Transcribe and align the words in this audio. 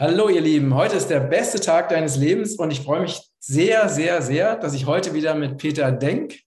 Hallo 0.00 0.30
ihr 0.30 0.40
Lieben, 0.40 0.74
heute 0.74 0.96
ist 0.96 1.08
der 1.08 1.20
beste 1.20 1.60
Tag 1.60 1.90
deines 1.90 2.16
Lebens 2.16 2.56
und 2.56 2.70
ich 2.70 2.80
freue 2.80 3.02
mich 3.02 3.20
sehr, 3.38 3.90
sehr, 3.90 4.22
sehr, 4.22 4.56
dass 4.56 4.72
ich 4.72 4.86
heute 4.86 5.12
wieder 5.12 5.34
mit 5.34 5.58
Peter 5.58 5.92
Denk 5.92 6.38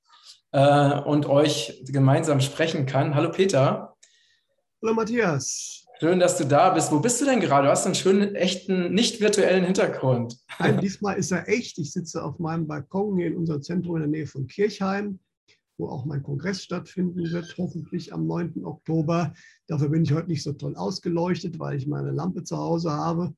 äh, 0.54 1.00
und 1.02 1.28
euch 1.28 1.84
gemeinsam 1.86 2.42
sprechen 2.42 2.88
kann. 2.88 3.14
Hallo 3.14 3.30
Peter. 3.30 3.96
Hallo 4.82 4.96
Matthias. 4.96 5.86
Schön, 6.00 6.20
dass 6.20 6.36
du 6.40 6.46
da 6.46 6.72
bist. 6.72 6.92
Wo 6.92 7.00
bist 7.00 7.22
du 7.22 7.26
denn 7.26 7.42
gerade? 7.42 7.68
Du 7.68 7.72
hast 7.72 7.86
einen 7.86 7.94
schönen, 7.94 8.34
echten, 8.34 8.92
nicht 8.92 9.22
virtuellen 9.22 9.66
Hintergrund. 9.66 10.36
Nein, 10.58 10.80
diesmal 10.82 11.18
ist 11.18 11.32
er 11.32 11.48
echt. 11.48 11.77
Ich 11.77 11.91
sitze 11.91 12.24
auf 12.24 12.40
meinem 12.40 12.66
Balkon 12.66 13.18
hier 13.18 13.27
in 13.27 13.38
unserem 13.38 13.62
Zentrum 13.62 13.98
in 13.98 14.02
der 14.02 14.10
Nähe 14.10 14.26
von 14.26 14.48
Kirchheim 14.48 15.20
wo 15.77 15.88
auch 15.88 16.05
mein 16.05 16.22
Kongress 16.22 16.63
stattfinden 16.63 17.32
wird, 17.32 17.55
hoffentlich 17.58 18.13
am 18.13 18.27
9. 18.27 18.63
Oktober. 18.63 19.34
Dafür 19.68 19.90
bin 19.90 20.04
ich 20.04 20.13
heute 20.13 20.27
nicht 20.27 20.44
so 20.44 20.54
toll 20.54 20.76
ausgeleuchtet, 20.76 21.60
weil 21.60 21.77
ich 21.77 21.88
meine 21.88 22.12
Lampe 22.12 22.44
zu 22.44 22.58
Hause 22.58 22.91
habe. 22.91 23.34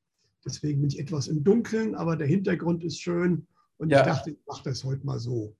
Deswegen 0.45 0.81
bin 0.81 0.89
ich 0.89 0.99
etwas 0.99 1.27
im 1.27 1.43
Dunkeln, 1.43 1.95
aber 1.95 2.15
der 2.15 2.27
Hintergrund 2.27 2.83
ist 2.83 3.01
schön. 3.01 3.47
Und 3.77 3.89
ja. 3.89 3.99
ich 3.99 4.05
dachte, 4.05 4.31
ich 4.31 4.37
mache 4.47 4.63
das 4.63 4.85
heute 4.85 5.05
mal 5.05 5.19
so. 5.19 5.53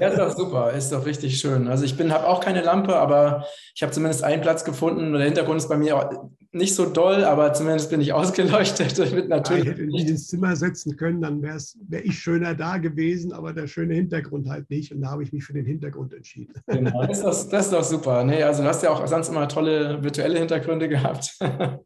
Ja, 0.00 0.08
ist 0.08 0.18
doch 0.18 0.34
super, 0.34 0.72
ist 0.72 0.90
doch 0.90 1.04
richtig 1.04 1.38
schön. 1.38 1.68
Also 1.68 1.84
ich 1.84 1.98
habe 1.98 2.26
auch 2.26 2.40
keine 2.40 2.62
Lampe, 2.62 2.96
aber 2.96 3.44
ich 3.74 3.82
habe 3.82 3.92
zumindest 3.92 4.24
einen 4.24 4.40
Platz 4.40 4.64
gefunden. 4.64 5.12
Der 5.12 5.24
Hintergrund 5.24 5.58
ist 5.58 5.68
bei 5.68 5.76
mir 5.76 6.30
nicht 6.52 6.74
so 6.74 6.86
doll, 6.86 7.24
aber 7.24 7.52
zumindest 7.52 7.90
bin 7.90 8.00
ich 8.00 8.12
ausgeleuchtet. 8.14 8.98
Mit 9.12 9.28
natürlich 9.28 9.64
ja, 9.64 9.72
ich 9.72 9.78
hätte 9.78 9.86
mich 9.86 10.08
ins 10.08 10.28
Zimmer 10.28 10.56
setzen 10.56 10.96
können, 10.96 11.20
dann 11.20 11.42
wäre 11.42 11.58
wär 11.88 12.06
ich 12.06 12.18
schöner 12.18 12.54
da 12.54 12.78
gewesen, 12.78 13.32
aber 13.32 13.52
der 13.52 13.66
schöne 13.66 13.94
Hintergrund 13.94 14.48
halt 14.48 14.70
nicht. 14.70 14.94
Und 14.94 15.02
da 15.02 15.10
habe 15.10 15.22
ich 15.22 15.32
mich 15.34 15.44
für 15.44 15.52
den 15.52 15.66
Hintergrund 15.66 16.14
entschieden. 16.14 16.54
Genau, 16.68 17.04
das 17.06 17.18
ist 17.18 17.24
doch, 17.24 17.50
das 17.50 17.64
ist 17.66 17.72
doch 17.72 17.84
super. 17.84 18.24
Nee, 18.24 18.42
also 18.42 18.62
du 18.62 18.68
hast 18.68 18.82
ja 18.82 18.90
auch 18.90 19.06
sonst 19.06 19.28
immer 19.28 19.46
tolle 19.46 20.02
virtuelle 20.02 20.38
Hintergründe 20.38 20.88
gehabt. 20.88 21.36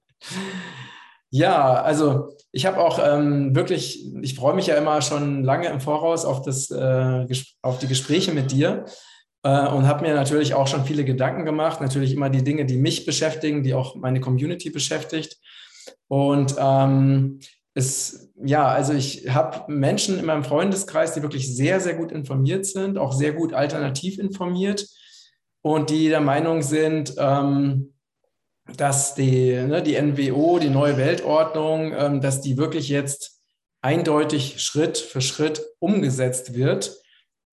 Ja, 1.34 1.82
also 1.82 2.36
ich 2.52 2.66
habe 2.66 2.78
auch 2.78 3.00
ähm, 3.02 3.54
wirklich, 3.54 4.06
ich 4.20 4.34
freue 4.34 4.54
mich 4.54 4.66
ja 4.66 4.76
immer 4.76 5.00
schon 5.00 5.42
lange 5.42 5.68
im 5.68 5.80
Voraus 5.80 6.26
auf, 6.26 6.42
das, 6.42 6.70
äh, 6.70 7.26
auf 7.62 7.78
die 7.78 7.88
Gespräche 7.88 8.32
mit 8.32 8.52
dir 8.52 8.84
äh, 9.42 9.66
und 9.68 9.86
habe 9.88 10.06
mir 10.06 10.14
natürlich 10.14 10.52
auch 10.52 10.66
schon 10.66 10.84
viele 10.84 11.04
Gedanken 11.04 11.46
gemacht. 11.46 11.80
Natürlich 11.80 12.12
immer 12.12 12.28
die 12.28 12.44
Dinge, 12.44 12.66
die 12.66 12.76
mich 12.76 13.06
beschäftigen, 13.06 13.62
die 13.62 13.72
auch 13.72 13.94
meine 13.96 14.20
Community 14.20 14.68
beschäftigt. 14.68 15.38
Und 16.08 16.54
ähm, 16.58 17.40
es, 17.72 18.30
ja, 18.44 18.68
also 18.68 18.92
ich 18.92 19.30
habe 19.30 19.72
Menschen 19.72 20.18
in 20.18 20.26
meinem 20.26 20.44
Freundeskreis, 20.44 21.14
die 21.14 21.22
wirklich 21.22 21.56
sehr, 21.56 21.80
sehr 21.80 21.94
gut 21.94 22.12
informiert 22.12 22.66
sind, 22.66 22.98
auch 22.98 23.14
sehr 23.14 23.32
gut 23.32 23.54
alternativ 23.54 24.18
informiert 24.18 24.86
und 25.62 25.88
die 25.88 26.10
der 26.10 26.20
Meinung 26.20 26.60
sind, 26.60 27.14
ähm, 27.16 27.94
dass 28.76 29.14
die, 29.14 29.52
ne, 29.54 29.82
die 29.82 30.00
NWO, 30.00 30.58
die 30.58 30.70
neue 30.70 30.96
Weltordnung, 30.96 31.92
ähm, 31.96 32.20
dass 32.20 32.40
die 32.40 32.56
wirklich 32.56 32.88
jetzt 32.88 33.40
eindeutig 33.80 34.62
Schritt 34.62 34.98
für 34.98 35.20
Schritt 35.20 35.62
umgesetzt 35.80 36.54
wird 36.54 36.96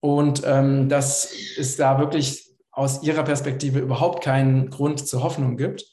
und 0.00 0.42
ähm, 0.44 0.88
dass 0.88 1.32
es 1.58 1.76
da 1.76 1.98
wirklich 1.98 2.50
aus 2.70 3.02
ihrer 3.02 3.24
Perspektive 3.24 3.80
überhaupt 3.80 4.22
keinen 4.22 4.70
Grund 4.70 5.06
zur 5.06 5.22
Hoffnung 5.22 5.56
gibt. 5.56 5.84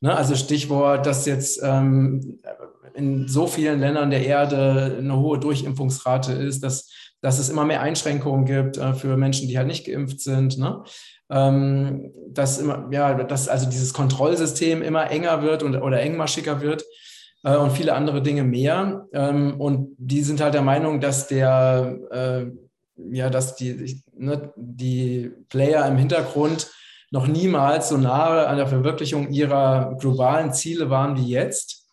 Ne, 0.00 0.14
also 0.14 0.34
Stichwort, 0.34 1.06
dass 1.06 1.24
jetzt 1.24 1.60
ähm, 1.62 2.40
in 2.94 3.28
so 3.28 3.46
vielen 3.46 3.80
Ländern 3.80 4.10
der 4.10 4.26
Erde 4.26 4.96
eine 4.98 5.16
hohe 5.16 5.38
Durchimpfungsrate 5.38 6.32
ist, 6.32 6.62
dass, 6.62 6.90
dass 7.20 7.38
es 7.38 7.48
immer 7.48 7.64
mehr 7.64 7.82
Einschränkungen 7.82 8.44
gibt 8.44 8.78
äh, 8.78 8.94
für 8.94 9.16
Menschen, 9.16 9.48
die 9.48 9.56
halt 9.56 9.68
nicht 9.68 9.86
geimpft 9.86 10.20
sind. 10.20 10.58
Ne? 10.58 10.82
Ähm, 11.30 12.12
dass 12.28 12.58
immer, 12.58 12.88
ja, 12.90 13.14
dass 13.14 13.48
also 13.48 13.68
dieses 13.68 13.92
Kontrollsystem 13.92 14.82
immer 14.82 15.10
enger 15.10 15.42
wird 15.42 15.62
und, 15.62 15.76
oder 15.76 16.00
engmaschiger 16.00 16.60
wird 16.60 16.84
äh, 17.44 17.56
und 17.56 17.72
viele 17.72 17.94
andere 17.94 18.22
Dinge 18.22 18.44
mehr. 18.44 19.06
Ähm, 19.12 19.60
und 19.60 19.94
die 19.98 20.22
sind 20.22 20.40
halt 20.40 20.54
der 20.54 20.62
Meinung, 20.62 21.00
dass 21.00 21.28
der, 21.28 21.98
äh, 22.10 22.46
ja, 23.10 23.30
dass 23.30 23.56
die, 23.56 24.02
ne, 24.16 24.52
die 24.56 25.32
Player 25.48 25.86
im 25.86 25.96
Hintergrund 25.96 26.70
noch 27.10 27.26
niemals 27.26 27.88
so 27.88 27.96
nahe 27.96 28.46
an 28.46 28.56
der 28.56 28.66
Verwirklichung 28.66 29.30
ihrer 29.30 29.96
globalen 29.98 30.52
Ziele 30.52 30.90
waren 30.90 31.16
wie 31.16 31.28
jetzt. 31.28 31.86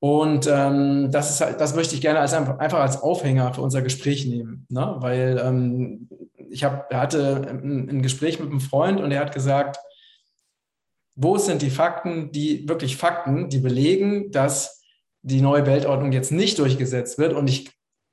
Und 0.00 0.48
ähm, 0.48 1.10
das, 1.10 1.30
ist 1.30 1.40
halt, 1.40 1.60
das 1.60 1.74
möchte 1.74 1.96
ich 1.96 2.00
gerne 2.00 2.20
als, 2.20 2.32
einfach 2.32 2.78
als 2.78 3.02
Aufhänger 3.02 3.52
für 3.52 3.62
unser 3.62 3.82
Gespräch 3.82 4.26
nehmen, 4.26 4.64
ne? 4.68 4.94
weil 4.98 5.42
ähm, 5.44 6.08
ich 6.50 6.64
hab, 6.64 6.92
hatte 6.92 7.46
ein, 7.48 8.02
Gespräch 8.02 8.38
mit 8.40 8.50
einem 8.50 8.60
Freund 8.60 9.00
und 9.00 9.10
er 9.10 9.20
hat 9.20 9.34
gesagt, 9.34 9.78
wo 11.14 11.36
sind 11.36 11.62
die 11.62 11.70
Fakten, 11.70 12.30
die 12.30 12.68
wirklich 12.68 12.96
Fakten, 12.96 13.48
die 13.48 13.58
belegen, 13.58 14.30
dass 14.30 14.82
die 15.22 15.40
neue 15.40 15.66
Weltordnung 15.66 16.12
jetzt 16.12 16.30
nicht 16.30 16.58
durchgesetzt 16.58 17.18
wird. 17.18 17.32
Und 17.32 17.48
ich 17.48 17.70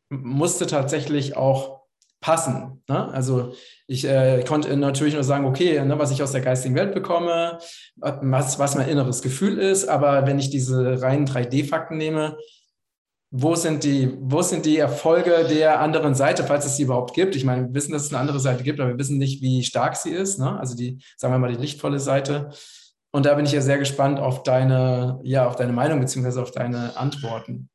musste 0.09 0.66
tatsächlich 0.66 1.38
auch 1.38 1.81
passen. 2.19 2.81
Ne? 2.90 3.07
Also 3.09 3.53
ich 3.88 4.06
äh, 4.06 4.44
konnte 4.47 4.75
natürlich 4.75 5.13
nur 5.13 5.23
sagen, 5.23 5.46
okay, 5.46 5.84
ne, 5.84 6.00
was 6.00 6.09
ich 6.09 6.23
aus 6.23 6.31
der 6.31 6.41
geistigen 6.41 6.73
Welt 6.73 6.96
bekomme, 6.96 7.59
was, 7.97 8.57
was 8.57 8.75
mein 8.75 8.90
inneres 8.90 9.22
Gefühl 9.22 9.59
ist, 9.59 9.88
aber 9.88 10.25
wenn 10.25 10.40
ich 10.40 10.50
diese 10.50 11.03
reinen 11.03 11.28
3D-Fakten 11.28 11.97
nehme, 11.97 12.38
wo 13.38 13.53
sind 13.56 13.84
die, 13.84 14.18
wo 14.22 14.41
sind 14.41 14.66
die 14.66 14.78
Erfolge 14.78 15.46
der 15.50 15.81
anderen 15.81 16.16
Seite, 16.16 16.46
falls 16.46 16.66
es 16.66 16.78
sie 16.78 16.84
überhaupt 16.84 17.13
gibt? 17.13 17.35
Ich 17.35 17.44
meine, 17.44 17.68
wir 17.68 17.73
wissen, 17.73 17.91
dass 17.91 18.03
es 18.03 18.09
eine 18.13 18.22
andere 18.22 18.40
Seite 18.40 18.63
gibt, 18.63 18.79
aber 18.79 18.91
wir 18.91 18.97
wissen 18.97 19.18
nicht, 19.18 19.41
wie 19.41 19.62
stark 19.63 19.97
sie 19.97 20.12
ist. 20.12 20.40
Ne? 20.40 20.57
Also 20.57 20.73
die, 20.73 21.01
sagen 21.18 21.34
wir 21.34 21.38
mal, 21.38 21.51
die 21.51 21.59
lichtvolle 21.59 22.00
Seite. 22.00 22.51
Und 23.12 23.25
da 23.25 23.34
bin 23.34 23.46
ich 23.46 23.51
ja 23.51 23.59
sehr 23.59 23.78
gespannt 23.78 24.19
auf 24.19 24.44
deine, 24.44 25.19
ja, 25.23 25.46
auf 25.47 25.57
deine 25.57 25.73
Meinung 25.73 26.00
beziehungsweise 26.00 26.41
auf 26.41 26.51
deine 26.51 26.96
Antworten. 26.96 27.69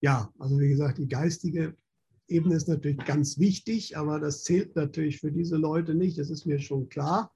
Ja, 0.00 0.30
also 0.38 0.60
wie 0.60 0.68
gesagt, 0.68 0.98
die 0.98 1.08
geistige 1.08 1.74
Ebene 2.28 2.54
ist 2.54 2.68
natürlich 2.68 3.04
ganz 3.04 3.40
wichtig, 3.40 3.96
aber 3.96 4.20
das 4.20 4.44
zählt 4.44 4.76
natürlich 4.76 5.18
für 5.18 5.32
diese 5.32 5.56
Leute 5.56 5.94
nicht. 5.94 6.16
Das 6.16 6.30
ist 6.30 6.46
mir 6.46 6.60
schon 6.60 6.88
klar. 6.88 7.33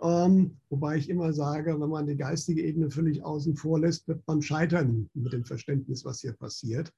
Ähm, 0.00 0.58
wobei 0.68 0.96
ich 0.96 1.08
immer 1.08 1.32
sage, 1.32 1.78
wenn 1.80 1.88
man 1.88 2.06
die 2.06 2.16
geistige 2.16 2.62
Ebene 2.62 2.90
völlig 2.90 3.24
außen 3.24 3.56
vor 3.56 3.80
lässt, 3.80 4.06
wird 4.06 4.22
man 4.26 4.42
scheitern 4.42 5.10
mit 5.14 5.32
dem 5.32 5.44
Verständnis, 5.44 6.04
was 6.04 6.20
hier 6.20 6.34
passiert. 6.34 6.92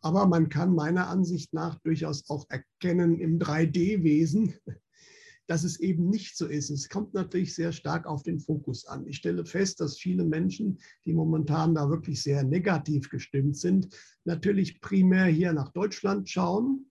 Aber 0.00 0.26
man 0.26 0.48
kann 0.48 0.74
meiner 0.74 1.06
Ansicht 1.06 1.52
nach 1.52 1.78
durchaus 1.80 2.28
auch 2.28 2.44
erkennen 2.48 3.20
im 3.20 3.38
3D-Wesen, 3.38 4.54
dass 5.46 5.62
es 5.62 5.78
eben 5.78 6.08
nicht 6.08 6.36
so 6.36 6.46
ist. 6.46 6.70
Es 6.70 6.88
kommt 6.88 7.14
natürlich 7.14 7.54
sehr 7.54 7.70
stark 7.70 8.06
auf 8.06 8.24
den 8.24 8.40
Fokus 8.40 8.86
an. 8.86 9.06
Ich 9.06 9.18
stelle 9.18 9.44
fest, 9.44 9.80
dass 9.80 9.98
viele 9.98 10.24
Menschen, 10.24 10.78
die 11.04 11.12
momentan 11.12 11.74
da 11.76 11.88
wirklich 11.88 12.22
sehr 12.22 12.42
negativ 12.42 13.08
gestimmt 13.10 13.56
sind, 13.56 13.88
natürlich 14.24 14.80
primär 14.80 15.26
hier 15.26 15.52
nach 15.52 15.72
Deutschland 15.72 16.28
schauen 16.28 16.86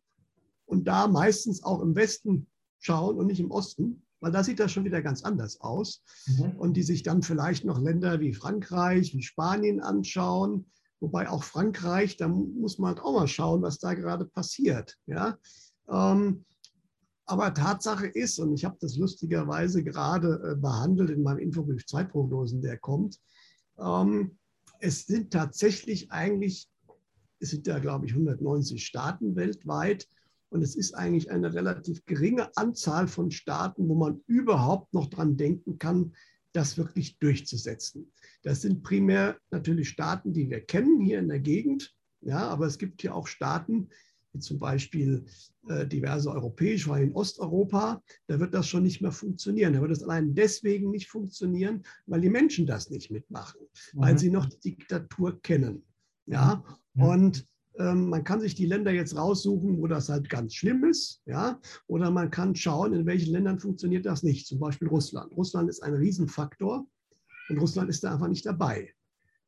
und 0.66 0.88
da 0.88 1.07
meistens 1.07 1.63
auch 1.63 1.81
im 1.81 1.95
Westen 1.95 2.47
schauen 2.79 3.17
und 3.17 3.28
nicht 3.28 3.41
im 3.41 3.51
Osten 3.51 4.03
weil 4.22 4.32
da 4.32 4.44
sieht 4.44 4.59
das 4.59 4.72
schon 4.72 4.86
wieder 4.86 5.02
ganz 5.02 5.24
anders 5.24 5.59
aus. 5.59 6.04
Mhm. 6.28 6.52
Und 6.58 6.74
die 6.76 6.84
sich 6.84 7.04
dann 7.04 7.24
vielleicht 7.24 7.66
noch 7.66 7.82
Länder 7.82 8.20
wie 8.22 8.34
Frankreich, 8.34 9.14
wie 9.14 9.24
Spanien 9.24 9.82
anschauen. 9.82 10.68
Wobei 11.00 11.28
auch 11.28 11.44
Frankreich, 11.44 12.16
da 12.16 12.28
muss 12.28 12.78
man 12.78 12.90
halt 12.90 13.04
auch 13.04 13.14
mal 13.14 13.28
schauen, 13.28 13.62
was 13.64 13.80
da 13.80 13.96
gerade 13.96 14.26
passiert. 14.26 14.98
Ja? 15.08 15.38
Ähm, 15.90 16.46
aber 17.26 17.54
Tatsache 17.54 18.08
ist, 18.08 18.40
und 18.40 18.54
ich 18.54 18.64
habe 18.66 18.78
das 18.80 18.98
lustigerweise 18.98 19.84
gerade 19.84 20.52
äh, 20.52 20.56
behandelt 20.56 21.09
in 21.09 21.24
meinem 21.24 21.40
Infobrief 21.40 21.86
Zeitprognosen, 21.86 22.62
der 22.62 22.78
kommt, 22.78 23.20
ähm, 23.80 24.38
es 24.80 25.06
sind 25.06 25.32
tatsächlich 25.32 26.12
eigentlich, 26.12 26.70
es 27.40 27.50
sind 27.50 27.66
ja, 27.68 27.80
glaube 27.80 28.06
ich, 28.06 28.14
190 28.14 28.85
Staaten 28.85 29.35
weltweit, 29.35 30.08
und 30.52 30.62
es 30.62 30.76
ist 30.76 30.94
eigentlich 30.94 31.32
eine 31.32 31.53
relativ 31.53 32.06
geringe 32.06 32.56
Anzahl 32.58 33.08
von 33.08 33.32
Staaten, 33.32 33.88
wo 33.88 33.96
man 33.96 34.22
überhaupt 34.28 34.94
noch 34.94 35.09
dran 35.09 35.38
denken 35.38 35.80
kann, 35.80 36.14
das 36.52 36.78
wirklich 36.78 37.18
durchzusetzen. 37.20 38.12
Das 38.44 38.62
sind 38.62 38.84
primär 38.84 39.40
natürlich 39.50 39.90
Staaten, 39.90 40.34
die 40.34 40.50
wir 40.50 40.59
kennen 40.59 41.00
hier 41.00 41.20
in 41.20 41.30
der 41.30 41.40
Gegend. 41.40 41.96
Ja, 42.20 42.50
aber 42.50 42.68
es 42.68 42.78
gibt 42.78 43.02
hier 43.02 43.16
auch 43.16 43.28
Staaten, 43.28 43.88
wie 44.34 44.40
zum 44.40 44.59
Beispiel 44.59 45.26
äh, 45.70 45.88
diverse 45.88 46.30
europäische, 46.30 46.90
weil 46.90 47.03
in 47.03 47.14
Osteuropa, 47.14 48.03
da 48.28 48.40
wird 48.40 48.53
das 48.53 48.68
schon 48.68 48.84
nicht 48.84 49.02
mehr 49.02 49.14
funktionieren. 49.14 49.74
Da 49.74 49.82
wird 49.82 49.92
es 49.92 50.03
allein 50.03 50.36
deswegen 50.36 50.92
nicht 50.92 51.09
funktionieren, 51.09 51.84
weil 52.08 52.20
die 52.20 52.30
Menschen 52.30 52.66
das 52.66 52.90
nicht 52.90 53.09
mitmachen, 53.09 53.62
mhm. 53.94 54.02
weil 54.02 54.20
sie 54.20 54.30
noch 54.30 54.48
die 54.48 54.59
Diktatur 54.59 55.42
kennen. 55.42 55.84
Ja, 56.26 56.64
mhm. 56.94 57.03
und 57.03 57.48
man 57.81 58.23
kann 58.23 58.41
sich 58.41 58.55
die 58.55 58.66
Länder 58.66 58.91
jetzt 58.91 59.16
raussuchen, 59.16 59.79
wo 59.79 59.87
das 59.87 60.09
halt 60.09 60.29
ganz 60.29 60.53
schlimm 60.53 60.83
ist, 60.83 61.22
ja, 61.25 61.59
oder 61.87 62.11
man 62.11 62.31
kann 62.31 62.55
schauen, 62.55 62.93
in 62.93 63.05
welchen 63.05 63.31
Ländern 63.31 63.59
funktioniert 63.59 64.05
das 64.05 64.23
nicht. 64.23 64.47
Zum 64.47 64.59
Beispiel 64.59 64.87
Russland. 64.87 65.35
Russland 65.35 65.69
ist 65.69 65.81
ein 65.81 65.93
Riesenfaktor 65.93 66.85
und 67.49 67.57
Russland 67.57 67.89
ist 67.89 68.03
da 68.03 68.13
einfach 68.13 68.28
nicht 68.28 68.45
dabei. 68.45 68.93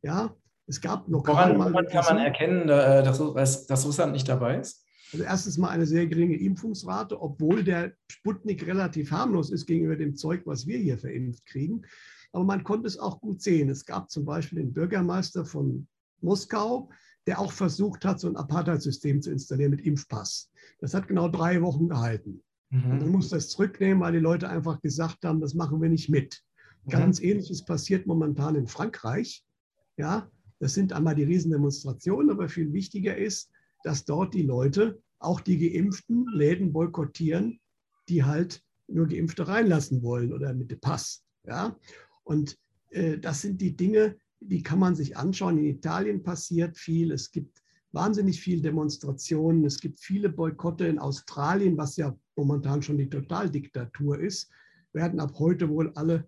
Ja, 0.01 0.35
es 0.68 0.80
gab 0.80 1.07
noch 1.07 1.27
Woran, 1.27 1.57
woran 1.57 1.88
kann 1.88 2.06
man 2.06 2.18
erkennen, 2.18 2.69
äh, 2.69 3.03
dass, 3.03 3.68
dass 3.68 3.85
Russland 3.85 4.13
nicht 4.13 4.27
dabei 4.27 4.59
ist? 4.59 4.85
Also 5.12 5.25
erstens 5.25 5.57
mal 5.57 5.69
eine 5.69 5.85
sehr 5.85 6.07
geringe 6.07 6.38
Impfungsrate, 6.38 7.21
obwohl 7.21 7.63
der 7.63 7.94
Sputnik 8.09 8.65
relativ 8.65 9.12
harmlos 9.12 9.51
ist 9.51 9.68
gegenüber 9.68 9.95
dem 9.95 10.15
Zeug, 10.15 10.41
was 10.45 10.65
wir 10.65 10.80
hier 10.80 10.97
verimpft 10.97 11.45
kriegen. 11.45 11.83
Aber 12.31 12.44
man 12.44 12.63
konnte 12.63 12.88
es 12.88 12.97
auch 12.97 13.21
gut 13.21 13.41
sehen. 13.41 13.69
Es 13.69 13.85
gab 13.85 14.09
zum 14.09 14.25
Beispiel 14.25 14.59
den 14.59 14.74
Bürgermeister 14.74 15.45
von 15.45 15.88
Moskau, 16.21 16.89
der 17.28 17.40
auch 17.40 17.52
versucht 17.52 18.06
hat, 18.06 18.20
so 18.20 18.28
ein 18.28 18.36
Apartheid-System 18.36 19.22
zu 19.22 19.31
installieren 19.31 19.72
mit 19.72 19.81
Impfpass. 19.81 20.52
Das 20.80 20.94
hat 20.94 21.08
genau 21.08 21.30
drei 21.30 21.62
Wochen 21.62 21.88
gehalten. 21.88 22.44
Mhm. 22.70 22.92
Und 22.92 23.00
dann 23.02 23.12
musste 23.12 23.38
es 23.38 23.50
zurücknehmen, 23.50 24.02
weil 24.02 24.14
die 24.14 24.20
Leute 24.20 24.50
einfach 24.50 24.81
gesagt 24.81 25.24
haben, 25.25 25.40
das 25.40 25.54
machen 25.54 25.81
wir 25.81 25.90
nicht 25.90 26.10
mit. 26.10 26.42
Mhm. 26.86 26.92
Ganz 26.92 27.22
ähnliches 27.22 27.64
passiert 27.64 28.08
momentan 28.08 28.56
in 28.56 28.68
Frankreich. 28.68 29.44
Ja, 29.98 30.30
das 30.60 30.74
sind 30.74 30.92
einmal 30.92 31.16
die 31.16 31.24
Riesendemonstrationen, 31.24 32.31
aber 32.31 32.50
viel 32.50 32.74
wichtiger 32.74 33.16
ist, 33.18 33.52
dass 33.84 34.06
dort 34.06 34.34
die 34.34 34.44
Leute, 34.44 35.02
auch 35.19 35.40
die 35.40 35.58
Geimpften, 35.58 36.26
Läden 36.34 36.74
boykottieren, 36.74 37.60
die 38.10 38.24
halt 38.24 38.62
nur 38.88 39.08
Geimpfte 39.08 39.48
reinlassen 39.48 40.02
wollen 40.04 40.34
oder 40.34 40.54
mit 40.54 40.72
dem 40.72 40.80
Pass. 40.80 41.24
Ja? 41.46 41.78
Und 42.24 42.58
äh, 42.90 43.18
das 43.18 43.42
sind 43.42 43.62
die 43.62 43.76
Dinge, 43.76 44.18
die 44.48 44.63
kann 44.63 44.80
man 44.80 44.95
sich 44.95 45.18
anschauen. 45.18 45.57
In 45.57 45.66
Italien 45.66 46.24
passiert 46.24 46.78
viel. 46.78 47.12
Es 47.12 47.31
gibt 47.31 47.62
wahnsinnig 47.92 48.42
viele 48.42 48.62
Demonstrationen. 48.62 49.66
Es 49.66 49.80
gibt 49.80 50.00
viele 50.00 50.30
Boykotte 50.30 50.86
in 50.86 51.00
Australien, 51.00 51.78
was 51.78 51.98
ja 51.98 52.16
momentan 52.36 52.81
schon 52.81 52.98
die 52.98 53.10
Totaldiktatur 53.10 54.19
ist. 54.19 54.50
Werden 54.92 55.19
ab 55.19 55.34
heute 55.40 55.69
wohl 55.69 55.92
alle 55.95 56.28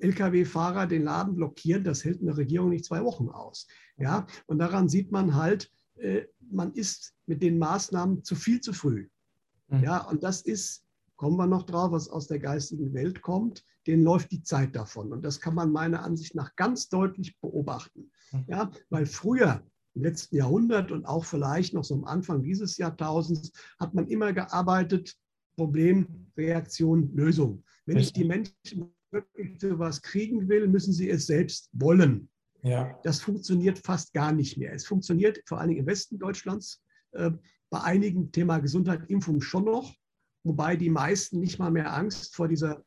Lkw-Fahrer 0.00 0.86
den 0.86 1.04
Laden 1.04 1.34
blockieren. 1.34 1.84
Das 1.84 2.04
hält 2.04 2.20
eine 2.20 2.36
Regierung 2.36 2.70
nicht 2.70 2.84
zwei 2.84 3.02
Wochen 3.04 3.28
aus. 3.28 3.66
Ja? 3.96 4.26
Und 4.46 4.58
daran 4.58 4.88
sieht 4.88 5.10
man 5.10 5.34
halt, 5.34 5.72
äh, 5.96 6.22
man 6.50 6.72
ist 6.72 7.14
mit 7.26 7.42
den 7.42 7.58
Maßnahmen 7.58 8.24
zu 8.24 8.34
viel 8.34 8.60
zu 8.60 8.72
früh. 8.72 9.08
Mhm. 9.68 9.84
Ja, 9.84 9.98
und 10.08 10.22
das 10.22 10.42
ist, 10.42 10.84
kommen 11.22 11.36
wir 11.36 11.46
noch 11.46 11.62
drauf, 11.62 11.92
was 11.92 12.08
aus 12.08 12.26
der 12.26 12.40
geistigen 12.40 12.92
Welt 12.94 13.22
kommt, 13.22 13.64
denen 13.86 14.02
läuft 14.02 14.32
die 14.32 14.42
Zeit 14.42 14.74
davon. 14.74 15.12
Und 15.12 15.24
das 15.24 15.40
kann 15.40 15.54
man 15.54 15.70
meiner 15.70 16.02
Ansicht 16.02 16.34
nach 16.34 16.56
ganz 16.56 16.88
deutlich 16.88 17.38
beobachten. 17.38 18.10
Mhm. 18.32 18.44
Ja, 18.48 18.72
weil 18.90 19.06
früher, 19.06 19.62
im 19.94 20.02
letzten 20.02 20.34
Jahrhundert 20.34 20.90
und 20.90 21.06
auch 21.06 21.24
vielleicht 21.24 21.74
noch 21.74 21.84
so 21.84 21.94
am 21.94 22.06
Anfang 22.06 22.42
dieses 22.42 22.76
Jahrtausends, 22.76 23.52
hat 23.78 23.94
man 23.94 24.08
immer 24.08 24.32
gearbeitet, 24.32 25.16
Problem, 25.54 26.08
Reaktion, 26.36 27.14
Lösung. 27.14 27.62
Wenn 27.86 27.98
ich 27.98 28.12
die 28.12 28.24
Menschen 28.24 28.92
wirklich 29.12 29.60
zu 29.60 29.78
was 29.78 30.02
kriegen 30.02 30.48
will, 30.48 30.66
müssen 30.66 30.92
sie 30.92 31.08
es 31.08 31.26
selbst 31.28 31.70
wollen. 31.72 32.30
Ja. 32.64 32.98
Das 33.04 33.20
funktioniert 33.20 33.78
fast 33.78 34.12
gar 34.12 34.32
nicht 34.32 34.58
mehr. 34.58 34.72
Es 34.72 34.86
funktioniert 34.86 35.40
vor 35.46 35.60
allen 35.60 35.68
Dingen 35.68 35.82
im 35.82 35.86
Westen 35.86 36.18
Deutschlands 36.18 36.82
äh, 37.12 37.30
bei 37.70 37.80
einigen 37.80 38.32
Thema 38.32 38.58
Gesundheit, 38.58 39.08
Impfung 39.08 39.40
schon 39.40 39.66
noch, 39.66 39.94
wobei 40.44 40.76
die 40.76 40.90
meisten 40.90 41.40
nicht 41.40 41.58
mal 41.58 41.70
mehr 41.70 41.92
Angst 41.94 42.34
vor 42.34 42.48
dieser 42.48 42.84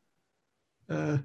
äh, 0.87 1.19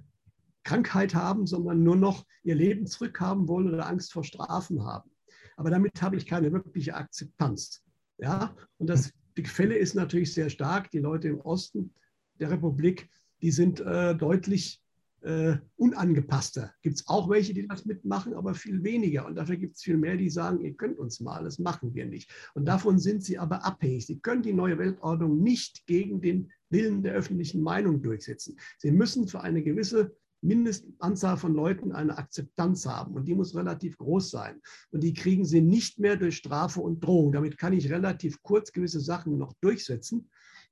Krankheit 0.64 1.14
haben, 1.14 1.46
sondern 1.46 1.82
nur 1.82 1.96
noch 1.96 2.24
ihr 2.42 2.54
Leben 2.54 2.86
zurückhaben 2.86 3.48
wollen 3.48 3.68
oder 3.72 3.86
Angst 3.86 4.12
vor 4.12 4.24
Strafen 4.24 4.84
haben. 4.84 5.10
Aber 5.56 5.70
damit 5.70 6.00
habe 6.00 6.16
ich 6.16 6.26
keine 6.26 6.52
wirkliche 6.52 6.94
Akzeptanz. 6.94 7.82
Ja? 8.18 8.54
Und 8.78 8.88
das 8.88 9.12
die 9.36 9.42
Gefälle 9.44 9.76
ist 9.76 9.94
natürlich 9.94 10.34
sehr 10.34 10.50
stark. 10.50 10.90
Die 10.90 10.98
Leute 10.98 11.28
im 11.28 11.40
Osten 11.40 11.94
der 12.38 12.50
Republik, 12.50 13.08
die 13.42 13.50
sind 13.50 13.80
äh, 13.80 14.14
deutlich 14.14 14.82
äh, 15.22 15.56
unangepasster. 15.76 16.72
Gibt 16.82 16.96
es 16.96 17.08
auch 17.08 17.28
welche, 17.28 17.54
die 17.54 17.66
das 17.66 17.84
mitmachen, 17.84 18.34
aber 18.34 18.54
viel 18.54 18.82
weniger. 18.82 19.26
Und 19.26 19.36
dafür 19.36 19.56
gibt 19.56 19.76
es 19.76 19.82
viel 19.82 19.96
mehr, 19.96 20.16
die 20.16 20.30
sagen, 20.30 20.60
ihr 20.60 20.74
könnt 20.74 20.98
uns 20.98 21.20
mal, 21.20 21.44
das 21.44 21.58
machen 21.58 21.94
wir 21.94 22.06
nicht. 22.06 22.30
Und 22.54 22.66
davon 22.66 22.98
sind 22.98 23.22
sie 23.24 23.38
aber 23.38 23.64
abhängig. 23.64 24.06
Sie 24.06 24.20
können 24.20 24.42
die 24.42 24.52
neue 24.52 24.78
Weltordnung 24.78 25.42
nicht 25.42 25.86
gegen 25.86 26.20
den 26.20 26.50
Willen 26.70 27.02
der 27.02 27.14
öffentlichen 27.14 27.62
Meinung 27.62 28.02
durchsetzen. 28.02 28.58
Sie 28.78 28.92
müssen 28.92 29.26
für 29.26 29.40
eine 29.40 29.62
gewisse 29.62 30.14
Mindestanzahl 30.42 31.36
von 31.36 31.54
Leuten 31.54 31.92
eine 31.92 32.16
Akzeptanz 32.16 32.86
haben 32.86 33.14
und 33.14 33.26
die 33.26 33.34
muss 33.34 33.54
relativ 33.54 33.98
groß 33.98 34.30
sein. 34.30 34.60
Und 34.90 35.02
die 35.02 35.12
kriegen 35.12 35.44
sie 35.44 35.60
nicht 35.60 35.98
mehr 35.98 36.16
durch 36.16 36.36
Strafe 36.36 36.80
und 36.80 37.04
Drohung. 37.04 37.32
Damit 37.32 37.58
kann 37.58 37.74
ich 37.74 37.90
relativ 37.90 38.42
kurz 38.42 38.72
gewisse 38.72 39.00
Sachen 39.00 39.36
noch 39.36 39.52
durchsetzen 39.60 40.30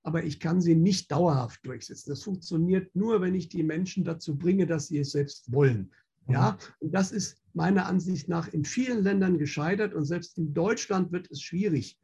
aber 0.09 0.25
ich 0.25 0.41
kann 0.41 0.63
sie 0.63 0.75
nicht 0.75 1.13
dauerhaft 1.13 1.67
durchsetzen. 1.67 2.09
Das 2.09 2.23
funktioniert 2.23 2.97
nur, 2.97 3.21
wenn 3.21 3.35
ich 3.35 3.51
die 3.51 3.63
Menschen 3.63 4.05
dazu 4.05 4.39
bringe, 4.39 4.67
dass 4.67 4.89
sie 4.89 5.01
es 5.01 5.11
selbst 5.11 5.53
wollen. 5.53 5.93
Ja, 6.29 6.53
mhm. 6.53 6.87
und 6.87 6.95
das 6.95 7.13
ist 7.13 7.37
meiner 7.53 7.85
Ansicht 7.85 8.27
nach 8.27 8.49
in 8.49 8.65
vielen 8.65 9.03
Ländern 9.03 9.37
gescheitert 9.37 9.93
und 9.93 10.07
selbst 10.07 10.39
in 10.39 10.55
Deutschland 10.55 11.13
wird 11.13 11.31
es 11.31 11.43
schwierig. 11.43 11.99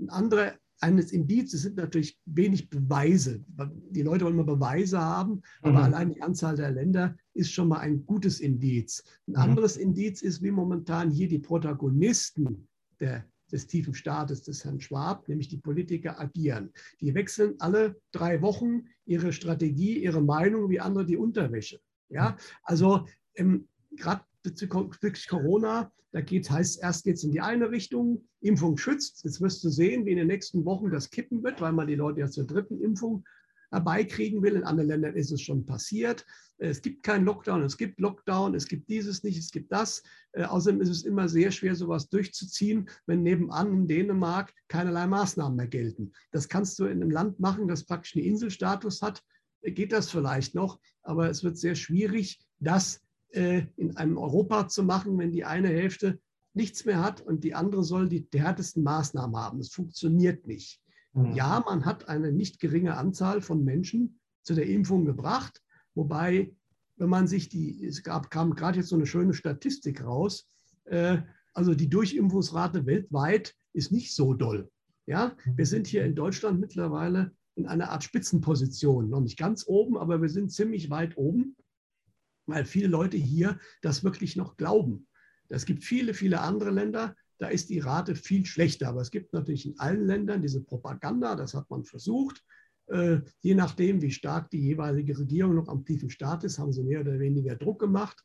Ein 0.00 0.10
anderer 0.10 0.54
eines 0.80 1.12
Indizes 1.12 1.62
sind 1.62 1.76
natürlich 1.76 2.18
wenig 2.24 2.68
Beweise. 2.68 3.44
Die 3.90 4.02
Leute 4.02 4.24
wollen 4.24 4.34
immer 4.34 4.42
Beweise 4.42 5.00
haben, 5.00 5.42
aber 5.60 5.78
mhm. 5.78 5.84
allein 5.84 6.10
die 6.10 6.22
Anzahl 6.22 6.56
der 6.56 6.72
Länder 6.72 7.16
ist 7.34 7.52
schon 7.52 7.68
mal 7.68 7.78
ein 7.78 8.04
gutes 8.04 8.40
Indiz. 8.40 9.04
Ein 9.28 9.34
mhm. 9.34 9.38
anderes 9.38 9.76
Indiz 9.76 10.22
ist, 10.22 10.42
wie 10.42 10.50
momentan 10.50 11.08
hier 11.08 11.28
die 11.28 11.38
Protagonisten 11.38 12.66
der 12.98 13.24
des 13.52 13.66
tiefen 13.66 13.94
Staates 13.94 14.42
des 14.42 14.64
Herrn 14.64 14.80
Schwab, 14.80 15.28
nämlich 15.28 15.48
die 15.48 15.58
Politiker 15.58 16.18
agieren. 16.18 16.72
Die 17.00 17.14
wechseln 17.14 17.54
alle 17.58 18.00
drei 18.10 18.40
Wochen 18.42 18.86
ihre 19.04 19.32
Strategie, 19.32 20.02
ihre 20.02 20.22
Meinung 20.22 20.70
wie 20.70 20.80
andere 20.80 21.06
die 21.06 21.16
Unterwäsche. 21.16 21.80
Ja, 22.08 22.36
also 22.62 23.06
ähm, 23.34 23.68
gerade 23.92 24.22
bezüglich 24.42 25.28
Corona, 25.28 25.92
da 26.12 26.20
geht, 26.20 26.50
heißt 26.50 26.82
erst 26.82 27.04
geht 27.04 27.16
es 27.16 27.24
in 27.24 27.32
die 27.32 27.40
eine 27.40 27.70
Richtung, 27.70 28.24
Impfung 28.40 28.76
schützt. 28.76 29.24
Jetzt 29.24 29.40
wirst 29.40 29.64
du 29.64 29.70
sehen, 29.70 30.04
wie 30.04 30.10
in 30.10 30.18
den 30.18 30.26
nächsten 30.26 30.64
Wochen 30.64 30.90
das 30.90 31.10
kippen 31.10 31.42
wird, 31.42 31.60
weil 31.60 31.72
man 31.72 31.86
die 31.86 31.94
Leute 31.94 32.20
ja 32.20 32.28
zur 32.28 32.46
dritten 32.46 32.80
Impfung 32.80 33.24
herbeikriegen 33.72 34.42
will. 34.42 34.54
In 34.54 34.64
anderen 34.64 34.88
Ländern 34.88 35.16
ist 35.16 35.32
es 35.32 35.40
schon 35.42 35.66
passiert. 35.66 36.24
Es 36.58 36.80
gibt 36.80 37.02
keinen 37.02 37.24
Lockdown, 37.24 37.62
es 37.62 37.76
gibt 37.76 37.98
Lockdown, 37.98 38.54
es 38.54 38.68
gibt 38.68 38.88
dieses 38.88 39.24
nicht, 39.24 39.38
es 39.38 39.50
gibt 39.50 39.72
das. 39.72 40.02
Äh, 40.32 40.44
außerdem 40.44 40.80
ist 40.80 40.90
es 40.90 41.02
immer 41.02 41.28
sehr 41.28 41.50
schwer, 41.50 41.74
sowas 41.74 42.08
durchzuziehen, 42.08 42.88
wenn 43.06 43.22
nebenan 43.22 43.72
in 43.72 43.88
Dänemark 43.88 44.54
keinerlei 44.68 45.06
Maßnahmen 45.08 45.56
mehr 45.56 45.66
gelten. 45.66 46.12
Das 46.30 46.48
kannst 46.48 46.78
du 46.78 46.84
in 46.84 47.02
einem 47.02 47.10
Land 47.10 47.40
machen, 47.40 47.66
das 47.66 47.84
praktisch 47.84 48.14
einen 48.14 48.26
Inselstatus 48.26 49.02
hat, 49.02 49.24
äh, 49.62 49.72
geht 49.72 49.92
das 49.92 50.10
vielleicht 50.10 50.54
noch, 50.54 50.78
aber 51.02 51.30
es 51.30 51.42
wird 51.42 51.58
sehr 51.58 51.74
schwierig, 51.74 52.40
das 52.60 53.00
äh, 53.30 53.62
in 53.76 53.96
einem 53.96 54.18
Europa 54.18 54.68
zu 54.68 54.84
machen, 54.84 55.18
wenn 55.18 55.32
die 55.32 55.44
eine 55.44 55.68
Hälfte 55.68 56.20
nichts 56.54 56.84
mehr 56.84 57.02
hat 57.02 57.22
und 57.22 57.44
die 57.44 57.54
andere 57.54 57.82
soll 57.82 58.08
die 58.08 58.26
härtesten 58.32 58.82
Maßnahmen 58.82 59.36
haben. 59.36 59.58
Das 59.58 59.70
funktioniert 59.70 60.46
nicht. 60.46 60.81
Mhm. 61.14 61.34
Ja, 61.34 61.62
man 61.64 61.84
hat 61.84 62.08
eine 62.08 62.32
nicht 62.32 62.60
geringe 62.60 62.96
Anzahl 62.96 63.40
von 63.40 63.64
Menschen 63.64 64.20
zu 64.42 64.54
der 64.54 64.66
Impfung 64.66 65.04
gebracht, 65.04 65.62
wobei, 65.94 66.54
wenn 66.96 67.08
man 67.08 67.26
sich 67.26 67.48
die, 67.48 67.84
es 67.84 68.02
gab, 68.02 68.30
kam 68.30 68.54
gerade 68.54 68.78
jetzt 68.78 68.88
so 68.88 68.96
eine 68.96 69.06
schöne 69.06 69.34
Statistik 69.34 70.04
raus, 70.04 70.48
äh, 70.84 71.18
also 71.54 71.74
die 71.74 71.88
Durchimpfungsrate 71.88 72.86
weltweit 72.86 73.54
ist 73.72 73.92
nicht 73.92 74.14
so 74.14 74.34
doll. 74.34 74.70
Ja, 75.06 75.36
wir 75.56 75.66
sind 75.66 75.86
hier 75.86 76.04
in 76.04 76.14
Deutschland 76.14 76.60
mittlerweile 76.60 77.32
in 77.54 77.66
einer 77.66 77.90
Art 77.90 78.04
Spitzenposition, 78.04 79.10
noch 79.10 79.20
nicht 79.20 79.36
ganz 79.36 79.64
oben, 79.66 79.98
aber 79.98 80.22
wir 80.22 80.28
sind 80.28 80.52
ziemlich 80.52 80.90
weit 80.90 81.16
oben, 81.16 81.56
weil 82.46 82.64
viele 82.64 82.88
Leute 82.88 83.16
hier 83.16 83.58
das 83.82 84.04
wirklich 84.04 84.36
noch 84.36 84.56
glauben. 84.56 85.06
Es 85.48 85.66
gibt 85.66 85.84
viele, 85.84 86.14
viele 86.14 86.40
andere 86.40 86.70
Länder, 86.70 87.14
da 87.38 87.48
ist 87.48 87.70
die 87.70 87.80
Rate 87.80 88.14
viel 88.14 88.46
schlechter. 88.46 88.88
Aber 88.88 89.00
es 89.00 89.10
gibt 89.10 89.32
natürlich 89.32 89.66
in 89.66 89.78
allen 89.78 90.06
Ländern 90.06 90.42
diese 90.42 90.62
Propaganda, 90.62 91.34
das 91.34 91.54
hat 91.54 91.68
man 91.70 91.84
versucht. 91.84 92.44
Äh, 92.86 93.20
je 93.40 93.54
nachdem, 93.54 94.02
wie 94.02 94.10
stark 94.10 94.50
die 94.50 94.60
jeweilige 94.60 95.18
Regierung 95.18 95.54
noch 95.54 95.68
am 95.68 95.84
tiefen 95.84 96.10
Staat 96.10 96.44
ist, 96.44 96.58
haben 96.58 96.72
sie 96.72 96.82
mehr 96.82 97.00
oder 97.00 97.18
weniger 97.18 97.56
Druck 97.56 97.80
gemacht. 97.80 98.24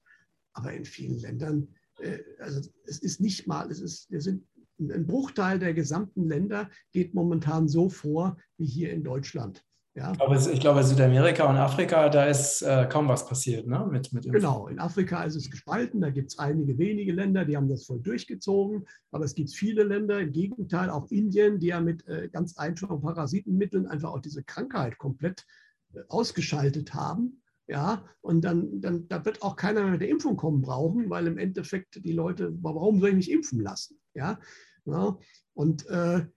Aber 0.54 0.74
in 0.74 0.86
vielen 0.86 1.20
Ländern, 1.20 1.68
äh, 2.00 2.20
also 2.40 2.70
es 2.86 3.00
ist 3.00 3.22
nicht 3.22 3.48
mal, 3.48 3.70
es 3.72 3.80
ist, 3.80 4.10
wir 4.12 4.22
sind 4.22 4.46
ein 4.80 5.08
Bruchteil 5.08 5.60
der 5.60 5.74
gesamten 5.74 6.28
Länder 6.28 6.70
geht 6.92 7.14
momentan 7.14 7.68
so 7.68 7.90
vor 7.90 8.38
wie 8.58 8.68
hier 8.68 8.92
in 8.92 9.04
Deutschland. 9.04 9.64
Ja. 9.98 10.12
Ich, 10.12 10.18
glaube, 10.20 10.52
ich 10.54 10.60
glaube, 10.60 10.84
Südamerika 10.84 11.50
und 11.50 11.58
Afrika, 11.58 12.08
da 12.10 12.26
ist 12.26 12.62
äh, 12.62 12.88
kaum 12.88 13.08
was 13.08 13.26
passiert, 13.26 13.66
ne? 13.66 13.88
Mit, 13.92 14.14
mit 14.14 14.32
genau, 14.32 14.68
in 14.68 14.78
Afrika 14.78 15.24
ist 15.24 15.34
es 15.34 15.50
gespalten, 15.50 16.02
da 16.02 16.12
gibt 16.12 16.30
es 16.30 16.38
einige 16.38 16.78
wenige 16.78 17.14
Länder, 17.14 17.46
die 17.46 17.58
haben 17.58 17.68
das 17.68 17.86
voll 17.86 18.00
durchgezogen, 18.00 18.86
aber 19.10 19.26
es 19.26 19.34
gibt 19.34 19.50
viele 19.50 19.82
Länder, 19.82 20.20
im 20.20 20.32
Gegenteil, 20.32 20.92
auch 20.92 21.10
Indien, 21.10 21.58
die 21.58 21.68
ja 21.68 21.82
mit 21.82 22.08
äh, 22.08 22.30
ganz 22.32 22.58
einfachen 22.58 23.02
Parasitenmitteln 23.02 23.88
einfach 23.88 24.12
auch 24.12 24.22
diese 24.22 24.44
Krankheit 24.44 25.00
komplett 25.00 25.48
äh, 25.96 26.02
ausgeschaltet 26.10 26.94
haben. 26.94 27.42
Ja, 27.68 28.06
und 28.22 28.42
dann, 28.42 28.80
dann 28.80 29.08
da 29.08 29.26
wird 29.26 29.42
auch 29.42 29.56
keiner 29.56 29.82
mehr 29.82 29.94
mit 29.94 30.02
der 30.02 30.10
Impfung 30.10 30.38
kommen 30.38 30.62
brauchen, 30.62 31.10
weil 31.10 31.26
im 31.26 31.40
Endeffekt 31.40 32.06
die 32.06 32.14
Leute, 32.14 32.56
warum 32.62 33.00
soll 33.00 33.10
ich 33.10 33.16
mich 33.16 33.32
impfen 33.32 33.62
lassen? 33.62 34.00
Ja, 34.14 34.40
ja 34.86 35.18
und 35.56 35.88
äh, 35.88 36.28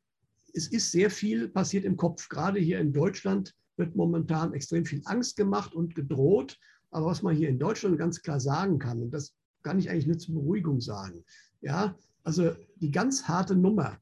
es 0.54 0.68
ist 0.68 0.92
sehr 0.92 1.10
viel 1.10 1.48
passiert 1.48 1.84
im 1.84 1.96
Kopf. 1.96 2.28
Gerade 2.28 2.60
hier 2.60 2.80
in 2.80 2.92
Deutschland 2.92 3.54
wird 3.76 3.96
momentan 3.96 4.52
extrem 4.54 4.84
viel 4.84 5.02
Angst 5.04 5.36
gemacht 5.36 5.74
und 5.74 5.94
gedroht. 5.94 6.58
Aber 6.90 7.06
was 7.06 7.22
man 7.22 7.36
hier 7.36 7.48
in 7.48 7.58
Deutschland 7.58 7.98
ganz 7.98 8.20
klar 8.20 8.40
sagen 8.40 8.78
kann, 8.78 9.02
und 9.02 9.10
das 9.12 9.34
kann 9.62 9.78
ich 9.78 9.90
eigentlich 9.90 10.06
nur 10.06 10.18
zur 10.18 10.34
Beruhigung 10.34 10.80
sagen, 10.80 11.24
ja, 11.60 11.96
also 12.22 12.50
die 12.76 12.90
ganz 12.90 13.24
harte 13.24 13.54
Nummer, 13.54 13.98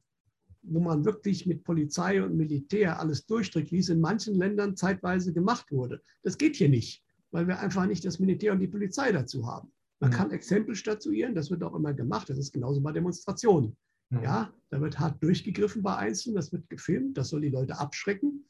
wo 0.61 0.79
man 0.79 1.05
wirklich 1.05 1.45
mit 1.45 1.63
Polizei 1.63 2.21
und 2.21 2.35
Militär 2.35 2.99
alles 2.99 3.25
durchdrückt, 3.25 3.71
wie 3.71 3.79
es 3.79 3.89
in 3.89 4.01
manchen 4.01 4.35
Ländern 4.35 4.75
zeitweise 4.75 5.33
gemacht 5.33 5.71
wurde, 5.71 6.01
das 6.23 6.37
geht 6.37 6.55
hier 6.55 6.69
nicht, 6.69 7.03
weil 7.31 7.47
wir 7.47 7.59
einfach 7.59 7.85
nicht 7.85 8.05
das 8.05 8.19
Militär 8.19 8.53
und 8.53 8.59
die 8.59 8.67
Polizei 8.67 9.11
dazu 9.11 9.47
haben. 9.47 9.71
Man 9.99 10.11
mhm. 10.11 10.15
kann 10.15 10.31
Exempel 10.31 10.75
statuieren, 10.75 11.35
das 11.35 11.49
wird 11.49 11.63
auch 11.63 11.75
immer 11.75 11.93
gemacht. 11.93 12.29
Das 12.29 12.37
ist 12.37 12.53
genauso 12.53 12.81
bei 12.81 12.91
Demonstrationen. 12.91 13.75
Mhm. 14.09 14.23
Ja, 14.23 14.53
da 14.69 14.81
wird 14.81 14.99
hart 14.99 15.21
durchgegriffen 15.23 15.83
bei 15.83 15.95
Einzelnen, 15.95 16.35
das 16.35 16.51
wird 16.51 16.69
gefilmt, 16.69 17.17
das 17.17 17.29
soll 17.29 17.41
die 17.41 17.49
Leute 17.49 17.79
abschrecken. 17.79 18.45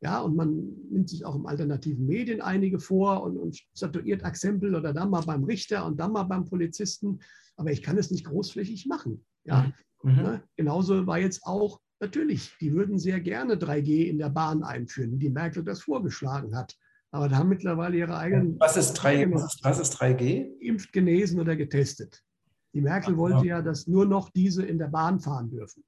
Ja, 0.00 0.20
und 0.20 0.36
man 0.36 0.66
nimmt 0.90 1.08
sich 1.08 1.24
auch 1.24 1.34
im 1.34 1.46
alternativen 1.46 2.04
Medien 2.04 2.42
einige 2.42 2.78
vor 2.78 3.22
und, 3.22 3.38
und 3.38 3.56
statuiert 3.74 4.22
Exempel 4.22 4.74
oder 4.74 4.92
dann 4.92 5.08
mal 5.08 5.22
beim 5.22 5.44
Richter 5.44 5.86
und 5.86 5.98
dann 5.98 6.12
mal 6.12 6.24
beim 6.24 6.44
Polizisten. 6.44 7.20
Aber 7.56 7.70
ich 7.70 7.82
kann 7.82 7.96
es 7.96 8.10
nicht 8.10 8.26
großflächig 8.26 8.86
machen. 8.86 9.24
Ja, 9.44 9.72
mhm. 10.02 10.10
mhm. 10.10 10.22
ne? 10.22 10.42
genauso 10.56 11.06
war 11.06 11.18
jetzt 11.18 11.44
auch 11.44 11.80
natürlich, 12.00 12.54
die 12.60 12.74
würden 12.74 12.98
sehr 12.98 13.20
gerne 13.20 13.54
3G 13.54 14.04
in 14.06 14.18
der 14.18 14.28
Bahn 14.28 14.62
einführen, 14.62 15.12
wie 15.12 15.18
die 15.18 15.30
Merkel 15.30 15.64
das 15.64 15.82
vorgeschlagen 15.82 16.54
hat. 16.54 16.76
Aber 17.10 17.28
da 17.28 17.36
haben 17.36 17.48
mittlerweile 17.48 17.96
ihre 17.96 18.16
eigenen. 18.16 18.58
Was 18.58 18.76
ist 18.76 18.98
3G? 18.98 19.32
Was 19.62 19.78
ist 19.78 19.94
3G? 19.94 20.58
Impft, 20.58 20.92
genesen 20.92 21.40
oder 21.40 21.56
getestet. 21.56 22.22
Die 22.74 22.80
Merkel 22.80 23.16
wollte 23.16 23.46
ja, 23.46 23.62
dass 23.62 23.86
nur 23.86 24.04
noch 24.04 24.30
diese 24.30 24.64
in 24.64 24.78
der 24.78 24.88
Bahn 24.88 25.20
fahren 25.20 25.48
dürfen. 25.48 25.84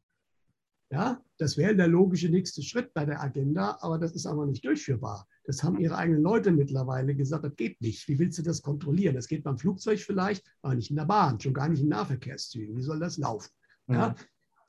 Ja, 0.91 1.21
das 1.37 1.57
wäre 1.57 1.75
der 1.75 1.89
logische 1.89 2.29
nächste 2.29 2.63
Schritt 2.63 2.95
bei 2.95 3.05
der 3.05 3.21
Agenda, 3.21 3.77
aber 3.81 3.99
das 3.99 4.13
ist 4.13 4.25
aber 4.25 4.47
nicht 4.47 4.65
durchführbar. 4.65 5.27
Das 5.45 5.65
haben 5.65 5.81
ihre 5.81 5.97
eigenen 5.97 6.23
Leute 6.23 6.53
mittlerweile 6.53 7.17
gesagt, 7.17 7.45
das 7.45 7.57
geht 7.57 7.81
nicht. 7.81 8.07
Wie 8.07 8.21
willst 8.21 8.39
du 8.39 8.43
das 8.43 8.63
kontrollieren? 8.63 9.17
Das 9.17 9.27
geht 9.27 9.43
beim 9.43 9.59
Flugzeug 9.59 9.99
vielleicht, 9.99 10.45
aber 10.63 10.77
nicht 10.77 10.91
in 10.91 10.97
der 10.97 11.07
Bahn, 11.07 11.41
schon 11.41 11.55
gar 11.55 11.69
nicht 11.69 11.83
in 11.83 11.89
Nahverkehrszügen. 11.89 12.77
Wie 12.77 12.83
soll 12.83 13.01
das 13.01 13.19
laufen? 13.19 13.51
Ja, 13.89 13.95
ja. 13.95 14.15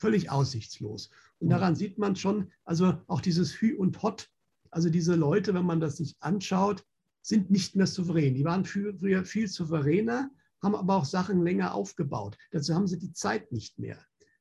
Völlig 0.00 0.28
aussichtslos. 0.30 1.10
Und 1.38 1.50
daran 1.50 1.76
sieht 1.76 1.98
man 1.98 2.16
schon, 2.16 2.50
also 2.64 2.94
auch 3.06 3.20
dieses 3.20 3.52
Hü 3.60 3.76
und 3.76 4.02
Hot, 4.02 4.28
also 4.70 4.90
diese 4.90 5.14
Leute, 5.14 5.54
wenn 5.54 5.66
man 5.66 5.80
das 5.80 5.98
sich 5.98 6.16
anschaut, 6.18 6.84
sind 7.22 7.50
nicht 7.50 7.76
mehr 7.76 7.86
souverän. 7.86 8.34
Die 8.34 8.44
waren 8.44 8.64
früher 8.64 9.24
viel 9.24 9.46
souveräner 9.46 10.30
haben 10.62 10.74
aber 10.74 10.96
auch 10.96 11.04
Sachen 11.04 11.42
länger 11.42 11.74
aufgebaut. 11.74 12.36
Dazu 12.50 12.74
haben 12.74 12.86
sie 12.86 12.98
die 12.98 13.12
Zeit 13.12 13.52
nicht 13.52 13.78
mehr. 13.78 13.98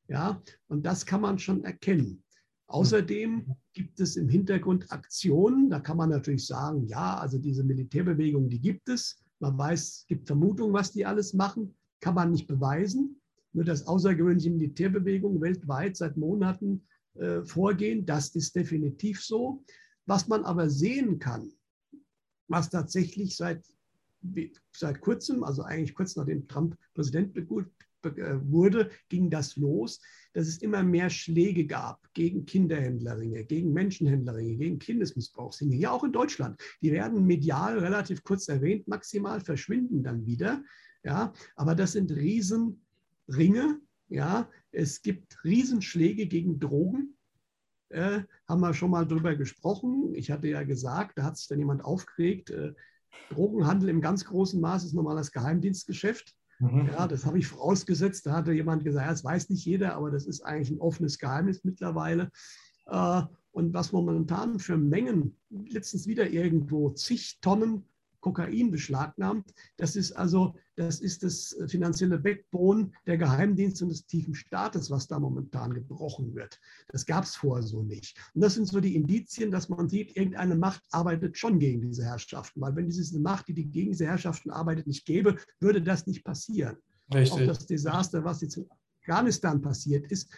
Ja, 0.08 0.42
und 0.68 0.86
das 0.86 1.06
kann 1.06 1.22
man 1.22 1.38
schon 1.38 1.64
erkennen. 1.64 2.24
Außerdem 2.68 3.56
gibt 3.74 4.00
es 4.00 4.18
im 4.18 4.28
Hintergrund 4.28 4.92
Aktionen. 4.92 5.70
Da 5.70 5.80
kann 5.80 5.98
man 5.98 6.10
natürlich 6.10 6.46
sagen, 6.46 6.86
ja, 6.88 7.18
also 7.18 7.38
diese 7.38 7.64
Militärbewegung, 7.64 8.50
die 8.50 8.60
gibt 8.60 8.90
es. 8.90 9.24
Man 9.40 9.58
weiß, 9.58 9.82
es 9.82 10.06
gibt 10.08 10.28
Vermutungen, 10.28 10.74
was 10.74 10.92
die 10.92 11.06
alles 11.06 11.34
machen. 11.34 11.76
Kann 12.02 12.16
man 12.16 12.32
nicht 12.32 12.48
beweisen. 12.48 13.22
Nur 13.54 13.64
dass 13.64 13.88
außergewöhnliche 13.88 14.52
Militärbewegungen 14.52 15.42
weltweit 15.42 15.96
seit 15.96 16.18
Monaten 16.18 16.86
äh, 17.16 17.42
vorgehen, 17.44 18.06
das 18.06 18.36
ist 18.36 18.56
definitiv 18.56 19.24
so. 19.24 19.64
Was 20.06 20.28
man 20.28 20.44
aber 20.44 20.70
sehen 20.70 21.20
kann, 21.20 21.52
was 22.48 22.70
tatsächlich 22.70 23.36
seit 23.36 23.66
seit 24.72 25.02
kurzem, 25.02 25.44
also 25.44 25.64
eigentlich 25.64 25.96
kurz 25.96 26.16
nachdem 26.16 26.48
Trump 26.48 26.78
Präsident 26.94 27.36
äh, 28.16 28.40
wurde, 28.44 28.92
ging 29.10 29.30
das 29.30 29.56
los, 29.58 30.00
dass 30.34 30.48
es 30.48 30.60
immer 30.60 30.84
mehr 30.84 31.10
Schläge 31.10 31.66
gab 31.66 32.08
gegen 32.14 32.46
Kinderhändlerringe, 32.46 33.44
gegen 33.46 33.74
Menschenhändlerringe, 33.74 34.58
gegen 34.58 34.80
Kindesmissbrauchsringe, 34.80 35.76
ja 35.76 35.92
auch 35.92 36.04
in 36.04 36.12
Deutschland. 36.12 36.62
Die 36.82 36.92
werden 36.92 37.26
medial 37.26 37.80
relativ 37.80 38.24
kurz 38.24 38.48
erwähnt, 38.48 38.88
maximal 38.88 39.42
verschwinden 39.42 40.04
dann 40.04 40.26
wieder. 40.26 40.64
Ja, 41.04 41.34
aber 41.56 41.76
das 41.76 41.94
sind 41.94 42.12
Riesenringe. 42.12 43.82
Ja, 44.10 44.50
es 44.72 45.02
gibt 45.02 45.44
Riesenschläge 45.44 46.28
gegen 46.28 46.60
Drogen. 46.60 47.18
Äh, 47.90 48.22
haben 48.48 48.62
wir 48.62 48.74
schon 48.74 48.92
mal 48.92 49.08
drüber 49.08 49.36
gesprochen. 49.36 50.14
Ich 50.14 50.30
hatte 50.32 50.48
ja 50.48 50.64
gesagt, 50.64 51.18
da 51.18 51.24
hat 51.24 51.38
sich 51.38 51.48
dann 51.48 51.60
jemand 51.60 51.84
aufgeregt. 51.84 52.50
Äh, 52.52 52.74
Drogenhandel 53.30 53.90
im 53.90 54.02
ganz 54.02 54.26
großen 54.26 54.60
Maß 54.60 54.86
ist 54.86 54.94
normales 54.94 55.32
Geheimdienstgeschäft. 55.32 56.36
Mhm. 56.60 56.90
Ja, 56.92 57.08
das 57.08 57.26
habe 57.26 57.40
ich 57.40 57.48
vorausgesetzt. 57.48 58.26
Da 58.26 58.34
hatte 58.34 58.52
jemand 58.52 58.84
gesagt, 58.84 59.10
das 59.10 59.24
weiß 59.24 59.50
nicht 59.50 59.66
jeder, 59.66 59.96
aber 59.96 60.12
das 60.12 60.26
ist 60.26 60.42
eigentlich 60.42 60.72
ein 60.72 60.80
offenes 60.82 61.20
Geheimnis 61.20 61.64
mittlerweile. 61.64 62.32
Äh, 62.86 63.22
und 63.52 63.74
was 63.74 63.92
momentan 63.92 64.60
für 64.60 64.78
Mengen, 64.78 65.36
letztens 65.50 66.08
wieder 66.08 66.30
irgendwo 66.30 66.92
zig 66.92 67.40
Tonnen 67.42 67.84
Kokain 68.34 68.72
beschlagnahmt. 68.72 69.54
Das 69.78 69.96
ist 69.96 70.12
also, 70.12 70.56
das 70.76 71.00
ist 71.00 71.24
das 71.24 71.56
finanzielle 71.68 72.20
Backbone 72.20 72.92
der 73.06 73.18
Geheimdienste 73.18 73.86
und 73.86 73.90
des 73.90 74.06
tiefen 74.06 74.36
Staates, 74.36 74.92
was 74.92 75.08
da 75.08 75.20
momentan 75.20 75.74
gebrochen 75.74 76.36
wird. 76.36 76.60
Das 76.90 77.06
gab 77.06 77.24
es 77.24 77.36
vorher 77.36 77.66
so 77.66 77.84
nicht. 77.84 78.18
Und 78.34 78.42
das 78.42 78.56
sind 78.56 78.68
so 78.68 78.80
die 78.80 78.96
Indizien, 78.96 79.50
dass 79.50 79.70
man 79.70 79.88
sieht, 79.88 80.16
irgendeine 80.18 80.56
Macht 80.56 80.84
arbeitet 80.92 81.38
schon 81.38 81.60
gegen 81.60 81.82
diese 81.82 82.04
Herrschaften. 82.04 82.60
Weil 82.62 82.76
wenn 82.76 82.88
diese 82.88 83.20
Macht, 83.20 83.48
die, 83.48 83.54
die 83.54 83.70
gegen 83.70 83.92
diese 83.92 84.06
Herrschaften 84.06 84.52
arbeitet, 84.52 84.88
nicht 84.88 85.06
gäbe, 85.06 85.38
würde 85.60 85.82
das 85.82 86.06
nicht 86.06 86.24
passieren. 86.24 86.78
Richtig. 87.14 87.42
Auch 87.42 87.48
das 87.48 87.66
Desaster, 87.66 88.24
was 88.24 88.42
jetzt 88.42 88.58
in 88.58 88.66
Afghanistan 89.02 89.62
passiert 89.62 90.12
ist, 90.12 90.30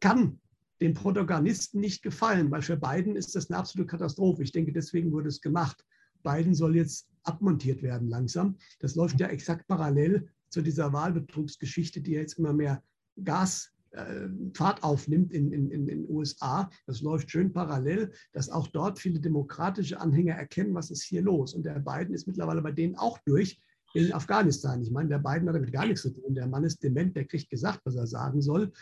kann 0.00 0.38
den 0.80 0.94
Protagonisten 0.94 1.80
nicht 1.80 2.02
gefallen, 2.02 2.50
weil 2.50 2.62
für 2.62 2.76
Biden 2.76 3.16
ist 3.16 3.34
das 3.36 3.50
eine 3.50 3.58
absolute 3.58 3.86
Katastrophe. 3.86 4.42
Ich 4.42 4.52
denke, 4.52 4.72
deswegen 4.72 5.12
wurde 5.12 5.28
es 5.28 5.40
gemacht. 5.40 5.84
Biden 6.22 6.54
soll 6.54 6.76
jetzt 6.76 7.08
abmontiert 7.22 7.82
werden 7.82 8.08
langsam. 8.08 8.56
Das 8.80 8.94
läuft 8.94 9.20
ja 9.20 9.28
exakt 9.28 9.66
parallel 9.68 10.28
zu 10.48 10.62
dieser 10.62 10.92
Wahlbetrugsgeschichte, 10.92 12.00
die 12.00 12.12
jetzt 12.12 12.38
immer 12.38 12.52
mehr 12.52 12.82
Gas 13.22 13.72
äh, 13.92 14.28
Fahrt 14.54 14.82
aufnimmt 14.82 15.32
in 15.32 15.50
den 15.50 15.70
in, 15.70 15.88
in 15.88 16.08
USA. 16.08 16.70
Das 16.86 17.02
läuft 17.02 17.30
schön 17.30 17.52
parallel, 17.52 18.12
dass 18.32 18.48
auch 18.48 18.68
dort 18.68 18.98
viele 18.98 19.20
demokratische 19.20 20.00
Anhänger 20.00 20.34
erkennen, 20.34 20.74
was 20.74 20.90
ist 20.90 21.02
hier 21.02 21.22
los. 21.22 21.54
Und 21.54 21.64
der 21.64 21.80
Biden 21.80 22.14
ist 22.14 22.26
mittlerweile 22.26 22.62
bei 22.62 22.72
denen 22.72 22.96
auch 22.96 23.18
durch 23.26 23.60
in 23.94 24.12
Afghanistan. 24.12 24.82
Ich 24.82 24.90
meine, 24.90 25.08
der 25.08 25.18
Biden 25.18 25.48
hat 25.48 25.56
damit 25.56 25.72
gar 25.72 25.86
nichts 25.86 26.02
zu 26.02 26.10
tun. 26.10 26.34
Der 26.34 26.46
Mann 26.46 26.64
ist 26.64 26.82
dement, 26.82 27.16
der 27.16 27.24
kriegt 27.24 27.50
gesagt, 27.50 27.80
was 27.84 27.96
er 27.96 28.06
sagen 28.06 28.40
soll. 28.40 28.72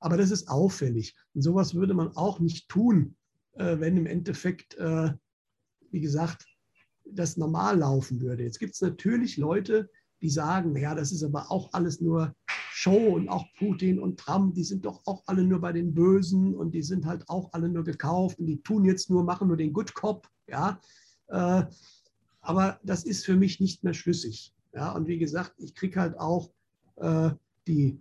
Aber 0.00 0.16
das 0.16 0.30
ist 0.30 0.48
auffällig. 0.48 1.16
Und 1.34 1.42
sowas 1.42 1.74
würde 1.74 1.94
man 1.94 2.14
auch 2.16 2.38
nicht 2.38 2.68
tun, 2.68 3.16
äh, 3.52 3.80
wenn 3.80 3.96
im 3.96 4.06
Endeffekt, 4.06 4.76
äh, 4.76 5.12
wie 5.90 6.00
gesagt, 6.00 6.44
das 7.12 7.36
normal 7.36 7.78
laufen 7.78 8.20
würde. 8.20 8.44
Jetzt 8.44 8.58
gibt 8.58 8.74
es 8.74 8.80
natürlich 8.80 9.36
Leute, 9.36 9.90
die 10.20 10.30
sagen, 10.30 10.76
ja, 10.76 10.94
das 10.94 11.12
ist 11.12 11.22
aber 11.22 11.50
auch 11.50 11.72
alles 11.72 12.00
nur 12.00 12.34
Show 12.70 13.14
und 13.14 13.28
auch 13.28 13.44
Putin 13.58 13.98
und 13.98 14.18
Trump, 14.18 14.54
die 14.54 14.64
sind 14.64 14.84
doch 14.84 15.00
auch 15.06 15.22
alle 15.26 15.42
nur 15.42 15.60
bei 15.60 15.72
den 15.72 15.94
Bösen 15.94 16.54
und 16.54 16.72
die 16.72 16.82
sind 16.82 17.06
halt 17.06 17.28
auch 17.28 17.52
alle 17.52 17.68
nur 17.68 17.84
gekauft 17.84 18.38
und 18.38 18.46
die 18.46 18.62
tun 18.62 18.84
jetzt 18.84 19.10
nur, 19.10 19.24
machen 19.24 19.48
nur 19.48 19.56
den 19.56 19.72
Good 19.72 19.94
Cop, 19.94 20.28
ja. 20.46 20.80
Äh, 21.28 21.64
aber 22.40 22.80
das 22.84 23.04
ist 23.04 23.24
für 23.24 23.36
mich 23.36 23.60
nicht 23.60 23.84
mehr 23.84 23.94
schlüssig. 23.94 24.54
Ja, 24.72 24.92
und 24.92 25.08
wie 25.08 25.18
gesagt, 25.18 25.54
ich 25.58 25.74
kriege 25.74 26.00
halt 26.00 26.18
auch 26.18 26.50
äh, 26.96 27.30
die 27.66 28.00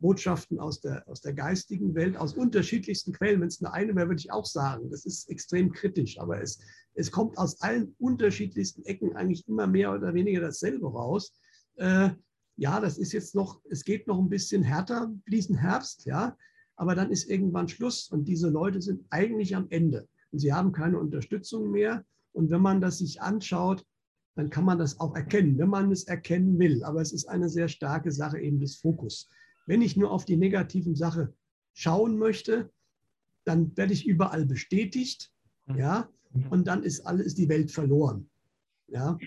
Botschaften 0.00 0.58
aus 0.58 0.80
der, 0.80 1.06
aus 1.08 1.20
der 1.20 1.32
geistigen 1.32 1.94
Welt, 1.94 2.16
aus 2.16 2.34
unterschiedlichsten 2.34 3.12
Quellen. 3.12 3.40
Wenn 3.40 3.48
es 3.48 3.62
eine 3.62 3.72
eine 3.72 3.96
wäre, 3.96 4.08
würde 4.08 4.20
ich 4.20 4.32
auch 4.32 4.46
sagen, 4.46 4.90
das 4.90 5.04
ist 5.04 5.28
extrem 5.30 5.72
kritisch, 5.72 6.18
aber 6.18 6.40
es, 6.40 6.60
es 6.94 7.10
kommt 7.10 7.38
aus 7.38 7.60
allen 7.62 7.94
unterschiedlichsten 7.98 8.84
Ecken 8.84 9.16
eigentlich 9.16 9.46
immer 9.48 9.66
mehr 9.66 9.92
oder 9.92 10.14
weniger 10.14 10.40
dasselbe 10.40 10.86
raus. 10.90 11.32
Äh, 11.76 12.10
ja, 12.56 12.80
das 12.80 12.98
ist 12.98 13.12
jetzt 13.12 13.34
noch, 13.34 13.60
es 13.70 13.84
geht 13.84 14.06
noch 14.06 14.18
ein 14.18 14.28
bisschen 14.28 14.62
härter 14.62 15.12
diesen 15.28 15.56
Herbst, 15.56 16.06
ja, 16.06 16.36
aber 16.76 16.94
dann 16.94 17.10
ist 17.10 17.28
irgendwann 17.28 17.68
Schluss 17.68 18.08
und 18.10 18.26
diese 18.26 18.48
Leute 18.48 18.82
sind 18.82 19.04
eigentlich 19.10 19.56
am 19.56 19.66
Ende 19.70 20.08
und 20.30 20.38
sie 20.38 20.52
haben 20.52 20.72
keine 20.72 20.98
Unterstützung 20.98 21.70
mehr. 21.70 22.04
Und 22.32 22.50
wenn 22.50 22.60
man 22.60 22.82
das 22.82 22.98
sich 22.98 23.22
anschaut, 23.22 23.84
dann 24.34 24.50
kann 24.50 24.66
man 24.66 24.78
das 24.78 25.00
auch 25.00 25.16
erkennen, 25.16 25.58
wenn 25.58 25.70
man 25.70 25.90
es 25.90 26.04
erkennen 26.04 26.58
will. 26.58 26.84
Aber 26.84 27.00
es 27.00 27.12
ist 27.12 27.26
eine 27.26 27.48
sehr 27.48 27.68
starke 27.68 28.12
Sache 28.12 28.38
eben 28.38 28.60
des 28.60 28.76
Fokus. 28.76 29.30
Wenn 29.66 29.82
ich 29.82 29.96
nur 29.96 30.10
auf 30.10 30.24
die 30.24 30.36
negativen 30.36 30.94
Sachen 30.94 31.34
schauen 31.72 32.18
möchte, 32.18 32.70
dann 33.44 33.76
werde 33.76 33.92
ich 33.92 34.06
überall 34.06 34.46
bestätigt, 34.46 35.30
mhm. 35.66 35.78
ja, 35.78 36.08
mhm. 36.32 36.46
und 36.48 36.66
dann 36.66 36.82
ist 36.82 37.00
alles 37.00 37.34
die 37.34 37.48
Welt 37.48 37.70
verloren, 37.70 38.30
ja. 38.88 39.18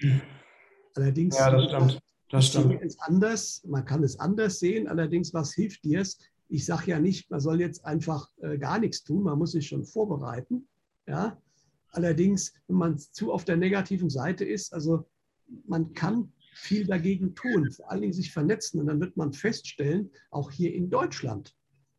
Allerdings 0.96 1.38
ja, 1.38 1.52
das 1.52 1.66
stimmt. 1.66 2.02
Das 2.32 2.48
stimmt. 2.48 2.82
ist 2.82 3.00
anders, 3.02 3.64
man 3.66 3.86
kann 3.86 4.04
es 4.04 4.20
anders 4.20 4.60
sehen. 4.60 4.88
Allerdings, 4.88 5.34
was 5.34 5.54
hilft 5.54 5.84
dir 5.84 6.02
es? 6.02 6.20
Ich 6.48 6.66
sage 6.66 6.92
ja 6.92 7.00
nicht, 7.00 7.30
man 7.32 7.40
soll 7.40 7.60
jetzt 7.60 7.86
einfach 7.86 8.30
äh, 8.42 8.58
gar 8.58 8.80
nichts 8.80 9.04
tun, 9.04 9.24
man 9.24 9.38
muss 9.38 9.52
sich 9.52 9.68
schon 9.68 9.86
vorbereiten, 9.86 10.68
ja. 11.08 11.38
Allerdings, 11.92 12.54
wenn 12.68 12.78
man 12.78 13.00
zu 13.00 13.32
auf 13.32 13.46
der 13.46 13.58
negativen 13.58 14.12
Seite 14.12 14.46
ist, 14.46 14.74
also 14.74 15.08
man 15.66 15.94
kann 15.94 16.32
viel 16.54 16.86
dagegen 16.86 17.36
tun, 17.36 17.72
vor 17.72 17.92
allen 17.92 18.02
Dingen 18.02 18.14
sich 18.14 18.32
vernetzen. 18.32 18.80
Und 18.80 18.88
dann 18.88 19.00
wird 19.00 19.18
man 19.18 19.34
feststellen, 19.34 20.12
auch 20.32 20.52
hier 20.52 20.74
in 20.74 20.90
Deutschland, 20.90 21.56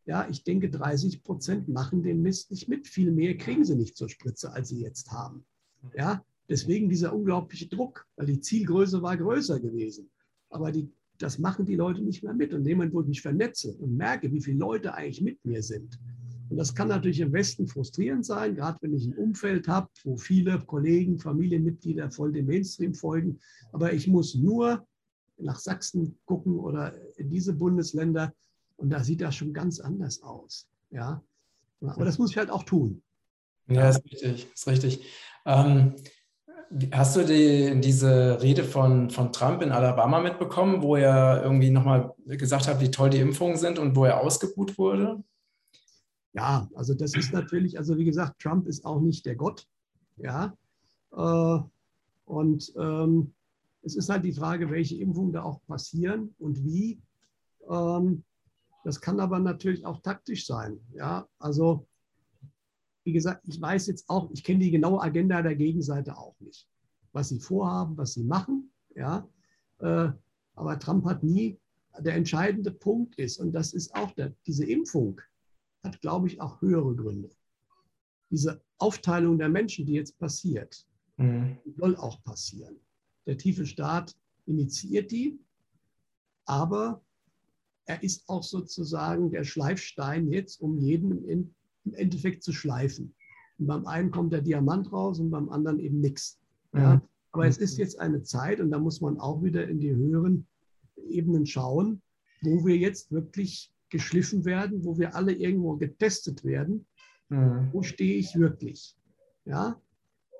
ja, 0.06 0.26
ich 0.28 0.42
denke, 0.44 0.70
30 0.70 1.22
Prozent 1.22 1.68
machen 1.68 2.02
den 2.02 2.22
Mist 2.22 2.50
nicht 2.50 2.68
mit. 2.68 2.88
Viel 2.88 3.12
mehr 3.12 3.36
kriegen 3.36 3.64
sie 3.64 3.76
nicht 3.76 3.96
zur 3.96 4.08
Spritze, 4.08 4.52
als 4.52 4.68
sie 4.68 4.80
jetzt 4.80 5.12
haben. 5.12 5.44
Ja, 5.96 6.24
deswegen 6.48 6.88
dieser 6.88 7.14
unglaubliche 7.14 7.68
Druck, 7.68 8.06
weil 8.16 8.26
die 8.26 8.40
Zielgröße 8.40 9.02
war 9.02 9.16
größer 9.16 9.60
gewesen. 9.60 10.10
Aber 10.48 10.72
die, 10.72 10.90
das 11.18 11.38
machen 11.38 11.64
die 11.64 11.76
Leute 11.76 12.02
nicht 12.02 12.22
mehr 12.24 12.34
mit. 12.34 12.52
Und 12.52 12.60
in 12.60 12.64
dem 12.64 12.78
Moment, 12.78 12.94
wo 12.94 13.02
ich 13.02 13.08
mich 13.08 13.22
vernetze 13.22 13.76
und 13.76 13.96
merke, 13.96 14.32
wie 14.32 14.40
viele 14.40 14.58
Leute 14.58 14.94
eigentlich 14.94 15.20
mit 15.20 15.44
mir 15.44 15.62
sind, 15.62 15.98
und 16.50 16.56
das 16.56 16.74
kann 16.74 16.88
natürlich 16.88 17.20
im 17.20 17.32
Westen 17.32 17.68
frustrierend 17.68 18.26
sein, 18.26 18.56
gerade 18.56 18.76
wenn 18.80 18.92
ich 18.92 19.06
ein 19.06 19.14
Umfeld 19.14 19.68
habe, 19.68 19.88
wo 20.02 20.16
viele 20.16 20.58
Kollegen, 20.58 21.20
Familienmitglieder 21.20 22.10
voll 22.10 22.32
dem 22.32 22.46
Mainstream 22.46 22.92
folgen. 22.92 23.38
Aber 23.70 23.92
ich 23.92 24.08
muss 24.08 24.34
nur 24.34 24.84
nach 25.38 25.60
Sachsen 25.60 26.18
gucken 26.24 26.58
oder 26.58 26.92
in 27.16 27.30
diese 27.30 27.54
Bundesländer 27.54 28.32
und 28.76 28.90
da 28.90 29.04
sieht 29.04 29.20
das 29.20 29.36
schon 29.36 29.52
ganz 29.52 29.78
anders 29.78 30.22
aus. 30.22 30.66
Ja, 30.90 31.22
aber 31.80 32.04
das 32.04 32.18
muss 32.18 32.32
ich 32.32 32.36
halt 32.36 32.50
auch 32.50 32.64
tun. 32.64 33.00
Ja, 33.68 33.88
ist 33.88 34.04
richtig, 34.04 34.48
ist 34.52 34.66
richtig. 34.66 35.04
Ähm, 35.46 35.94
hast 36.90 37.14
du 37.14 37.24
die, 37.24 37.80
diese 37.80 38.42
Rede 38.42 38.64
von, 38.64 39.10
von 39.10 39.32
Trump 39.32 39.62
in 39.62 39.70
Alabama 39.70 40.20
mitbekommen, 40.20 40.82
wo 40.82 40.96
er 40.96 41.42
irgendwie 41.44 41.70
nochmal 41.70 42.12
gesagt 42.26 42.66
hat, 42.66 42.80
wie 42.80 42.90
toll 42.90 43.10
die 43.10 43.20
Impfungen 43.20 43.56
sind 43.56 43.78
und 43.78 43.94
wo 43.94 44.04
er 44.04 44.20
ausgebuht 44.20 44.76
wurde? 44.78 45.22
Ja, 46.32 46.68
also 46.74 46.94
das 46.94 47.14
ist 47.14 47.32
natürlich, 47.32 47.76
also 47.76 47.96
wie 47.98 48.04
gesagt, 48.04 48.40
Trump 48.40 48.66
ist 48.66 48.84
auch 48.84 49.00
nicht 49.00 49.26
der 49.26 49.36
Gott. 49.36 49.66
Ja. 50.16 50.56
Äh, 51.12 51.58
und 52.24 52.72
ähm, 52.76 53.34
es 53.82 53.96
ist 53.96 54.08
halt 54.08 54.24
die 54.24 54.32
Frage, 54.32 54.70
welche 54.70 54.96
Impfungen 54.96 55.32
da 55.32 55.42
auch 55.42 55.60
passieren 55.66 56.34
und 56.38 56.62
wie. 56.62 57.00
Ähm, 57.68 58.24
das 58.84 59.00
kann 59.00 59.20
aber 59.20 59.38
natürlich 59.38 59.84
auch 59.84 60.00
taktisch 60.00 60.46
sein. 60.46 60.80
Ja, 60.92 61.28
also 61.38 61.86
wie 63.04 63.12
gesagt, 63.12 63.42
ich 63.46 63.60
weiß 63.60 63.88
jetzt 63.88 64.08
auch, 64.08 64.30
ich 64.30 64.44
kenne 64.44 64.60
die 64.60 64.70
genaue 64.70 65.02
Agenda 65.02 65.42
der 65.42 65.56
Gegenseite 65.56 66.16
auch 66.16 66.38
nicht, 66.40 66.68
was 67.12 67.30
sie 67.30 67.40
vorhaben, 67.40 67.96
was 67.96 68.14
sie 68.14 68.24
machen. 68.24 68.70
Ja, 68.94 69.28
äh, 69.78 70.10
aber 70.54 70.78
Trump 70.78 71.04
hat 71.06 71.22
nie, 71.22 71.58
der 71.98 72.14
entscheidende 72.14 72.70
Punkt 72.70 73.16
ist, 73.16 73.38
und 73.38 73.52
das 73.52 73.72
ist 73.72 73.94
auch 73.94 74.12
der, 74.12 74.34
diese 74.46 74.64
Impfung 74.64 75.20
hat, 75.82 76.00
glaube 76.00 76.28
ich, 76.28 76.40
auch 76.40 76.60
höhere 76.60 76.94
Gründe. 76.94 77.30
Diese 78.30 78.60
Aufteilung 78.78 79.38
der 79.38 79.48
Menschen, 79.48 79.86
die 79.86 79.94
jetzt 79.94 80.18
passiert, 80.18 80.86
mhm. 81.16 81.58
soll 81.76 81.96
auch 81.96 82.22
passieren. 82.22 82.76
Der 83.26 83.36
tiefe 83.36 83.66
Staat 83.66 84.16
initiiert 84.46 85.10
die, 85.10 85.38
aber 86.44 87.02
er 87.86 88.02
ist 88.02 88.28
auch 88.28 88.42
sozusagen 88.42 89.30
der 89.30 89.44
Schleifstein 89.44 90.28
jetzt, 90.28 90.60
um 90.60 90.78
jeden 90.78 91.24
im 91.28 91.54
Endeffekt 91.92 92.42
zu 92.42 92.52
schleifen. 92.52 93.14
Und 93.58 93.66
beim 93.66 93.86
einen 93.86 94.10
kommt 94.10 94.32
der 94.32 94.42
Diamant 94.42 94.92
raus 94.92 95.18
und 95.18 95.30
beim 95.30 95.48
anderen 95.48 95.80
eben 95.80 96.00
nichts. 96.00 96.38
Ja? 96.72 97.02
Aber 97.32 97.46
es 97.46 97.58
ist 97.58 97.78
jetzt 97.78 97.98
eine 97.98 98.22
Zeit, 98.22 98.60
und 98.60 98.70
da 98.70 98.78
muss 98.78 99.00
man 99.00 99.18
auch 99.18 99.42
wieder 99.42 99.68
in 99.68 99.80
die 99.80 99.94
höheren 99.94 100.46
Ebenen 101.08 101.46
schauen, 101.46 102.00
wo 102.42 102.64
wir 102.64 102.76
jetzt 102.76 103.12
wirklich 103.12 103.72
geschliffen 103.90 104.44
werden, 104.44 104.84
wo 104.84 104.98
wir 104.98 105.14
alle 105.14 105.32
irgendwo 105.32 105.76
getestet 105.76 106.44
werden. 106.44 106.86
Mhm. 107.28 107.68
Wo 107.72 107.82
stehe 107.82 108.16
ich 108.16 108.36
wirklich? 108.36 108.96
Ja? 109.44 109.80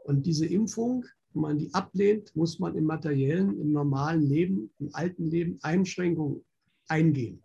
Und 0.04 0.26
diese 0.26 0.47
Impfung, 0.47 1.04
wenn 1.33 1.42
man 1.42 1.59
die 1.59 1.73
ablehnt, 1.75 2.35
muss 2.35 2.59
man 2.59 2.75
im 2.76 2.85
materiellen, 2.85 3.61
im 3.61 3.73
normalen 3.73 4.23
Leben, 4.23 4.71
im 4.78 4.90
alten 4.95 5.30
Leben 5.30 5.59
Einschränkungen 5.62 6.45
eingehen. 6.88 7.42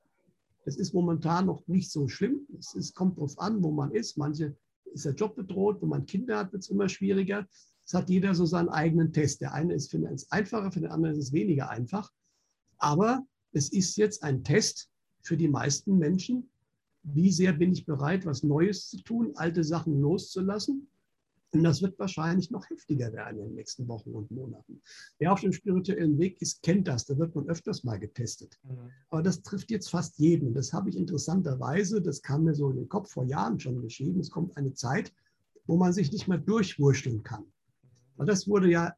Es 0.65 0.77
ist 0.77 0.93
momentan 0.93 1.45
noch 1.45 1.67
nicht 1.67 1.91
so 1.91 2.07
schlimm. 2.07 2.47
Es 2.57 2.73
ist, 2.73 2.95
kommt 2.95 3.17
darauf 3.17 3.37
an, 3.37 3.61
wo 3.61 3.71
man 3.71 3.91
ist. 3.91 4.17
Manche 4.17 4.55
ist 4.93 5.05
der 5.05 5.13
Job 5.13 5.35
bedroht, 5.35 5.81
wenn 5.81 5.89
man 5.89 6.05
Kinder 6.07 6.39
hat, 6.39 6.53
wird 6.53 6.63
es 6.63 6.69
immer 6.69 6.89
schwieriger. 6.89 7.47
Es 7.85 7.93
hat 7.93 8.09
jeder 8.09 8.33
so 8.33 8.47
seinen 8.47 8.69
eigenen 8.69 9.13
Test. 9.13 9.41
Der 9.41 9.53
eine 9.53 9.75
ist 9.75 9.91
für 9.91 9.97
den 9.97 10.07
einen 10.07 10.19
einfacher, 10.31 10.71
für 10.71 10.81
den 10.81 10.89
anderen 10.89 11.15
ist 11.15 11.27
es 11.27 11.33
weniger 11.33 11.69
einfach. 11.69 12.11
Aber 12.77 13.23
es 13.51 13.69
ist 13.69 13.95
jetzt 13.97 14.23
ein 14.23 14.43
Test 14.43 14.89
für 15.25 15.37
die 15.37 15.47
meisten 15.47 15.97
Menschen. 15.97 16.49
Wie 17.03 17.31
sehr 17.31 17.53
bin 17.53 17.71
ich 17.71 17.85
bereit, 17.85 18.25
was 18.25 18.43
Neues 18.43 18.89
zu 18.89 18.97
tun, 19.01 19.31
alte 19.35 19.63
Sachen 19.63 19.99
loszulassen? 20.01 20.87
Und 21.51 21.63
das 21.63 21.81
wird 21.81 21.97
wahrscheinlich 21.97 22.51
noch 22.51 22.69
heftiger 22.69 23.13
werden 23.13 23.39
in 23.39 23.45
den 23.45 23.55
nächsten 23.55 23.87
Wochen 23.87 24.11
und 24.11 24.29
Monaten. 24.29 24.81
Wer 25.19 25.31
auf 25.31 25.39
dem 25.39 25.53
spirituellen 25.53 26.19
Weg 26.19 26.41
ist, 26.41 26.61
kennt 26.63 26.87
das. 26.87 27.05
Da 27.05 27.17
wird 27.17 27.33
man 27.33 27.47
öfters 27.47 27.83
mal 27.85 27.97
getestet. 27.97 28.59
Mhm. 28.63 28.91
Aber 29.09 29.23
das 29.23 29.41
trifft 29.41 29.71
jetzt 29.71 29.89
fast 29.89 30.19
jeden. 30.19 30.53
Das 30.53 30.73
habe 30.73 30.89
ich 30.89 30.97
interessanterweise, 30.97 32.01
das 32.01 32.21
kam 32.21 32.43
mir 32.43 32.53
so 32.53 32.69
in 32.71 32.75
den 32.75 32.89
Kopf 32.89 33.11
vor 33.11 33.23
Jahren 33.23 33.59
schon 33.59 33.81
geschrieben. 33.81 34.19
Es 34.19 34.29
kommt 34.29 34.57
eine 34.57 34.73
Zeit, 34.73 35.13
wo 35.65 35.77
man 35.77 35.93
sich 35.93 36.11
nicht 36.11 36.27
mehr 36.27 36.39
durchwurschteln 36.39 37.23
kann. 37.23 37.45
Weil 38.17 38.27
das 38.27 38.47
wurde 38.47 38.69
ja 38.69 38.93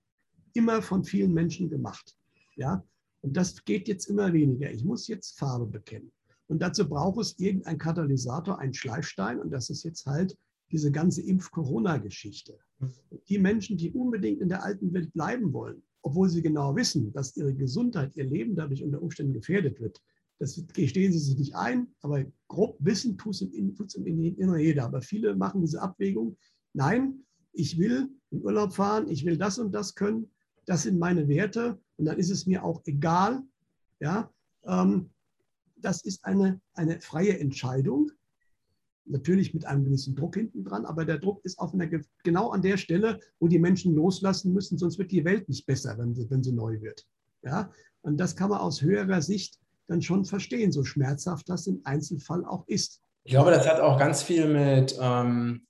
immer 0.54 0.82
von 0.82 1.04
vielen 1.04 1.34
Menschen 1.34 1.70
gemacht. 1.70 2.18
Ja? 2.56 2.84
Und 3.22 3.38
das 3.38 3.64
geht 3.66 3.88
jetzt 3.88 4.08
immer 4.08 4.34
weniger. 4.34 4.72
Ich 4.72 4.84
muss 4.84 5.08
jetzt 5.08 5.38
Farbe 5.38 5.68
bekennen. 5.68 6.12
Und 6.48 6.62
dazu 6.62 6.88
braucht 6.88 7.20
es 7.20 7.38
irgendein 7.40 7.78
Katalysator, 7.78 8.60
ein 8.60 8.74
Schleifstein. 8.74 9.40
Und 9.40 9.52
das 9.52 9.70
ist 9.70 9.84
jetzt 9.84 10.06
halt 10.06 10.38
diese 10.72 10.92
ganze 10.92 11.22
Impf-Corona-Geschichte. 11.22 12.58
Hm. 12.80 12.92
Die 13.28 13.40
Menschen, 13.40 13.78
die 13.78 13.92
unbedingt 13.92 14.42
in 14.42 14.50
der 14.50 14.64
alten 14.64 14.94
Welt 14.94 15.12
bleiben 15.14 15.54
wollen, 15.54 15.82
obwohl 16.02 16.30
sie 16.30 16.42
genau 16.42 16.76
wissen, 16.76 17.12
dass 17.14 17.36
ihre 17.36 17.54
Gesundheit, 17.54 18.16
ihr 18.16 18.26
Leben 18.26 18.56
dadurch 18.56 18.84
unter 18.84 19.02
Umständen 19.02 19.34
gefährdet 19.34 19.80
wird, 19.80 20.02
das 20.40 20.64
gestehen 20.74 21.12
sie 21.12 21.20
sich 21.20 21.38
nicht 21.38 21.56
ein, 21.56 21.88
aber 22.02 22.24
grob 22.48 22.78
wissen 22.80 23.18
tut 23.18 23.34
es 23.34 23.42
im, 23.42 23.76
im 24.06 24.24
Inneren 24.24 24.60
jeder. 24.60 24.86
Aber 24.86 25.02
viele 25.02 25.36
machen 25.36 25.62
diese 25.62 25.82
Abwägung, 25.82 26.38
nein, 26.74 27.26
ich 27.54 27.80
will 27.80 28.10
in 28.30 28.44
Urlaub 28.44 28.74
fahren, 28.74 29.10
ich 29.10 29.26
will 29.26 29.38
das 29.38 29.58
und 29.58 29.72
das 29.72 29.96
können, 29.96 30.32
das 30.66 30.84
sind 30.84 31.00
meine 31.00 31.28
Werte 31.28 31.80
und 31.96 32.06
dann 32.06 32.20
ist 32.20 32.30
es 32.30 32.46
mir 32.46 32.64
auch 32.64 32.82
egal. 32.86 33.42
Ja, 34.00 34.32
ähm, 34.66 35.10
das 35.82 36.04
ist 36.04 36.26
eine, 36.26 36.60
eine 36.74 37.00
freie 37.00 37.40
Entscheidung 37.40 38.12
natürlich 39.10 39.54
mit 39.54 39.66
einem 39.66 39.86
gewissen 39.86 40.16
Druck 40.16 40.36
hinten 40.36 40.64
dran, 40.64 40.86
aber 40.86 41.06
der 41.06 41.18
Druck 41.18 41.44
ist 41.44 41.60
auf 41.60 41.74
einer, 41.74 41.88
genau 42.24 42.50
an 42.50 42.62
der 42.62 42.78
Stelle, 42.78 43.20
wo 43.40 43.48
die 43.48 43.60
Menschen 43.60 43.96
loslassen 43.96 44.54
müssen, 44.54 44.78
sonst 44.78 44.98
wird 44.98 45.12
die 45.12 45.26
Welt 45.26 45.48
nicht 45.48 45.66
besser, 45.66 45.98
wenn 45.98 46.14
sie, 46.14 46.30
wenn 46.30 46.44
sie 46.44 46.52
neu 46.52 46.82
wird. 46.82 47.06
Ja? 47.44 47.72
Und 48.02 48.18
das 48.18 48.36
kann 48.36 48.50
man 48.50 48.60
aus 48.60 48.82
höherer 48.82 49.22
Sicht 49.22 49.60
dann 49.88 50.02
schon 50.02 50.26
verstehen, 50.26 50.72
so 50.72 50.84
schmerzhaft 50.84 51.48
das 51.50 51.68
im 51.68 51.82
Einzelfall 51.86 52.44
auch 52.46 52.68
ist. 52.68 53.02
Ich 53.24 53.32
glaube, 53.32 53.52
das 53.52 53.68
hat 53.68 53.80
auch 53.80 53.98
ganz 53.98 54.22
viel 54.22 54.48
mit, 54.48 54.98
ähm, 55.02 55.66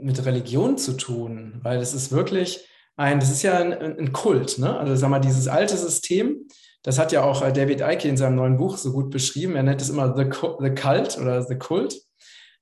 mit 0.00 0.24
Religion 0.24 0.78
zu 0.78 0.96
tun, 0.96 1.60
weil 1.62 1.80
es 1.80 1.94
ist 1.94 2.12
wirklich 2.12 2.66
ein, 2.96 3.20
das 3.20 3.30
ist 3.30 3.42
ja 3.42 3.58
ein, 3.58 3.72
ein 3.72 4.12
Kult, 4.12 4.58
ne? 4.58 4.76
Also 4.76 4.96
sag 4.96 5.08
mal, 5.10 5.20
dieses 5.20 5.46
alte 5.46 5.76
System, 5.76 6.48
das 6.82 6.98
hat 6.98 7.12
ja 7.12 7.22
auch 7.22 7.42
äh, 7.42 7.52
David 7.52 7.80
Icke 7.80 8.08
in 8.08 8.16
seinem 8.16 8.36
neuen 8.36 8.56
Buch 8.56 8.76
so 8.76 8.92
gut 8.92 9.10
beschrieben. 9.10 9.56
Er 9.56 9.62
nennt 9.62 9.80
es 9.80 9.90
immer 9.90 10.16
The, 10.16 10.24
the 10.60 10.70
Cult 10.70 11.18
oder 11.18 11.42
The 11.42 11.56
Cult. 11.56 11.94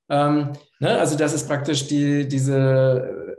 Ähm, 0.09 0.53
ne? 0.79 0.97
Also 0.97 1.17
das 1.17 1.33
ist 1.33 1.47
praktisch 1.47 1.87
die, 1.87 2.27
diese 2.27 3.37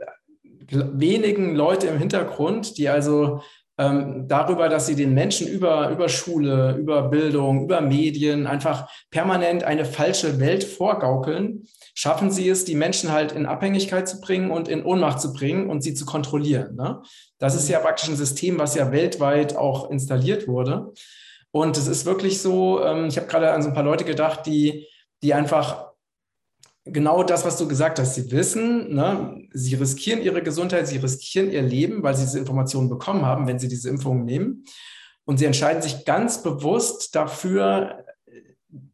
äh, 0.71 0.83
wenigen 0.93 1.55
Leute 1.55 1.87
im 1.87 1.97
Hintergrund, 1.97 2.77
die 2.77 2.89
also 2.89 3.41
ähm, 3.77 4.27
darüber, 4.27 4.69
dass 4.69 4.87
sie 4.87 4.95
den 4.95 5.13
Menschen 5.13 5.47
über, 5.47 5.89
über 5.89 6.09
Schule, 6.09 6.75
über 6.77 7.03
Bildung, 7.03 7.63
über 7.63 7.81
Medien 7.81 8.45
einfach 8.45 8.89
permanent 9.09 9.63
eine 9.63 9.85
falsche 9.85 10.39
Welt 10.39 10.63
vorgaukeln, 10.63 11.65
schaffen 11.93 12.31
sie 12.31 12.49
es, 12.49 12.65
die 12.65 12.75
Menschen 12.75 13.11
halt 13.11 13.31
in 13.31 13.45
Abhängigkeit 13.45 14.07
zu 14.07 14.19
bringen 14.21 14.51
und 14.51 14.67
in 14.67 14.83
Ohnmacht 14.83 15.19
zu 15.21 15.33
bringen 15.33 15.69
und 15.69 15.81
sie 15.81 15.93
zu 15.93 16.05
kontrollieren. 16.05 16.75
Ne? 16.75 17.01
Das 17.37 17.55
ist 17.55 17.69
ja 17.69 17.79
praktisch 17.79 18.09
ein 18.09 18.15
System, 18.15 18.57
was 18.59 18.75
ja 18.75 18.91
weltweit 18.91 19.55
auch 19.55 19.89
installiert 19.89 20.47
wurde. 20.47 20.93
Und 21.51 21.77
es 21.77 21.87
ist 21.87 22.05
wirklich 22.05 22.41
so, 22.41 22.83
ähm, 22.83 23.05
ich 23.07 23.17
habe 23.17 23.27
gerade 23.27 23.51
an 23.51 23.61
so 23.61 23.69
ein 23.69 23.73
paar 23.73 23.83
Leute 23.83 24.05
gedacht, 24.05 24.45
die, 24.45 24.87
die 25.23 25.33
einfach 25.33 25.89
genau 26.85 27.23
das, 27.23 27.45
was 27.45 27.57
du 27.57 27.67
gesagt 27.67 27.99
hast. 27.99 28.15
Sie 28.15 28.31
wissen, 28.31 28.93
ne, 28.93 29.47
sie 29.51 29.75
riskieren 29.75 30.21
ihre 30.21 30.43
Gesundheit, 30.43 30.87
sie 30.87 30.97
riskieren 30.97 31.51
ihr 31.51 31.61
Leben, 31.61 32.03
weil 32.03 32.15
sie 32.15 32.23
diese 32.23 32.39
Informationen 32.39 32.89
bekommen 32.89 33.25
haben, 33.25 33.47
wenn 33.47 33.59
sie 33.59 33.67
diese 33.67 33.89
Impfungen 33.89 34.25
nehmen. 34.25 34.65
Und 35.25 35.37
sie 35.37 35.45
entscheiden 35.45 35.81
sich 35.81 36.05
ganz 36.05 36.41
bewusst 36.41 37.15
dafür, 37.15 38.03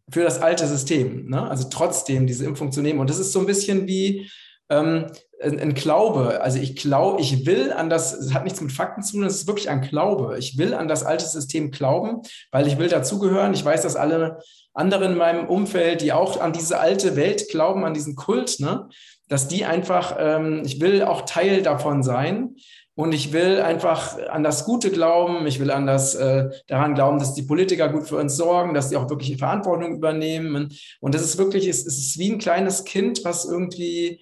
für 0.10 0.24
das 0.24 0.42
alte 0.42 0.68
System, 0.68 1.30
ne? 1.30 1.50
also 1.50 1.68
trotzdem 1.70 2.28
diese 2.28 2.46
Impfung 2.46 2.72
zu 2.72 2.82
nehmen. 2.82 3.00
Und 3.00 3.10
das 3.10 3.20
ist 3.20 3.32
so 3.32 3.40
ein 3.40 3.46
bisschen 3.46 3.88
wie 3.88 4.30
ähm, 4.70 5.08
ein, 5.42 5.60
ein, 5.60 5.74
Glaube. 5.74 6.42
Also 6.42 6.60
ich 6.60 6.76
glaube, 6.76 7.22
ich 7.22 7.46
will 7.46 7.72
an 7.72 7.90
das, 7.90 8.14
es 8.14 8.34
hat 8.34 8.44
nichts 8.44 8.62
mit 8.62 8.72
Fakten 8.72 9.02
zu 9.02 9.14
tun, 9.14 9.26
es 9.26 9.36
ist 9.36 9.48
wirklich 9.48 9.70
ein 9.70 9.82
Glaube. 9.82 10.38
Ich 10.38 10.58
will 10.58 10.74
an 10.74 10.88
das 10.88 11.04
alte 11.04 11.26
System 11.26 11.72
glauben, 11.72 12.22
weil 12.52 12.68
ich 12.68 12.78
will 12.78 12.88
dazugehören. 12.88 13.54
Ich 13.54 13.66
weiß, 13.66 13.82
dass 13.82 13.96
alle 13.96 14.40
anderen 14.74 15.14
in 15.14 15.18
meinem 15.18 15.48
Umfeld, 15.48 16.02
die 16.02 16.14
auch 16.14 16.40
an 16.40 16.54
diese 16.54 16.80
alte 16.80 17.16
Welt 17.16 17.50
glauben, 17.50 17.86
an 17.86 17.94
diesen 17.94 18.16
Kult, 18.16 18.60
ne? 18.60 18.90
dass 19.28 19.48
die 19.48 19.66
einfach, 19.66 20.16
ähm, 20.20 20.62
ich 20.66 20.80
will 20.80 21.04
auch 21.04 21.22
Teil 21.24 21.64
davon 21.64 22.04
sein. 22.04 22.56
Und 22.96 23.14
ich 23.14 23.34
will 23.34 23.60
einfach 23.60 24.18
an 24.30 24.44
das 24.44 24.64
Gute 24.64 24.90
glauben. 24.90 25.46
Ich 25.48 25.60
will 25.60 25.70
an 25.70 25.86
das, 25.86 26.16
äh, 26.16 26.50
daran 26.68 26.96
glauben, 26.96 27.20
dass 27.20 27.34
die 27.34 27.44
Politiker 27.44 27.90
gut 27.90 28.08
für 28.08 28.18
uns 28.18 28.38
sorgen, 28.38 28.74
dass 28.74 28.90
sie 28.90 28.96
auch 28.96 29.10
wirklich 29.10 29.38
Verantwortung 29.38 29.96
übernehmen. 29.96 30.74
Und 31.02 31.14
das 31.14 31.22
ist 31.22 31.38
wirklich, 31.38 31.68
es, 31.68 31.86
es 31.86 31.98
ist 31.98 32.18
wie 32.18 32.32
ein 32.32 32.40
kleines 32.40 32.86
Kind, 32.86 33.26
was 33.26 33.44
irgendwie 33.44 34.22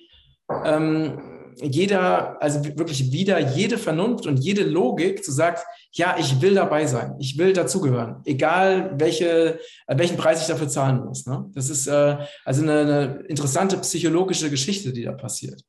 ähm, 0.66 1.20
jeder, 1.62 2.42
also 2.42 2.64
wirklich 2.66 3.12
wieder 3.12 3.40
jede 3.40 3.78
Vernunft 3.78 4.26
und 4.26 4.38
jede 4.38 4.64
Logik 4.64 5.24
zu 5.24 5.32
sagt, 5.32 5.66
ja, 5.92 6.16
ich 6.18 6.42
will 6.42 6.56
dabei 6.56 6.88
sein, 6.88 7.16
ich 7.20 7.38
will 7.38 7.54
dazugehören, 7.54 8.22
egal 8.26 8.96
welche, 8.98 9.60
äh, 9.88 9.98
welchen 9.98 10.18
Preis 10.18 10.42
ich 10.42 10.48
dafür 10.48 10.68
zahlen 10.68 11.04
muss. 11.06 11.26
Ne? 11.26 11.46
Das 11.54 11.70
ist 11.70 11.88
äh, 11.88 12.18
also 12.44 12.64
eine, 12.64 12.80
eine 12.80 13.24
interessante 13.28 13.78
psychologische 13.78 14.50
Geschichte, 14.50 14.94
die 14.94 15.04
da 15.04 15.12
passiert. 15.12 15.62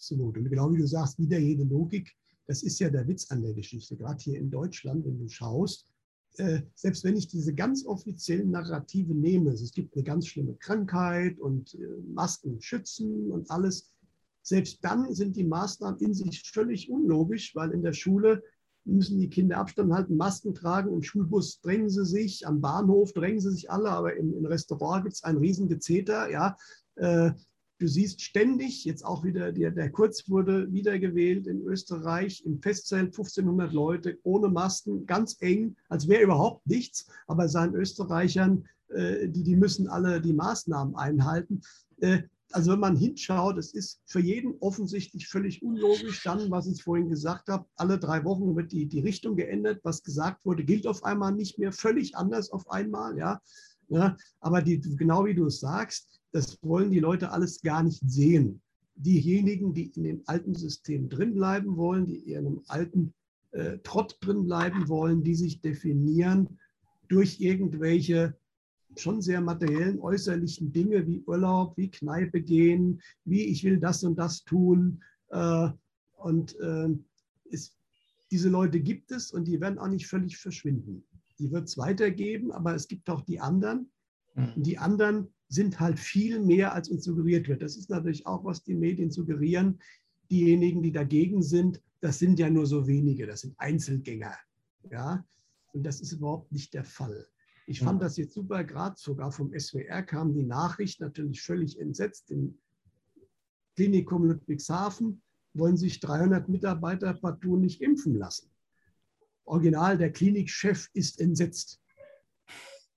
Absolut. 0.00 0.38
Und 0.38 0.48
genau 0.48 0.72
wie 0.72 0.78
du 0.78 0.86
sagst, 0.86 1.18
wieder 1.18 1.38
jede 1.38 1.64
Logik. 1.64 2.16
Das 2.46 2.62
ist 2.62 2.78
ja 2.80 2.88
der 2.88 3.06
Witz 3.06 3.30
an 3.30 3.42
der 3.42 3.52
Geschichte. 3.52 3.98
Gerade 3.98 4.18
hier 4.18 4.38
in 4.38 4.50
Deutschland, 4.50 5.04
wenn 5.04 5.18
du 5.18 5.28
schaust, 5.28 5.92
äh, 6.38 6.62
selbst 6.74 7.04
wenn 7.04 7.18
ich 7.18 7.28
diese 7.28 7.54
ganz 7.54 7.84
offiziellen 7.84 8.50
Narrative 8.50 9.14
nehme, 9.14 9.50
es 9.50 9.74
gibt 9.74 9.94
eine 9.94 10.02
ganz 10.02 10.26
schlimme 10.26 10.54
Krankheit 10.54 11.38
und 11.38 11.74
äh, 11.74 11.86
Masken 12.14 12.62
schützen 12.62 13.30
und 13.30 13.50
alles, 13.50 13.92
selbst 14.40 14.82
dann 14.82 15.14
sind 15.14 15.36
die 15.36 15.44
Maßnahmen 15.44 16.00
in 16.00 16.14
sich 16.14 16.50
völlig 16.50 16.90
unlogisch, 16.90 17.54
weil 17.54 17.72
in 17.72 17.82
der 17.82 17.92
Schule 17.92 18.42
müssen 18.86 19.18
die 19.18 19.28
Kinder 19.28 19.58
Abstand 19.58 19.92
halten, 19.92 20.16
Masken 20.16 20.54
tragen, 20.54 20.94
im 20.94 21.02
Schulbus 21.02 21.60
drängen 21.60 21.90
sie 21.90 22.06
sich, 22.06 22.46
am 22.46 22.62
Bahnhof 22.62 23.12
drängen 23.12 23.40
sie 23.40 23.50
sich 23.50 23.70
alle, 23.70 23.90
aber 23.90 24.16
im, 24.16 24.32
im 24.32 24.46
Restaurant 24.46 25.04
gibt 25.04 25.16
es 25.16 25.24
ein 25.24 25.36
Riesengezeter. 25.36 26.30
Ja. 26.30 26.56
Äh, 26.94 27.32
du 27.80 27.88
siehst 27.88 28.20
ständig, 28.20 28.84
jetzt 28.84 29.04
auch 29.04 29.24
wieder, 29.24 29.52
der, 29.52 29.70
der 29.70 29.90
Kurz 29.90 30.28
wurde 30.28 30.70
wiedergewählt 30.70 31.46
in 31.46 31.62
Österreich, 31.62 32.44
im 32.44 32.60
Festzelt 32.60 33.06
1500 33.06 33.72
Leute 33.72 34.18
ohne 34.22 34.48
Masken, 34.48 35.06
ganz 35.06 35.36
eng, 35.40 35.76
als 35.88 36.06
wäre 36.06 36.22
überhaupt 36.22 36.66
nichts, 36.66 37.08
aber 37.26 37.48
seinen 37.48 37.74
Österreichern, 37.74 38.66
äh, 38.88 39.28
die, 39.28 39.42
die 39.42 39.56
müssen 39.56 39.88
alle 39.88 40.20
die 40.20 40.34
Maßnahmen 40.34 40.94
einhalten. 40.94 41.62
Äh, 42.00 42.22
also 42.52 42.72
wenn 42.72 42.80
man 42.80 42.96
hinschaut, 42.96 43.56
es 43.56 43.72
ist 43.72 44.00
für 44.06 44.20
jeden 44.20 44.56
offensichtlich 44.60 45.28
völlig 45.28 45.62
unlogisch. 45.62 46.22
Dann, 46.24 46.50
was 46.50 46.66
ich 46.66 46.82
vorhin 46.82 47.08
gesagt 47.08 47.48
habe, 47.48 47.64
alle 47.76 47.98
drei 47.98 48.24
Wochen 48.24 48.56
wird 48.56 48.72
die, 48.72 48.86
die 48.86 49.00
Richtung 49.00 49.36
geändert. 49.36 49.80
Was 49.84 50.02
gesagt 50.02 50.44
wurde, 50.44 50.64
gilt 50.64 50.86
auf 50.86 51.04
einmal 51.04 51.32
nicht 51.32 51.58
mehr, 51.58 51.72
völlig 51.72 52.16
anders 52.16 52.50
auf 52.50 52.68
einmal. 52.68 53.16
Ja, 53.16 53.40
ja 53.88 54.16
aber 54.40 54.62
die, 54.62 54.80
genau 54.80 55.24
wie 55.24 55.34
du 55.34 55.46
es 55.46 55.60
sagst, 55.60 56.19
das 56.32 56.58
wollen 56.62 56.90
die 56.90 57.00
Leute 57.00 57.32
alles 57.32 57.60
gar 57.62 57.82
nicht 57.82 58.02
sehen. 58.06 58.60
Diejenigen, 58.94 59.72
die 59.74 59.90
in 59.94 60.04
dem 60.04 60.22
alten 60.26 60.54
System 60.54 61.08
drin 61.08 61.34
bleiben 61.34 61.76
wollen, 61.76 62.06
die 62.06 62.18
in 62.18 62.38
einem 62.38 62.62
alten 62.68 63.14
äh, 63.52 63.78
Trott 63.78 64.16
drin 64.20 64.44
bleiben 64.44 64.88
wollen, 64.88 65.22
die 65.22 65.34
sich 65.34 65.60
definieren 65.60 66.58
durch 67.08 67.40
irgendwelche 67.40 68.36
schon 68.96 69.22
sehr 69.22 69.40
materiellen, 69.40 70.00
äußerlichen 70.00 70.72
Dinge 70.72 71.06
wie 71.06 71.22
Urlaub, 71.26 71.76
wie 71.76 71.90
Kneipe 71.90 72.40
gehen, 72.40 73.00
wie 73.24 73.44
ich 73.44 73.64
will 73.64 73.78
das 73.78 74.04
und 74.04 74.16
das 74.16 74.44
tun. 74.44 75.02
Äh, 75.28 75.68
und 76.16 76.58
äh, 76.60 76.88
es, 77.50 77.76
diese 78.30 78.48
Leute 78.48 78.80
gibt 78.80 79.10
es 79.12 79.32
und 79.32 79.46
die 79.46 79.60
werden 79.60 79.78
auch 79.78 79.88
nicht 79.88 80.06
völlig 80.06 80.36
verschwinden. 80.36 81.04
Die 81.38 81.50
wird 81.50 81.68
es 81.68 81.78
weitergeben, 81.78 82.52
aber 82.52 82.74
es 82.74 82.86
gibt 82.86 83.08
auch 83.08 83.22
die 83.22 83.40
anderen. 83.40 83.90
Und 84.34 84.58
mhm. 84.58 84.62
die 84.62 84.78
anderen 84.78 85.28
sind 85.50 85.80
halt 85.80 85.98
viel 85.98 86.40
mehr, 86.40 86.72
als 86.72 86.88
uns 86.88 87.04
suggeriert 87.04 87.48
wird. 87.48 87.60
Das 87.60 87.76
ist 87.76 87.90
natürlich 87.90 88.26
auch, 88.26 88.44
was 88.44 88.62
die 88.62 88.76
Medien 88.76 89.10
suggerieren. 89.10 89.80
Diejenigen, 90.30 90.80
die 90.80 90.92
dagegen 90.92 91.42
sind, 91.42 91.82
das 92.00 92.18
sind 92.18 92.38
ja 92.38 92.48
nur 92.48 92.66
so 92.66 92.86
wenige, 92.86 93.26
das 93.26 93.40
sind 93.42 93.54
Einzelgänger. 93.58 94.34
Ja? 94.90 95.26
Und 95.72 95.82
das 95.82 96.00
ist 96.00 96.12
überhaupt 96.12 96.52
nicht 96.52 96.72
der 96.72 96.84
Fall. 96.84 97.26
Ich 97.66 97.80
fand 97.80 98.00
das 98.02 98.16
jetzt 98.16 98.34
super, 98.34 98.64
gerade 98.64 98.96
sogar 98.96 99.30
vom 99.30 99.52
SWR 99.56 100.02
kam 100.02 100.32
die 100.32 100.42
Nachricht, 100.42 101.00
natürlich 101.00 101.42
völlig 101.42 101.78
entsetzt, 101.78 102.30
im 102.30 102.58
Klinikum 103.76 104.24
Ludwigshafen 104.24 105.22
wollen 105.54 105.76
sich 105.76 106.00
300 106.00 106.48
Mitarbeiter 106.48 107.14
partout 107.14 107.56
nicht 107.56 107.80
impfen 107.80 108.14
lassen. 108.14 108.50
Original, 109.44 109.98
der 109.98 110.12
Klinikchef 110.12 110.88
ist 110.94 111.20
entsetzt. 111.20 111.79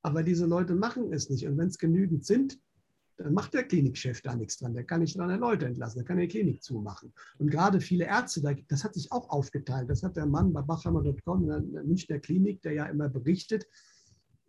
Aber 0.04 0.22
diese 0.22 0.46
Leute 0.46 0.76
machen 0.76 1.12
es 1.12 1.30
nicht. 1.30 1.48
Und 1.48 1.58
wenn 1.58 1.70
es 1.70 1.78
genügend 1.78 2.26
sind, 2.26 2.60
dann 3.18 3.34
macht 3.34 3.54
der 3.54 3.64
Klinikchef 3.64 4.22
da 4.22 4.36
nichts 4.36 4.58
dran. 4.58 4.74
Der 4.74 4.84
kann 4.84 5.00
nicht 5.00 5.18
300 5.18 5.40
Leute 5.40 5.66
entlassen, 5.66 6.00
der 6.00 6.06
kann 6.06 6.18
die 6.18 6.28
Klinik 6.28 6.62
zumachen. 6.62 7.14
Und 7.38 7.50
gerade 7.50 7.80
viele 7.80 8.06
Ärzte, 8.06 8.42
das 8.68 8.84
hat 8.84 8.96
sich 8.96 9.12
auch 9.12 9.30
aufgeteilt. 9.30 9.90
Das 9.90 10.04
hat 10.04 10.18
der 10.18 10.26
Mann 10.26 10.52
bei 10.52 10.62
bachhammer.com 10.62 11.44
in 11.44 11.74
der 11.74 11.84
Münchner 11.84 12.20
Klinik, 12.20 12.62
der 12.62 12.74
ja 12.74 12.86
immer 12.86 13.10
berichtet, 13.10 13.68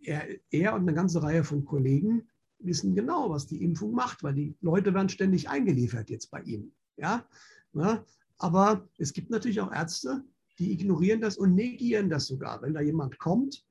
er, 0.02 0.26
er 0.50 0.74
und 0.74 0.82
eine 0.82 0.94
ganze 0.94 1.22
Reihe 1.22 1.44
von 1.44 1.64
Kollegen 1.64 2.28
wissen 2.58 2.94
genau, 2.94 3.30
was 3.30 3.46
die 3.46 3.62
Impfung 3.62 3.92
macht, 3.92 4.22
weil 4.22 4.34
die 4.34 4.56
Leute 4.60 4.94
werden 4.94 5.08
ständig 5.08 5.48
eingeliefert 5.48 6.10
jetzt 6.10 6.30
bei 6.30 6.40
ihm. 6.42 6.72
Ja? 6.96 7.26
ja? 7.74 8.04
Aber 8.38 8.88
es 8.98 9.12
gibt 9.12 9.30
natürlich 9.30 9.60
auch 9.60 9.72
Ärzte, 9.72 10.24
die 10.58 10.72
ignorieren 10.72 11.20
das 11.20 11.36
und 11.36 11.54
negieren 11.54 12.10
das 12.10 12.26
sogar. 12.26 12.62
Wenn 12.62 12.74
da 12.74 12.80
jemand 12.80 13.18
kommt, 13.18 13.64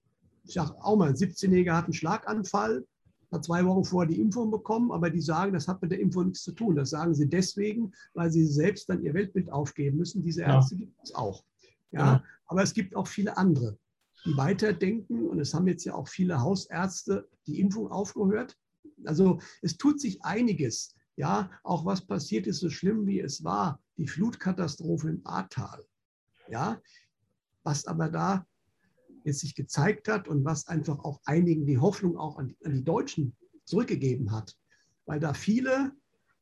ich 0.43 0.53
sage 0.53 0.75
auch 0.82 0.95
mal, 0.95 1.10
ein 1.10 1.15
17-Jähriger 1.15 1.73
hat 1.73 1.86
einen 1.86 1.93
Schlaganfall, 1.93 2.86
hat 3.32 3.45
zwei 3.45 3.65
Wochen 3.65 3.84
vorher 3.84 4.10
die 4.10 4.21
Impfung 4.21 4.51
bekommen, 4.51 4.91
aber 4.91 5.10
die 5.10 5.21
sagen, 5.21 5.53
das 5.53 5.67
hat 5.67 5.82
mit 5.82 5.91
der 5.91 5.99
Impfung 5.99 6.25
nichts 6.25 6.43
zu 6.43 6.51
tun. 6.51 6.75
Das 6.75 6.91
sagen 6.91 7.15
sie 7.15 7.27
deswegen, 7.27 7.91
weil 8.13 8.32
sie 8.32 8.45
selbst 8.45 8.89
dann 8.89 9.03
ihr 9.03 9.13
Weltbild 9.13 9.51
aufgeben 9.51 9.97
müssen. 9.97 10.21
Diese 10.21 10.43
Ärzte 10.43 10.75
ja. 10.75 10.82
gibt 10.82 10.97
es 11.03 11.15
auch. 11.15 11.43
Ja? 11.91 11.99
ja? 11.99 12.23
Aber 12.47 12.62
es 12.62 12.73
gibt 12.73 12.95
auch 12.95 13.08
viele 13.08 13.38
andere 13.38 13.77
die 14.25 14.38
weiterdenken. 14.38 15.27
Und 15.27 15.39
es 15.39 15.53
haben 15.53 15.67
jetzt 15.67 15.86
ja 15.86 15.95
auch 15.95 16.08
viele 16.08 16.41
Hausärzte 16.41 17.27
die 17.47 17.60
Impfung 17.60 17.91
aufgehört. 17.91 18.58
Also 19.06 19.39
es 19.62 19.77
tut 19.77 19.99
sich 19.99 20.23
einiges. 20.23 20.95
Ja, 21.15 21.51
auch 21.63 21.86
was 21.86 22.01
passiert 22.01 22.47
ist, 22.47 22.60
so 22.60 22.69
schlimm 22.69 23.06
wie 23.06 23.19
es 23.19 23.43
war, 23.43 23.79
die 23.97 24.08
Flutkatastrophe 24.08 25.10
im 25.10 25.21
Ahrtal. 25.25 25.86
Ja, 26.49 26.82
was 27.63 27.86
aber 27.86 28.10
da 28.10 28.47
jetzt 29.25 29.39
sich 29.39 29.55
gezeigt 29.55 30.07
hat 30.07 30.27
und 30.27 30.45
was 30.45 30.67
einfach 30.67 30.99
auch 30.99 31.21
einigen 31.25 31.65
die 31.65 31.79
Hoffnung 31.79 32.17
auch 32.17 32.38
an 32.38 32.49
die, 32.49 32.65
an 32.65 32.73
die 32.73 32.83
Deutschen 32.83 33.36
zurückgegeben 33.65 34.31
hat, 34.31 34.57
weil 35.05 35.19
da 35.19 35.33
viele 35.33 35.93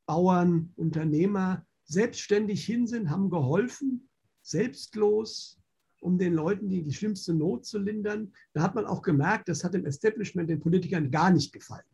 Bauern, 0.06 0.74
Unternehmer 0.76 1.66
selbstständig 1.86 2.66
hin 2.66 2.88
sind, 2.88 3.10
haben 3.10 3.30
geholfen, 3.30 4.10
selbstlos, 4.42 5.60
um 6.02 6.18
den 6.18 6.34
Leuten 6.34 6.68
die, 6.68 6.84
die 6.84 6.94
schlimmste 6.94 7.34
Not 7.34 7.66
zu 7.66 7.78
lindern. 7.78 8.34
Da 8.54 8.64
hat 8.64 8.76
man 8.76 8.86
auch 8.86 9.02
gemerkt, 9.02 9.50
das 9.50 9.64
hat 9.64 9.74
dem 9.74 9.86
Establishment, 9.86 10.50
den 10.50 10.60
Politikern 10.60 11.12
gar 11.12 11.32
nicht 11.32 11.54
gefallen. 11.54 11.86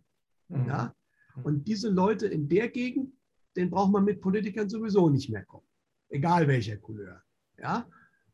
Mhm. 0.48 0.66
Ja? 0.68 0.96
Und 1.44 1.68
diese 1.68 1.90
Leute 1.90 2.28
in 2.28 2.48
der 2.48 2.70
Gegend, 2.70 3.14
den 3.56 3.70
braucht 3.70 3.92
man 3.92 4.06
mit 4.06 4.22
Politikern 4.22 4.70
sowieso 4.70 5.10
nicht 5.10 5.30
mehr 5.30 5.44
kommen, 5.46 5.68
egal 6.10 6.48
welcher 6.48 6.78
Couleur. 6.78 7.22
Ja? 7.58 7.88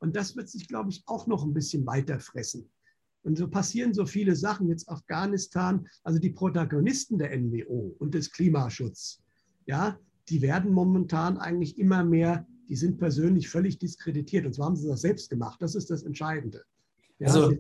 Und 0.03 0.15
das 0.15 0.35
wird 0.35 0.49
sich, 0.49 0.67
glaube 0.67 0.91
ich, 0.91 1.03
auch 1.07 1.27
noch 1.27 1.43
ein 1.43 1.53
bisschen 1.53 1.85
weiter 1.85 2.19
fressen. 2.19 2.69
Und 3.23 3.37
so 3.37 3.47
passieren 3.47 3.93
so 3.93 4.05
viele 4.05 4.35
Sachen 4.35 4.67
jetzt 4.67 4.89
Afghanistan, 4.89 5.87
also 6.03 6.19
die 6.19 6.31
Protagonisten 6.31 7.17
der 7.17 7.35
NWO 7.37 7.95
und 7.99 8.13
des 8.13 8.31
Klimaschutzes, 8.31 9.21
ja, 9.65 9.97
die 10.29 10.41
werden 10.41 10.73
momentan 10.73 11.37
eigentlich 11.37 11.79
immer 11.79 12.03
mehr 12.03 12.45
die 12.69 12.75
sind 12.75 12.97
persönlich 12.97 13.49
völlig 13.49 13.77
diskreditiert. 13.77 14.45
Und 14.45 14.53
zwar 14.53 14.67
haben 14.67 14.75
sie 14.75 14.87
das 14.87 15.01
selbst 15.01 15.29
gemacht. 15.29 15.61
Das 15.61 15.75
ist 15.75 15.89
das 15.89 16.03
Entscheidende. 16.03 16.63
Ja, 17.19 17.27
also, 17.27 17.55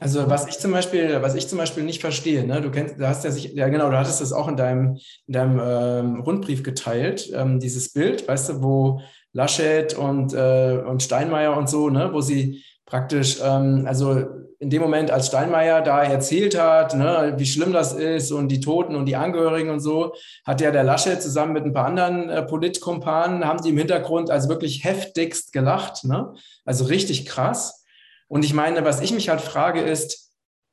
also 0.00 0.28
was 0.30 0.46
ich 0.46 0.58
zum 0.58 0.72
Beispiel, 0.72 1.20
was 1.20 1.34
ich 1.34 1.48
zum 1.48 1.58
Beispiel 1.58 1.82
nicht 1.82 2.00
verstehe, 2.00 2.46
ne, 2.46 2.60
du 2.60 2.70
kennst, 2.70 2.98
du 2.98 3.08
hast 3.08 3.24
ja 3.24 3.30
sich, 3.30 3.52
ja 3.54 3.68
genau, 3.68 3.90
du 3.90 3.98
hattest 3.98 4.20
das 4.20 4.32
auch 4.32 4.48
in 4.48 4.56
deinem, 4.56 4.98
in 5.26 5.32
deinem 5.32 5.60
ähm, 5.62 6.20
Rundbrief 6.20 6.62
geteilt, 6.62 7.30
ähm, 7.34 7.58
dieses 7.58 7.92
Bild, 7.92 8.28
weißt 8.28 8.50
du, 8.50 8.62
wo 8.62 9.00
Laschet 9.32 9.94
und, 9.94 10.32
äh, 10.32 10.82
und 10.86 11.02
Steinmeier 11.02 11.56
und 11.56 11.68
so, 11.68 11.90
ne, 11.90 12.10
wo 12.12 12.20
sie 12.20 12.62
praktisch, 12.86 13.38
ähm, 13.42 13.84
also 13.86 14.24
in 14.60 14.70
dem 14.70 14.82
Moment, 14.82 15.10
als 15.10 15.28
Steinmeier 15.28 15.82
da 15.82 16.02
erzählt 16.02 16.58
hat, 16.58 16.94
ne, 16.94 17.34
wie 17.36 17.46
schlimm 17.46 17.72
das 17.72 17.92
ist 17.92 18.32
und 18.32 18.48
die 18.48 18.60
Toten 18.60 18.96
und 18.96 19.06
die 19.06 19.14
Angehörigen 19.14 19.70
und 19.70 19.80
so, 19.80 20.14
hat 20.44 20.60
ja 20.60 20.70
der 20.70 20.82
Laschet 20.82 21.22
zusammen 21.22 21.52
mit 21.52 21.64
ein 21.64 21.72
paar 21.72 21.86
anderen 21.86 22.28
äh, 22.28 22.42
Politkumpanen, 22.42 23.44
haben 23.44 23.62
die 23.62 23.70
im 23.70 23.78
Hintergrund 23.78 24.30
also 24.30 24.48
wirklich 24.48 24.84
heftigst 24.84 25.52
gelacht. 25.52 26.04
Ne? 26.04 26.32
Also 26.64 26.84
richtig 26.86 27.26
krass. 27.26 27.84
Und 28.28 28.44
ich 28.44 28.54
meine, 28.54 28.84
was 28.84 29.00
ich 29.00 29.12
mich 29.12 29.28
halt 29.28 29.40
frage 29.40 29.80
ist, 29.80 30.32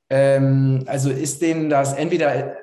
ähm, 0.10 0.84
also 0.86 1.10
ist 1.10 1.42
denen 1.42 1.70
das 1.70 1.94
entweder 1.94 2.58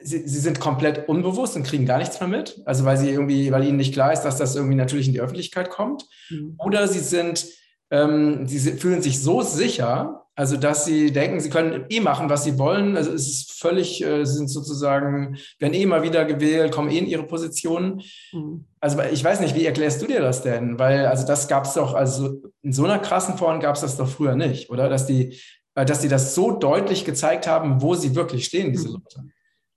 Sie, 0.00 0.28
sie, 0.28 0.38
sind 0.38 0.60
komplett 0.60 1.08
unbewusst 1.08 1.56
und 1.56 1.64
kriegen 1.64 1.84
gar 1.84 1.98
nichts 1.98 2.20
mehr 2.20 2.28
mit, 2.28 2.62
also 2.64 2.84
weil 2.84 2.96
sie 2.96 3.10
irgendwie, 3.10 3.50
weil 3.50 3.64
ihnen 3.64 3.78
nicht 3.78 3.92
klar 3.92 4.12
ist, 4.12 4.22
dass 4.22 4.36
das 4.36 4.54
irgendwie 4.54 4.76
natürlich 4.76 5.08
in 5.08 5.12
die 5.12 5.20
Öffentlichkeit 5.20 5.70
kommt, 5.70 6.04
mhm. 6.30 6.54
oder 6.56 6.86
sie 6.86 7.00
sind, 7.00 7.44
ähm, 7.90 8.46
sie 8.46 8.60
fühlen 8.74 9.02
sich 9.02 9.20
so 9.20 9.42
sicher, 9.42 10.28
also, 10.38 10.56
dass 10.56 10.84
sie 10.84 11.10
denken, 11.10 11.40
sie 11.40 11.50
können 11.50 11.86
eh 11.88 11.98
machen, 11.98 12.30
was 12.30 12.44
sie 12.44 12.60
wollen. 12.60 12.96
Also, 12.96 13.12
es 13.12 13.26
ist 13.26 13.60
völlig, 13.60 14.04
äh, 14.04 14.24
sie 14.24 14.34
sind 14.34 14.46
sozusagen, 14.46 15.36
werden 15.58 15.74
eh 15.74 15.84
mal 15.84 16.04
wieder 16.04 16.24
gewählt, 16.26 16.70
kommen 16.70 16.92
eh 16.92 16.98
in 16.98 17.08
ihre 17.08 17.24
Positionen. 17.24 18.02
Mhm. 18.32 18.64
Also, 18.78 19.02
ich 19.12 19.24
weiß 19.24 19.40
nicht, 19.40 19.56
wie 19.56 19.66
erklärst 19.66 20.00
du 20.00 20.06
dir 20.06 20.20
das 20.20 20.42
denn? 20.42 20.78
Weil, 20.78 21.06
also, 21.06 21.26
das 21.26 21.48
gab 21.48 21.64
es 21.64 21.74
doch, 21.74 21.92
also 21.92 22.40
in 22.68 22.74
so 22.74 22.84
einer 22.84 22.98
krassen 22.98 23.38
Form 23.38 23.60
gab 23.60 23.76
es 23.76 23.80
das 23.80 23.96
doch 23.96 24.10
früher 24.10 24.36
nicht, 24.36 24.68
oder? 24.68 24.90
Dass 24.90 25.06
die, 25.06 25.40
äh, 25.74 25.86
dass 25.86 26.02
die 26.02 26.08
das 26.08 26.34
so 26.34 26.58
deutlich 26.58 27.06
gezeigt 27.06 27.46
haben, 27.46 27.80
wo 27.80 27.94
sie 27.94 28.14
wirklich 28.14 28.44
stehen, 28.44 28.72
diese 28.72 28.88
mhm. 28.88 28.94
Leute. 28.96 29.24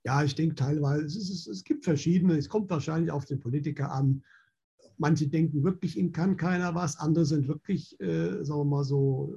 Ja, 0.04 0.22
ich 0.22 0.34
denke 0.34 0.56
teilweise, 0.56 1.06
es, 1.06 1.16
ist, 1.16 1.46
es 1.46 1.64
gibt 1.64 1.84
verschiedene, 1.84 2.36
es 2.36 2.50
kommt 2.50 2.68
wahrscheinlich 2.68 3.10
auf 3.10 3.24
den 3.24 3.40
Politiker 3.40 3.90
an. 3.90 4.22
Manche 4.98 5.26
denken 5.26 5.64
wirklich, 5.64 5.96
ihnen 5.96 6.12
kann 6.12 6.36
keiner 6.36 6.74
was, 6.74 6.98
andere 6.98 7.24
sind 7.24 7.48
wirklich, 7.48 7.98
äh, 7.98 8.44
sagen 8.44 8.60
wir 8.60 8.64
mal 8.66 8.84
so, 8.84 9.34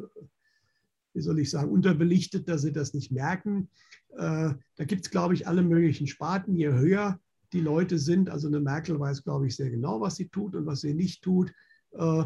wie 1.14 1.22
soll 1.22 1.40
ich 1.40 1.50
sagen, 1.50 1.72
unterbelichtet, 1.72 2.50
dass 2.50 2.64
sie 2.64 2.74
das 2.74 2.94
nicht 2.94 3.14
merken. 3.14 3.70
Äh, 4.18 4.50
da 4.76 4.84
gibt 4.84 5.06
es, 5.06 5.12
glaube 5.12 5.34
ich, 5.34 5.48
alle 5.48 5.62
möglichen 5.62 6.08
Sparten. 6.08 6.58
Je 6.58 6.74
höher 6.74 7.22
die 7.54 7.62
Leute 7.62 8.00
sind, 8.00 8.30
also 8.30 8.50
eine 8.50 8.60
Merkel 8.60 9.00
weiß, 9.00 9.24
glaube 9.24 9.48
ich, 9.48 9.56
sehr 9.56 9.70
genau, 9.70 10.02
was 10.02 10.18
sie 10.18 10.28
tut 10.28 10.58
und 10.58 10.66
was 10.66 10.82
sie 10.82 10.94
nicht 10.94 11.24
tut. 11.24 11.54
Äh, 11.94 12.26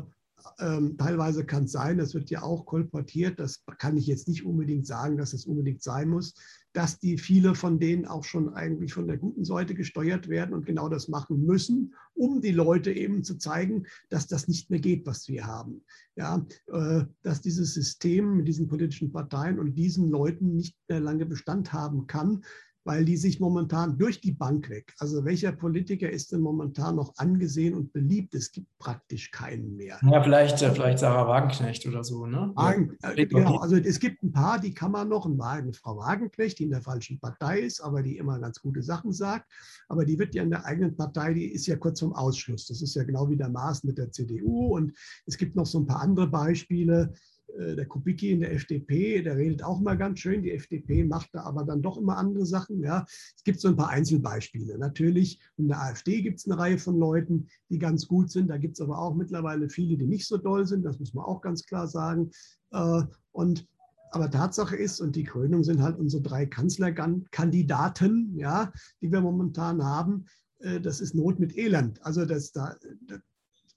ähm, 0.59 0.97
teilweise 0.97 1.45
kann 1.45 1.65
es 1.65 1.71
sein, 1.71 1.97
das 1.97 2.13
wird 2.13 2.29
ja 2.29 2.41
auch 2.43 2.65
kolportiert, 2.65 3.39
das 3.39 3.63
kann 3.77 3.97
ich 3.97 4.07
jetzt 4.07 4.27
nicht 4.27 4.45
unbedingt 4.45 4.85
sagen, 4.85 5.17
dass 5.17 5.33
es 5.33 5.45
unbedingt 5.45 5.81
sein 5.81 6.09
muss, 6.09 6.33
dass 6.73 6.99
die 6.99 7.17
viele 7.17 7.55
von 7.55 7.79
denen 7.79 8.05
auch 8.05 8.23
schon 8.23 8.53
eigentlich 8.53 8.93
von 8.93 9.07
der 9.07 9.17
guten 9.17 9.43
Seite 9.43 9.73
gesteuert 9.73 10.29
werden 10.29 10.53
und 10.53 10.65
genau 10.65 10.87
das 10.87 11.07
machen 11.07 11.45
müssen, 11.45 11.95
um 12.13 12.41
die 12.41 12.51
Leute 12.51 12.91
eben 12.91 13.23
zu 13.23 13.37
zeigen, 13.37 13.85
dass 14.09 14.27
das 14.27 14.47
nicht 14.47 14.69
mehr 14.69 14.79
geht, 14.79 15.05
was 15.05 15.27
wir 15.27 15.45
haben. 15.47 15.83
Ja, 16.15 16.45
äh, 16.67 17.05
dass 17.23 17.41
dieses 17.41 17.73
System 17.73 18.37
mit 18.37 18.47
diesen 18.47 18.67
politischen 18.67 19.11
Parteien 19.11 19.59
und 19.59 19.75
diesen 19.75 20.09
Leuten 20.09 20.55
nicht 20.55 20.75
mehr 20.87 20.99
lange 20.99 21.25
Bestand 21.25 21.73
haben 21.73 22.07
kann, 22.07 22.43
weil 22.83 23.05
die 23.05 23.17
sich 23.17 23.39
momentan 23.39 23.97
durch 23.97 24.21
die 24.21 24.31
Bank 24.31 24.69
weg, 24.69 24.93
also 24.99 25.25
welcher 25.25 25.51
Politiker 25.51 26.09
ist 26.09 26.31
denn 26.31 26.41
momentan 26.41 26.95
noch 26.95 27.13
angesehen 27.17 27.73
und 27.75 27.93
beliebt? 27.93 28.33
Es 28.33 28.51
gibt 28.51 28.67
praktisch 28.79 29.31
keinen 29.31 29.75
mehr. 29.75 29.99
Ja, 30.03 30.23
vielleicht, 30.23 30.61
äh, 30.61 30.71
vielleicht 30.71 30.99
Sarah 30.99 31.27
Wagenknecht 31.27 31.85
oder 31.85 32.03
so, 32.03 32.25
ne? 32.25 32.51
Wagen, 32.55 32.97
äh, 33.01 33.25
genau, 33.25 33.57
also 33.57 33.75
es 33.75 33.99
gibt 33.99 34.23
ein 34.23 34.31
paar, 34.31 34.59
die 34.59 34.73
kann 34.73 34.91
man 34.91 35.09
noch, 35.09 35.25
eine 35.25 35.73
Frau 35.73 35.97
Wagenknecht, 35.97 36.59
die 36.59 36.63
in 36.63 36.71
der 36.71 36.81
falschen 36.81 37.19
Partei 37.19 37.59
ist, 37.59 37.81
aber 37.81 38.01
die 38.01 38.17
immer 38.17 38.39
ganz 38.39 38.61
gute 38.61 38.81
Sachen 38.81 39.11
sagt, 39.11 39.49
aber 39.87 40.05
die 40.05 40.17
wird 40.17 40.35
ja 40.35 40.43
in 40.43 40.49
der 40.49 40.65
eigenen 40.65 40.95
Partei, 40.95 41.33
die 41.33 41.45
ist 41.45 41.67
ja 41.67 41.75
kurz 41.75 41.99
vom 41.99 42.13
Ausschluss. 42.13 42.67
Das 42.67 42.81
ist 42.81 42.95
ja 42.95 43.03
genau 43.03 43.29
wie 43.29 43.37
der 43.37 43.49
Maß 43.49 43.83
mit 43.83 43.97
der 43.97 44.11
CDU 44.11 44.75
und 44.75 44.93
es 45.25 45.37
gibt 45.37 45.55
noch 45.55 45.65
so 45.65 45.79
ein 45.79 45.85
paar 45.85 46.01
andere 46.01 46.27
Beispiele, 46.27 47.13
der 47.57 47.85
Kubicki 47.85 48.31
in 48.31 48.41
der 48.41 48.53
FDP, 48.53 49.21
der 49.21 49.37
redet 49.37 49.63
auch 49.63 49.79
mal 49.79 49.97
ganz 49.97 50.19
schön. 50.19 50.43
Die 50.43 50.51
FDP 50.51 51.03
macht 51.03 51.29
da 51.33 51.43
aber 51.43 51.63
dann 51.63 51.81
doch 51.81 51.97
immer 51.97 52.17
andere 52.17 52.45
Sachen. 52.45 52.81
Ja. 52.81 53.05
Es 53.07 53.43
gibt 53.43 53.59
so 53.59 53.67
ein 53.67 53.75
paar 53.75 53.89
Einzelbeispiele. 53.89 54.77
Natürlich, 54.77 55.39
in 55.57 55.67
der 55.67 55.81
AfD 55.81 56.21
gibt 56.21 56.39
es 56.39 56.45
eine 56.45 56.57
Reihe 56.57 56.77
von 56.77 56.97
Leuten, 56.97 57.47
die 57.69 57.79
ganz 57.79 58.07
gut 58.07 58.31
sind. 58.31 58.49
Da 58.49 58.57
gibt 58.57 58.75
es 58.75 58.81
aber 58.81 58.99
auch 58.99 59.15
mittlerweile 59.15 59.69
viele, 59.69 59.97
die 59.97 60.07
nicht 60.07 60.27
so 60.27 60.37
doll 60.37 60.67
sind. 60.67 60.83
Das 60.83 60.99
muss 60.99 61.13
man 61.13 61.25
auch 61.25 61.41
ganz 61.41 61.65
klar 61.65 61.87
sagen. 61.87 62.31
Äh, 62.71 63.01
und 63.31 63.67
aber 64.11 64.31
Tatsache 64.31 64.75
ist, 64.75 65.01
und 65.01 65.15
die 65.15 65.23
Krönung 65.23 65.63
sind 65.63 65.81
halt 65.81 65.97
unsere 65.97 66.23
drei 66.23 66.45
Kanzlerkandidaten, 66.45 68.35
ja, 68.37 68.71
die 69.01 69.11
wir 69.11 69.21
momentan 69.21 69.83
haben, 69.83 70.25
äh, 70.59 70.81
das 70.81 70.99
ist 70.99 71.15
Not 71.15 71.39
mit 71.39 71.55
Elend. 71.57 72.03
Also 72.03 72.25
das, 72.25 72.51
da, 72.51 72.75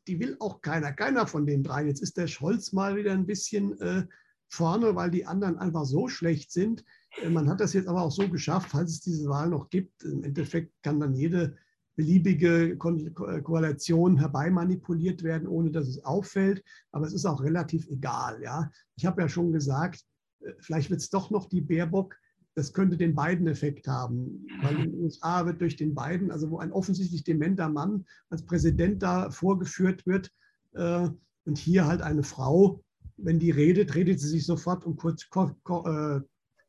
die 0.06 0.18
will 0.20 0.36
auch 0.40 0.60
keiner, 0.60 0.92
keiner 0.92 1.26
von 1.26 1.46
den 1.46 1.62
drei. 1.62 1.86
Jetzt 1.86 2.02
ist 2.02 2.16
der 2.16 2.26
Scholz 2.26 2.72
mal 2.72 2.96
wieder 2.96 3.12
ein 3.12 3.26
bisschen 3.26 3.80
äh, 3.80 4.06
vorne, 4.48 4.94
weil 4.94 5.10
die 5.10 5.26
anderen 5.26 5.58
einfach 5.58 5.84
so 5.84 6.08
schlecht 6.08 6.52
sind. 6.52 6.84
Äh, 7.22 7.30
man 7.30 7.48
hat 7.48 7.60
das 7.60 7.72
jetzt 7.72 7.88
aber 7.88 8.02
auch 8.02 8.12
so 8.12 8.28
geschafft, 8.28 8.70
falls 8.70 8.92
es 8.92 9.00
diese 9.00 9.28
Wahl 9.28 9.48
noch 9.48 9.70
gibt. 9.70 10.02
Im 10.04 10.22
Endeffekt 10.24 10.72
kann 10.82 11.00
dann 11.00 11.14
jede 11.14 11.56
beliebige 11.96 12.76
Ko 12.76 12.94
äh, 12.94 13.42
Koalition 13.42 14.18
herbeimanipuliert 14.18 15.22
werden, 15.22 15.48
ohne 15.48 15.70
dass 15.70 15.88
es 15.88 16.04
auffällt. 16.04 16.62
Aber 16.90 17.06
es 17.06 17.12
ist 17.12 17.26
auch 17.26 17.42
relativ 17.42 17.86
egal. 17.88 18.42
Ja? 18.42 18.70
Ich 18.96 19.06
habe 19.06 19.22
ja 19.22 19.28
schon 19.28 19.52
gesagt, 19.52 20.04
äh, 20.40 20.52
vielleicht 20.58 20.90
wird 20.90 21.00
es 21.00 21.10
doch 21.10 21.30
noch 21.30 21.48
die 21.48 21.60
Baerbock, 21.60 22.16
das 22.54 22.72
könnte 22.72 22.96
den 22.96 23.14
beiden 23.14 23.46
Effekt 23.46 23.88
haben, 23.88 24.46
weil 24.62 24.76
in 24.76 24.92
den 24.92 25.00
USA 25.00 25.46
wird 25.46 25.60
durch 25.60 25.76
den 25.76 25.94
beiden, 25.94 26.30
also 26.30 26.50
wo 26.50 26.58
ein 26.58 26.72
offensichtlich 26.72 27.24
dementer 27.24 27.68
Mann 27.68 28.04
als 28.28 28.44
Präsident 28.44 29.02
da 29.02 29.30
vorgeführt 29.30 30.06
wird 30.06 30.30
äh, 30.74 31.08
und 31.44 31.58
hier 31.58 31.86
halt 31.86 32.02
eine 32.02 32.22
Frau, 32.22 32.82
wenn 33.16 33.38
die 33.38 33.50
redet, 33.50 33.94
redet 33.94 34.20
sie 34.20 34.28
sich 34.28 34.44
sofort 34.44 34.84
um 34.84 34.96
kurz 34.96 35.28
Ko 35.30 35.50
Ko 35.62 35.86
äh, 35.86 36.20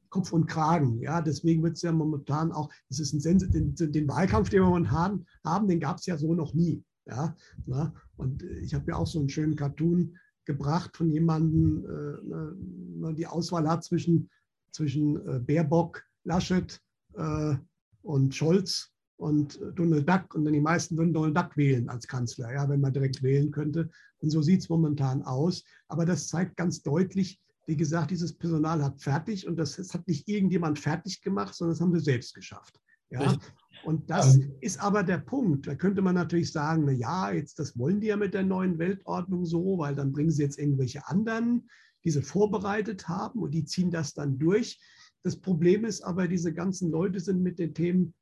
Kopf 0.10 0.32
und 0.32 0.46
Kragen. 0.46 1.02
Ja, 1.02 1.22
deswegen 1.22 1.64
wird 1.64 1.76
es 1.76 1.82
ja 1.82 1.92
momentan 1.92 2.52
auch, 2.52 2.70
es 2.90 3.00
ist 3.00 3.14
ein 3.14 3.20
Sens 3.20 3.50
den, 3.50 3.74
den, 3.76 4.08
Wahlkampf, 4.08 4.50
den 4.50 4.62
wir 4.62 4.70
momentan 4.70 5.26
haben, 5.44 5.68
den 5.68 5.80
gab 5.80 5.98
es 5.98 6.06
ja 6.06 6.18
so 6.18 6.36
noch 6.36 6.54
nie. 6.54 6.84
Ja, 7.06 7.36
na? 7.66 7.94
und 8.16 8.44
ich 8.44 8.76
habe 8.76 8.92
ja 8.92 8.96
auch 8.96 9.08
so 9.08 9.20
einen 9.20 9.30
schönen 9.30 9.56
Cartoon 9.56 10.16
gebracht 10.46 10.96
von 10.96 11.10
jemandem, 11.10 11.84
äh, 11.86 13.14
die 13.16 13.28
Auswahl 13.28 13.68
hat 13.68 13.84
zwischen 13.84 14.30
zwischen 14.74 15.16
äh, 15.28 15.40
Baerbock, 15.40 16.04
Laschet 16.24 16.80
äh, 17.16 17.56
und 18.02 18.36
Scholz 18.36 18.92
und 19.18 19.62
äh, 19.62 19.72
Donald 19.74 20.10
Duck. 20.10 20.36
Und 20.36 20.46
dann 20.46 20.54
die 20.54 20.62
meisten 20.62 20.98
würden 20.98 21.14
Donald 21.14 21.38
Duck 21.38 21.56
wählen 21.56 21.90
als 21.90 22.08
Kanzler, 22.08 22.54
ja, 22.54 22.68
wenn 22.68 22.82
man 22.82 22.94
direkt 22.94 23.24
wählen 23.24 23.52
könnte. 23.52 23.90
Und 24.20 24.30
so 24.30 24.42
sieht 24.42 24.62
es 24.62 24.70
momentan 24.70 25.24
aus. 25.24 25.64
Aber 25.88 26.06
das 26.06 26.28
zeigt 26.28 26.58
ganz 26.58 26.82
deutlich, 26.82 27.40
wie 27.66 27.78
gesagt, 27.78 28.12
dieses 28.12 28.38
Personal 28.38 28.84
hat 28.84 29.02
fertig 29.02 29.48
und 29.48 29.56
das, 29.56 29.78
das 29.78 29.94
hat 29.94 30.08
nicht 30.08 30.28
irgendjemand 30.28 30.80
fertig 30.80 31.22
gemacht, 31.22 31.56
sondern 31.56 31.74
das 31.76 31.82
haben 31.82 31.94
wir 31.94 32.02
selbst 32.02 32.34
geschafft. 32.34 32.78
Ja? 33.10 33.38
Und 33.86 34.10
das 34.10 34.36
ähm. 34.36 34.56
ist 34.62 34.80
aber 34.80 35.04
der 35.04 35.20
Punkt. 35.20 35.68
Da 35.68 35.76
könnte 35.76 36.02
man 36.02 36.16
natürlich 36.16 36.52
sagen, 36.52 36.84
na 36.86 36.92
ja, 36.92 37.32
jetzt 37.32 37.60
das 37.60 37.78
wollen 37.78 38.02
die 38.02 38.08
ja 38.08 38.18
mit 38.18 38.34
der 38.34 38.44
neuen 38.44 38.80
Weltordnung 38.80 39.46
so, 39.46 39.78
weil 39.78 39.96
dann 39.96 40.12
bringen 40.12 40.32
sie 40.32 40.44
jetzt 40.44 40.60
irgendwelche 40.60 41.08
anderen 41.08 41.70
diese 42.04 42.22
vorbereitet 42.22 43.08
haben 43.08 43.40
und 43.40 43.52
die 43.52 43.66
ziehen 43.66 43.92
das 43.92 44.14
dann 44.14 44.38
durch. 44.38 44.80
Das 45.24 45.38
Problem 45.38 45.86
ist 45.86 46.02
aber, 46.02 46.28
diese 46.28 46.54
ganzen 46.54 46.92
Leute 46.92 47.20
sind 47.20 47.42
mit 47.42 47.60
den 47.60 47.74
Themen 47.74 48.14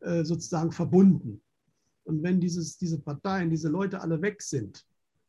äh, 0.00 0.24
sozusagen 0.24 0.72
verbunden. 0.72 1.40
Und 2.04 2.22
wenn 2.22 2.40
dieses, 2.40 2.76
diese 2.76 2.98
Parteien, 2.98 3.50
diese 3.50 3.68
Leute 3.68 4.00
alle 4.00 4.20
weg 4.20 4.42
sind, 4.42 4.84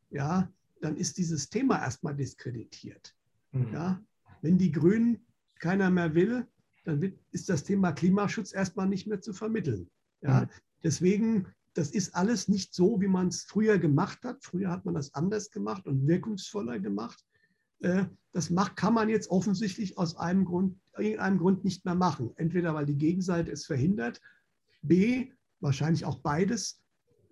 ja, 0.10 0.52
dann 0.82 0.98
ist 0.98 1.18
dieses 1.18 1.50
Thema 1.50 1.80
erstmal 1.80 2.16
diskreditiert. 2.16 3.16
Mhm. 3.52 3.74
Ja? 3.74 4.04
Wenn 4.42 4.58
die 4.58 4.72
Grünen 4.72 5.26
keiner 5.60 5.90
mehr 5.90 6.16
will, 6.16 6.48
dann 6.84 7.02
wird, 7.02 7.20
ist 7.32 7.50
das 7.50 7.64
Thema 7.64 7.92
Klimaschutz 7.92 8.54
erstmal 8.54 8.88
nicht 8.88 9.08
mehr 9.08 9.22
zu 9.22 9.34
vermitteln. 9.34 9.90
Ja? 10.22 10.42
Mhm. 10.42 10.50
Deswegen, 10.84 11.48
das 11.74 11.92
ist 11.92 12.16
alles 12.16 12.48
nicht 12.48 12.74
so, 12.74 13.00
wie 13.00 13.08
man 13.08 13.28
es 13.28 13.44
früher 13.44 13.78
gemacht 13.78 14.24
hat. 14.24 14.44
Früher 14.44 14.72
hat 14.72 14.86
man 14.86 14.96
das 14.96 15.14
anders 15.14 15.52
gemacht 15.52 15.86
und 15.86 16.08
wirkungsvoller 16.08 16.80
gemacht. 16.80 17.24
Äh, 17.82 18.06
das 18.34 18.50
macht, 18.50 18.78
kann 18.78 18.94
man 18.94 19.10
jetzt 19.10 19.30
offensichtlich 19.30 19.98
aus 19.98 20.16
einem 20.16 20.46
Grund, 20.46 20.80
irgendeinem 20.98 21.38
Grund 21.38 21.66
nicht 21.66 21.84
mehr 21.84 21.96
machen. 21.96 22.32
Entweder 22.38 22.74
weil 22.74 22.86
die 22.86 22.98
Gegenseite 22.98 23.52
es 23.52 23.66
verhindert, 23.66 24.22
B, 24.82 25.32
wahrscheinlich 25.60 26.06
auch 26.06 26.20
beides, 26.20 26.82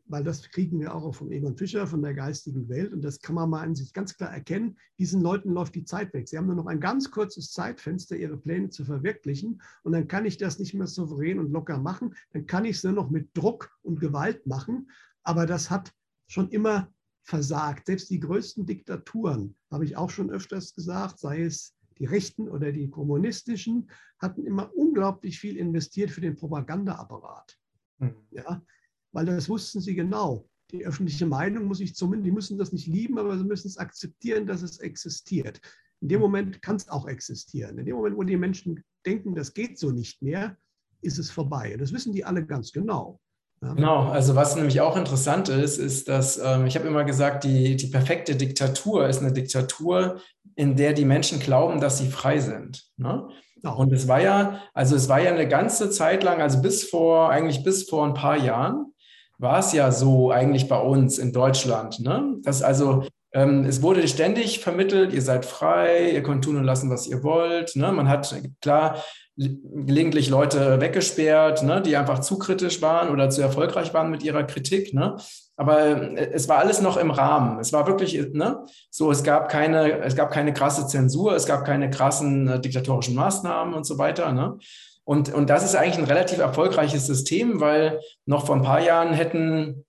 weil 0.10 0.24
das 0.24 0.50
kriegen 0.50 0.80
wir 0.80 0.94
auch 0.94 1.14
von 1.14 1.32
Egon 1.32 1.56
Fischer, 1.56 1.88
von 1.88 2.02
der 2.02 2.16
geistigen 2.16 2.68
Welt. 2.68 2.92
Und 2.94 3.02
das 3.02 3.22
kann 3.22 3.36
man 3.36 3.50
mal 3.50 3.62
an 3.62 3.76
sich 3.76 3.94
ganz 3.94 4.18
klar 4.18 4.32
erkennen. 4.32 4.76
Diesen 4.98 5.22
Leuten 5.22 5.52
läuft 5.52 5.76
die 5.76 5.86
Zeit 5.86 6.14
weg. 6.14 6.28
Sie 6.28 6.38
haben 6.38 6.48
nur 6.48 6.56
noch 6.56 6.66
ein 6.66 6.80
ganz 6.80 7.12
kurzes 7.12 7.52
Zeitfenster, 7.52 8.18
ihre 8.18 8.38
Pläne 8.38 8.70
zu 8.70 8.84
verwirklichen. 8.84 9.62
Und 9.84 9.92
dann 9.94 10.08
kann 10.08 10.26
ich 10.26 10.38
das 10.38 10.58
nicht 10.60 10.74
mehr 10.74 10.88
souverän 10.88 11.40
und 11.40 11.52
locker 11.52 11.78
machen. 11.78 12.16
Dann 12.32 12.48
kann 12.48 12.66
ich 12.66 12.78
es 12.78 12.84
nur 12.84 12.94
noch 12.94 13.10
mit 13.12 13.30
Druck 13.36 13.72
und 13.84 14.00
Gewalt 14.00 14.46
machen. 14.48 14.90
Aber 15.24 15.46
das 15.46 15.70
hat 15.70 15.94
schon 16.28 16.50
immer 16.50 16.92
versagt. 17.30 17.86
Selbst 17.86 18.10
die 18.10 18.20
größten 18.20 18.66
Diktaturen, 18.66 19.56
habe 19.72 19.86
ich 19.86 19.96
auch 19.96 20.10
schon 20.10 20.32
öfters 20.32 20.74
gesagt, 20.74 21.20
sei 21.20 21.44
es 21.44 21.76
die 22.00 22.06
rechten 22.06 22.50
oder 22.50 22.72
die 22.72 22.90
kommunistischen, 22.90 23.90
hatten 24.18 24.46
immer 24.46 24.74
unglaublich 24.76 25.40
viel 25.40 25.56
investiert 25.56 26.10
für 26.10 26.22
den 26.22 26.36
Propagandaapparat. 26.36 27.58
Mhm. 28.00 28.16
Ja, 28.32 28.66
weil 29.12 29.26
das 29.26 29.48
wussten 29.48 29.80
sie 29.80 29.94
genau. 29.96 30.50
Die 30.72 30.86
öffentliche 30.86 31.26
Meinung 31.26 31.66
muss 31.66 31.80
ich 31.80 31.96
zumindest, 31.96 32.28
die 32.28 32.32
müssen 32.32 32.58
das 32.58 32.72
nicht 32.72 32.88
lieben, 32.88 33.20
aber 33.20 33.38
sie 33.38 33.44
müssen 33.44 33.68
es 33.68 33.78
akzeptieren, 33.78 34.48
dass 34.48 34.62
es 34.64 34.80
existiert. 34.80 35.62
In 36.02 36.10
dem 36.10 36.22
Moment 36.22 36.62
kann 36.62 36.78
es 36.78 36.88
auch 36.90 37.08
existieren. 37.08 37.78
In 37.78 37.86
dem 37.86 37.96
Moment, 37.96 38.18
wo 38.18 38.24
die 38.24 38.38
Menschen 38.38 38.84
denken, 39.06 39.36
das 39.36 39.54
geht 39.54 39.78
so 39.78 39.92
nicht 39.92 40.22
mehr, 40.22 40.58
ist 41.02 41.20
es 41.20 41.30
vorbei. 41.30 41.76
Das 41.78 41.94
wissen 41.94 42.14
die 42.14 42.26
alle 42.26 42.46
ganz 42.46 42.72
genau. 42.72 43.20
Genau, 43.62 44.08
also 44.08 44.36
was 44.36 44.56
nämlich 44.56 44.80
auch 44.80 44.96
interessant 44.96 45.50
ist, 45.50 45.78
ist, 45.78 46.08
dass 46.08 46.38
ähm, 46.38 46.66
ich 46.66 46.76
habe 46.76 46.88
immer 46.88 47.04
gesagt, 47.04 47.44
die, 47.44 47.76
die 47.76 47.88
perfekte 47.88 48.36
Diktatur 48.36 49.08
ist 49.08 49.22
eine 49.22 49.34
Diktatur, 49.34 50.22
in 50.56 50.76
der 50.78 50.94
die 50.94 51.06
Menschen 51.06 51.40
glauben, 51.40 51.82
dass 51.82 51.98
sie 51.98 52.08
frei 52.08 52.40
sind. 52.40 52.86
Ne? 52.96 53.28
Und 53.64 53.92
es 53.92 54.08
war 54.08 54.22
ja, 54.22 54.62
also 54.74 54.96
es 54.96 55.10
war 55.10 55.20
ja 55.20 55.32
eine 55.32 55.48
ganze 55.48 55.90
Zeit 55.90 56.24
lang, 56.24 56.42
also 56.42 56.62
bis 56.62 56.86
vor, 56.86 57.30
eigentlich 57.30 57.64
bis 57.64 57.90
vor 57.90 58.06
ein 58.06 58.14
paar 58.14 58.38
Jahren, 58.38 58.94
war 59.38 59.60
es 59.60 59.74
ja 59.74 59.92
so 59.92 60.32
eigentlich 60.32 60.70
bei 60.70 60.80
uns 60.80 61.18
in 61.18 61.34
Deutschland, 61.34 62.00
ne? 62.00 62.36
dass 62.44 62.62
also 62.62 63.04
ähm, 63.32 63.66
es 63.66 63.82
wurde 63.82 64.08
ständig 64.08 64.60
vermittelt, 64.60 65.14
ihr 65.14 65.22
seid 65.22 65.46
frei, 65.46 66.12
ihr 66.12 66.24
könnt 66.24 66.44
tun 66.44 66.58
und 66.58 66.64
lassen, 66.64 66.90
was 66.90 67.08
ihr 67.08 67.24
wollt. 67.24 67.76
Ne? 67.76 67.92
Man 67.92 68.08
hat 68.08 68.34
klar 68.62 69.04
gelegentlich 69.40 70.30
Leute 70.30 70.82
weggesperrt, 70.82 71.64
ne, 71.64 71.82
die 71.82 71.96
einfach 71.96 72.20
zu 72.20 72.38
kritisch 72.38 72.82
waren 72.82 73.10
oder 73.10 73.30
zu 73.30 73.42
erfolgreich 73.42 73.94
waren 73.94 74.12
mit 74.12 74.22
ihrer 74.22 74.44
Kritik. 74.44 74.94
Ne? 74.94 75.16
Aber 75.56 75.80
äh, 76.18 76.32
es 76.34 76.50
war 76.50 76.58
alles 76.58 76.82
noch 76.82 76.98
im 76.98 77.10
Rahmen. 77.10 77.60
Es 77.60 77.72
war 77.72 77.88
wirklich 77.88 78.20
ne, 78.34 78.66
so, 78.90 79.12
es 79.12 79.24
gab 79.24 79.50
keine, 79.50 80.02
es 80.02 80.16
gab 80.16 80.32
keine 80.32 80.54
krasse 80.54 80.88
Zensur, 80.88 81.34
es 81.36 81.46
gab 81.46 81.64
keine 81.64 81.90
krassen 81.90 82.48
äh, 82.50 82.60
diktatorischen 82.60 83.16
Maßnahmen 83.16 83.74
und 83.74 83.86
so 83.86 83.98
weiter. 83.98 84.34
Ne? 84.34 84.58
Und, 85.06 85.34
und 85.34 85.50
das 85.50 85.64
ist 85.64 85.76
eigentlich 85.76 85.98
ein 85.98 86.12
relativ 86.12 86.40
erfolgreiches 86.40 87.08
System, 87.08 87.62
weil 87.62 88.02
noch 88.26 88.46
vor 88.46 88.56
ein 88.56 88.62
paar 88.62 88.82
Jahren 88.82 89.14
hätten 89.14 89.86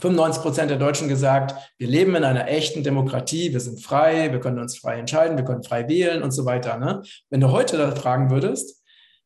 95 0.00 0.42
Prozent 0.42 0.70
der 0.70 0.78
Deutschen 0.78 1.08
gesagt, 1.08 1.54
wir 1.78 1.88
leben 1.88 2.14
in 2.14 2.24
einer 2.24 2.48
echten 2.48 2.82
Demokratie, 2.82 3.52
wir 3.52 3.60
sind 3.60 3.82
frei, 3.82 4.32
wir 4.32 4.40
können 4.40 4.58
uns 4.58 4.78
frei 4.78 4.98
entscheiden, 4.98 5.36
wir 5.36 5.44
können 5.44 5.62
frei 5.62 5.88
wählen 5.88 6.22
und 6.22 6.30
so 6.30 6.44
weiter. 6.44 6.78
Ne? 6.78 7.02
Wenn 7.30 7.40
du 7.40 7.50
heute 7.50 7.76
da 7.76 7.90
fragen 7.94 8.30
würdest, 8.30 8.82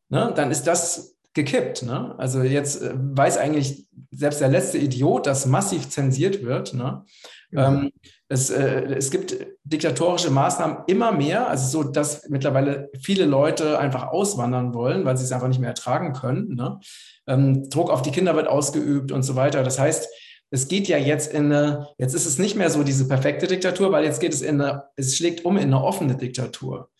ne, 0.09 0.31
dann 0.35 0.51
ist 0.51 0.65
das 0.65 1.13
gekippt. 1.33 1.83
Ne? 1.83 2.13
Also 2.17 2.43
jetzt 2.43 2.81
äh, 2.81 2.93
weiß 2.95 3.37
eigentlich 3.37 3.87
selbst 4.11 4.41
der 4.41 4.49
letzte 4.49 4.77
Idiot, 4.77 5.25
dass 5.25 5.45
massiv 5.45 5.89
zensiert 5.89 6.43
wird. 6.43 6.73
Ne? 6.73 7.03
Mhm. 7.51 7.59
Ähm, 7.59 7.91
es, 8.29 8.49
äh, 8.49 8.85
es 8.95 9.11
gibt 9.11 9.35
diktatorische 9.63 10.29
Maßnahmen 10.29 10.77
immer 10.87 11.11
mehr, 11.11 11.47
also 11.47 11.83
so, 11.83 11.89
dass 11.89 12.29
mittlerweile 12.29 12.89
viele 13.01 13.25
Leute 13.25 13.79
einfach 13.79 14.07
auswandern 14.07 14.73
wollen, 14.73 15.05
weil 15.05 15.17
sie 15.17 15.23
es 15.23 15.31
einfach 15.31 15.47
nicht 15.47 15.59
mehr 15.59 15.69
ertragen 15.69 16.13
können. 16.13 16.55
Ne? 16.55 16.79
Ähm, 17.27 17.69
Druck 17.69 17.89
auf 17.89 18.01
die 18.01 18.11
Kinder 18.11 18.35
wird 18.35 18.47
ausgeübt 18.47 19.11
und 19.11 19.23
so 19.23 19.35
weiter. 19.35 19.63
Das 19.63 19.79
heißt, 19.79 20.07
es 20.53 20.67
geht 20.67 20.87
ja 20.87 20.99
jetzt 20.99 21.33
in 21.33 21.51
eine, 21.51 21.87
jetzt 21.97 22.13
ist 22.13 22.27
es 22.27 22.37
nicht 22.37 22.55
mehr 22.55 22.69
so 22.69 22.83
diese 22.83 23.07
perfekte 23.07 23.47
Diktatur, 23.47 23.91
weil 23.91 24.05
jetzt 24.05 24.19
geht 24.19 24.33
es 24.33 24.43
in 24.43 24.61
eine, 24.61 24.83
es 24.95 25.17
schlägt 25.17 25.45
um 25.45 25.57
in 25.57 25.63
eine 25.63 25.83
offene 25.83 26.15
Diktatur. 26.15 26.91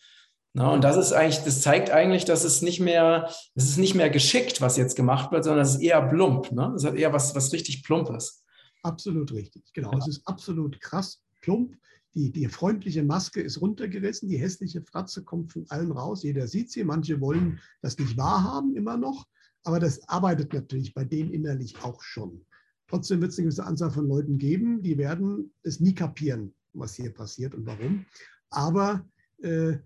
Na, 0.54 0.72
und 0.72 0.82
das 0.82 0.96
ist 0.96 1.12
eigentlich, 1.12 1.44
das 1.44 1.60
zeigt 1.60 1.90
eigentlich, 1.90 2.24
dass 2.24 2.42
es 2.42 2.62
nicht 2.62 2.80
mehr, 2.80 3.30
es 3.54 3.68
ist 3.68 3.78
nicht 3.78 3.94
mehr 3.94 4.10
geschickt, 4.10 4.60
was 4.60 4.76
jetzt 4.76 4.96
gemacht 4.96 5.30
wird, 5.30 5.44
sondern 5.44 5.62
es 5.62 5.76
ist 5.76 5.82
eher 5.82 6.02
plump. 6.02 6.50
Ne? 6.50 6.72
Es 6.74 6.84
hat 6.84 6.96
eher 6.96 7.12
was, 7.12 7.32
was 7.36 7.52
richtig 7.52 7.84
Plumpes. 7.84 8.44
Absolut 8.82 9.32
richtig, 9.32 9.72
genau. 9.72 9.92
Ja. 9.92 9.98
Es 9.98 10.08
ist 10.08 10.26
absolut 10.26 10.80
krass 10.80 11.22
plump. 11.40 11.76
Die, 12.14 12.32
die 12.32 12.48
freundliche 12.48 13.04
Maske 13.04 13.40
ist 13.40 13.60
runtergerissen, 13.60 14.28
die 14.28 14.38
hässliche 14.38 14.82
Fratze 14.82 15.22
kommt 15.22 15.52
von 15.52 15.64
allen 15.68 15.92
raus. 15.92 16.24
Jeder 16.24 16.48
sieht 16.48 16.72
sie. 16.72 16.82
Manche 16.82 17.20
wollen 17.20 17.60
das 17.82 17.98
nicht 17.98 18.16
wahrhaben, 18.16 18.74
immer 18.74 18.96
noch. 18.96 19.26
Aber 19.62 19.78
das 19.78 20.08
arbeitet 20.08 20.52
natürlich 20.52 20.92
bei 20.92 21.04
denen 21.04 21.32
innerlich 21.32 21.76
auch 21.84 22.02
schon. 22.02 22.44
Trotzdem 22.86 23.20
wird 23.20 23.32
es 23.32 23.38
eine 23.38 23.46
gewisse 23.46 23.64
Anzahl 23.64 23.90
von 23.90 24.06
Leuten 24.06 24.38
geben, 24.38 24.82
die 24.82 24.98
werden 24.98 25.52
es 25.62 25.80
nie 25.80 25.94
kapieren, 25.94 26.54
was 26.72 26.94
hier 26.94 27.12
passiert 27.12 27.54
und 27.54 27.66
warum. 27.66 28.04
Aber 28.50 29.04
äh, 29.42 29.78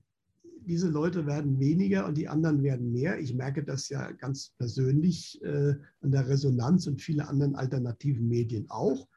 diese 0.69 0.89
Leute 0.89 1.27
werden 1.27 1.59
weniger 1.59 2.07
und 2.07 2.19
die 2.19 2.29
anderen 2.29 2.63
werden 2.63 2.93
mehr. 2.93 3.19
Ich 3.19 3.35
merke 3.35 3.65
das 3.65 3.89
ja 3.89 4.11
ganz 4.13 4.53
persönlich 4.59 5.41
äh, 5.43 5.75
an 6.03 6.11
der 6.11 6.29
Resonanz 6.29 6.87
und 6.87 7.01
viele 7.01 7.27
anderen 7.27 7.57
alternativen 7.57 8.29
Medien 8.29 8.69
auch. 8.69 9.09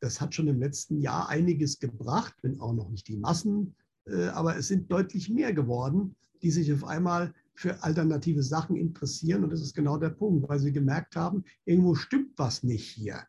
Das 0.00 0.20
hat 0.20 0.34
schon 0.34 0.48
im 0.48 0.58
letzten 0.58 1.00
Jahr 1.00 1.28
einiges 1.28 1.78
gebracht, 1.78 2.34
wenn 2.42 2.60
auch 2.60 2.72
noch 2.72 2.90
nicht 2.90 3.06
die 3.08 3.16
Massen, 3.16 3.76
äh, 4.06 4.26
aber 4.26 4.56
es 4.56 4.68
sind 4.68 4.90
deutlich 4.90 5.30
mehr 5.30 5.52
geworden, 5.52 6.16
die 6.42 6.50
sich 6.50 6.72
auf 6.72 6.84
einmal 6.84 7.32
für 7.56 7.82
alternative 7.82 8.42
Sachen 8.42 8.76
interessieren. 8.76 9.44
Und 9.44 9.50
das 9.50 9.62
ist 9.62 9.74
genau 9.74 9.96
der 9.96 10.10
Punkt, 10.10 10.48
weil 10.48 10.58
sie 10.58 10.72
gemerkt 10.72 11.16
haben, 11.16 11.44
irgendwo 11.64 11.94
stimmt 11.94 12.32
was 12.36 12.62
nicht 12.62 12.88
hier. 12.88 13.26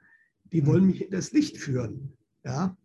Die 0.51 0.65
wollen 0.65 0.83
mhm. 0.83 0.91
mich 0.91 1.05
in 1.05 1.11
das 1.11 1.31
Licht 1.31 1.57
führen. 1.57 2.13
Ja? 2.43 2.77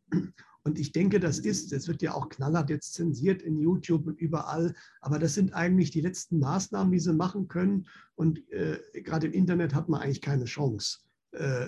Und 0.65 0.79
ich 0.79 0.93
denke, 0.93 1.19
das 1.19 1.41
ist, 1.41 1.73
es 1.73 1.89
wird 1.89 2.03
ja 2.03 2.15
auch 2.15 2.29
knallhart 2.29 2.71
jetzt 2.71 2.95
zensiert 2.95 3.43
in 3.43 3.59
YouTube 3.59 4.07
und 4.07 4.21
überall, 4.21 4.75
aber 5.01 5.19
das 5.19 5.35
sind 5.35 5.53
eigentlich 5.55 5.91
die 5.91 6.01
letzten 6.01 6.39
Maßnahmen, 6.39 6.93
die 6.93 7.01
sie 7.01 7.13
machen 7.13 7.49
können. 7.49 7.89
Und 8.15 8.49
äh, 8.53 8.79
gerade 9.03 9.27
im 9.27 9.33
Internet 9.33 9.75
hat 9.75 9.89
man 9.89 10.01
eigentlich 10.01 10.21
keine 10.21 10.45
Chance. 10.45 11.01
Äh, 11.33 11.67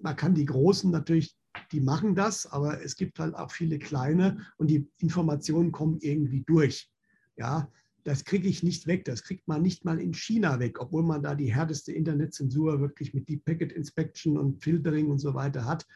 man 0.00 0.14
kann 0.14 0.34
die 0.34 0.44
Großen 0.44 0.90
natürlich, 0.90 1.36
die 1.72 1.80
machen 1.80 2.14
das, 2.14 2.46
aber 2.46 2.80
es 2.82 2.94
gibt 2.94 3.18
halt 3.18 3.34
auch 3.34 3.50
viele 3.50 3.80
kleine 3.80 4.46
und 4.56 4.70
die 4.70 4.88
Informationen 4.98 5.72
kommen 5.72 5.98
irgendwie 6.00 6.44
durch. 6.46 6.88
Ja, 7.36 7.70
das 8.08 8.24
kriege 8.24 8.48
ich 8.48 8.62
nicht 8.62 8.86
weg. 8.86 9.04
Das 9.04 9.22
kriegt 9.22 9.46
man 9.46 9.62
nicht 9.62 9.84
mal 9.84 10.00
in 10.00 10.14
China 10.14 10.58
weg, 10.58 10.80
obwohl 10.80 11.02
man 11.02 11.22
da 11.22 11.34
die 11.34 11.52
härteste 11.52 11.92
Internetzensur 11.92 12.80
wirklich 12.80 13.14
mit 13.14 13.28
Deep 13.28 13.44
Packet 13.44 13.72
Inspection 13.72 14.38
und 14.38 14.62
Filtering 14.62 15.10
und 15.10 15.18
so 15.18 15.34
weiter 15.34 15.64
hat 15.64 15.86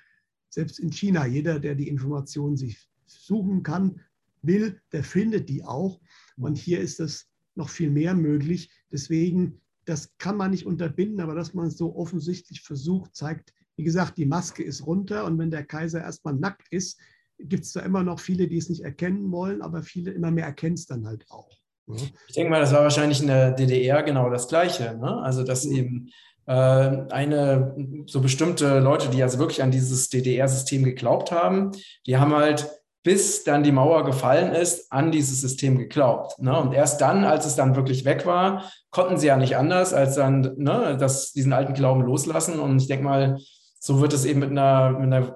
selbst 0.53 0.79
in 0.79 0.93
China, 0.93 1.27
jeder, 1.27 1.59
der 1.59 1.75
die 1.75 1.89
Informationen 1.89 2.57
sich 2.57 2.89
suchen 3.07 3.63
kann, 3.63 4.01
will, 4.43 4.81
der 4.93 5.03
findet 5.03 5.49
die 5.49 5.65
auch. 5.65 6.01
Und 6.37 6.59
hier 6.59 6.81
ist 6.81 7.01
das 7.01 7.27
noch 7.55 7.71
viel 7.71 7.91
mehr 7.91 8.15
möglich. 8.15 8.71
Deswegen, 8.91 9.61
das 9.85 10.17
kann 10.19 10.37
man 10.37 10.51
nicht 10.51 10.67
unterbinden, 10.67 11.21
aber 11.21 11.35
dass 11.35 11.55
man 11.55 11.69
es 11.69 11.79
so 11.79 11.97
offensichtlich 11.97 12.61
versucht, 12.61 13.17
zeigt, 13.17 13.55
wie 13.77 13.85
gesagt, 13.85 14.19
die 14.19 14.27
Maske 14.27 14.63
ist 14.63 14.87
runter 14.87 15.25
und 15.25 15.39
wenn 15.39 15.51
der 15.51 15.65
Kaiser 15.65 16.03
erstmal 16.03 16.35
nackt 16.35 16.69
ist, 16.71 17.01
gibt 17.39 17.65
es 17.65 17.73
da 17.73 17.81
immer 17.81 18.03
noch 18.03 18.21
viele, 18.21 18.47
die 18.47 18.59
es 18.59 18.69
nicht 18.69 18.83
erkennen 18.83 19.33
wollen, 19.33 19.63
aber 19.63 19.83
viele 19.83 20.11
immer 20.13 20.31
mehr 20.31 20.45
erkennen 20.45 20.75
es 20.75 20.87
dann 20.87 21.07
halt 21.07 21.29
auch. 21.31 21.62
Ja. 21.87 21.97
Ich 22.29 22.35
denke 22.35 22.51
mal, 22.51 22.61
das 22.61 22.73
war 22.73 22.83
wahrscheinlich 22.83 23.21
in 23.21 23.27
der 23.27 23.53
DDR 23.53 24.03
genau 24.03 24.31
das 24.31 24.49
Gleiche. 24.49 24.97
Ne? 24.99 25.21
Also, 25.23 25.43
dass 25.45 25.65
mhm. 25.65 25.77
eben 25.77 26.11
äh, 26.47 26.53
eine, 26.53 27.75
so 28.07 28.21
bestimmte 28.21 28.79
Leute, 28.81 29.09
die 29.09 29.23
also 29.23 29.39
wirklich 29.39 29.63
an 29.63 29.71
dieses 29.71 30.09
DDR-System 30.09 30.85
geglaubt 30.85 31.33
haben, 31.33 31.73
die 32.07 32.17
haben 32.17 32.35
halt 32.35 32.69
bis 33.05 33.43
dann 33.43 33.65
die 33.65 33.73
Mauer 33.73 34.05
gefallen 34.05 34.53
ist, 34.53 34.93
an 34.93 35.11
dieses 35.11 35.41
System 35.41 35.77
geglaubt. 35.77 36.39
Ne? 36.39 36.57
Und 36.57 36.73
erst 36.73 37.01
dann, 37.01 37.25
als 37.25 37.47
es 37.47 37.57
dann 37.57 37.75
wirklich 37.75 38.05
weg 38.05 38.27
war, 38.27 38.71
konnten 38.91 39.19
sie 39.19 39.27
ja 39.27 39.37
nicht 39.37 39.57
anders, 39.57 39.93
als 39.93 40.15
dann 40.15 40.55
ne, 40.57 40.97
das, 40.99 41.33
diesen 41.33 41.53
alten 41.53 41.75
Glauben 41.75 42.03
loslassen. 42.03 42.61
Und 42.61 42.81
ich 42.81 42.87
denke 42.87 43.05
mal, 43.05 43.39
so 43.81 44.01
wird 44.01 44.13
es 44.13 44.25
eben 44.25 44.39
mit 44.39 44.51
einer, 44.51 44.91
mit 44.93 45.13
einer 45.13 45.35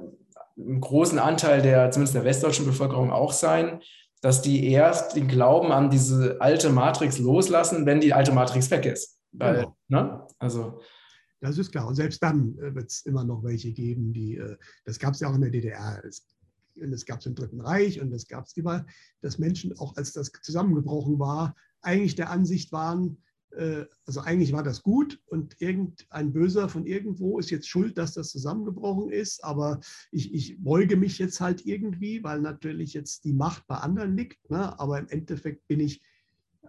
einem 0.59 0.81
großen 0.81 1.19
Anteil 1.19 1.63
der, 1.63 1.91
zumindest 1.91 2.15
der 2.15 2.25
westdeutschen 2.25 2.67
Bevölkerung 2.67 3.13
auch 3.13 3.33
sein, 3.33 3.81
dass 4.27 4.43
die 4.43 4.67
erst 4.67 5.15
den 5.15 5.29
Glauben 5.29 5.71
an 5.71 5.89
diese 5.89 6.41
alte 6.41 6.69
Matrix 6.69 7.21
loslassen, 7.21 7.87
wenn 7.87 8.01
die 8.01 8.13
alte 8.13 8.33
Matrix 8.33 8.69
weg 8.73 8.85
ist. 8.85 9.21
Weil, 9.31 9.67
genau. 9.89 10.03
ne? 10.03 10.27
Also 10.41 10.81
das 11.41 11.57
ist 11.59 11.71
klar. 11.71 11.87
Und 11.87 11.95
selbst 11.95 12.21
dann 12.25 12.59
äh, 12.59 12.75
wird 12.75 12.91
es 12.91 13.07
immer 13.07 13.23
noch 13.23 13.45
welche 13.45 13.71
geben, 13.71 14.13
die, 14.13 14.35
äh, 14.35 14.57
das 14.85 14.99
gab 14.99 15.15
es 15.15 15.21
ja 15.21 15.31
auch 15.31 15.35
in 15.37 15.43
der 15.43 15.51
DDR. 15.51 16.03
Es, 16.05 16.27
und 16.75 16.93
es 16.93 17.07
gab 17.07 17.21
es 17.21 17.27
im 17.27 17.37
Dritten 17.37 17.61
Reich 17.61 18.01
und 18.01 18.13
es 18.13 18.27
gab 18.27 18.47
es 18.47 18.57
immer, 18.57 18.85
dass 19.21 19.39
Menschen, 19.39 19.79
auch 19.79 19.97
als 19.97 20.13
das 20.13 20.33
zusammengebrochen 20.43 21.21
war, 21.21 21.55
eigentlich 21.83 22.17
der 22.17 22.29
Ansicht 22.29 22.73
waren, 22.73 23.19
also 24.05 24.21
eigentlich 24.21 24.53
war 24.53 24.63
das 24.63 24.83
gut 24.83 25.21
und 25.27 25.61
irgendein 25.61 26.33
Böser 26.33 26.69
von 26.69 26.87
irgendwo 26.87 27.39
ist 27.39 27.51
jetzt 27.51 27.69
schuld, 27.69 27.97
dass 27.97 28.15
das 28.15 28.31
zusammengebrochen 28.31 29.11
ist, 29.11 29.43
aber 29.43 29.81
ich, 30.11 30.35
ich 30.35 30.63
beuge 30.63 30.97
mich 30.97 31.19
jetzt 31.19 31.41
halt 31.41 31.65
irgendwie, 31.65 32.23
weil 32.23 32.41
natürlich 32.41 32.93
jetzt 32.93 33.25
die 33.25 33.33
Macht 33.33 33.67
bei 33.67 33.77
anderen 33.77 34.17
liegt, 34.17 34.51
ne? 34.51 34.79
aber 34.79 34.99
im 34.99 35.09
Endeffekt 35.09 35.67
bin 35.69 35.81
ich 35.81 36.03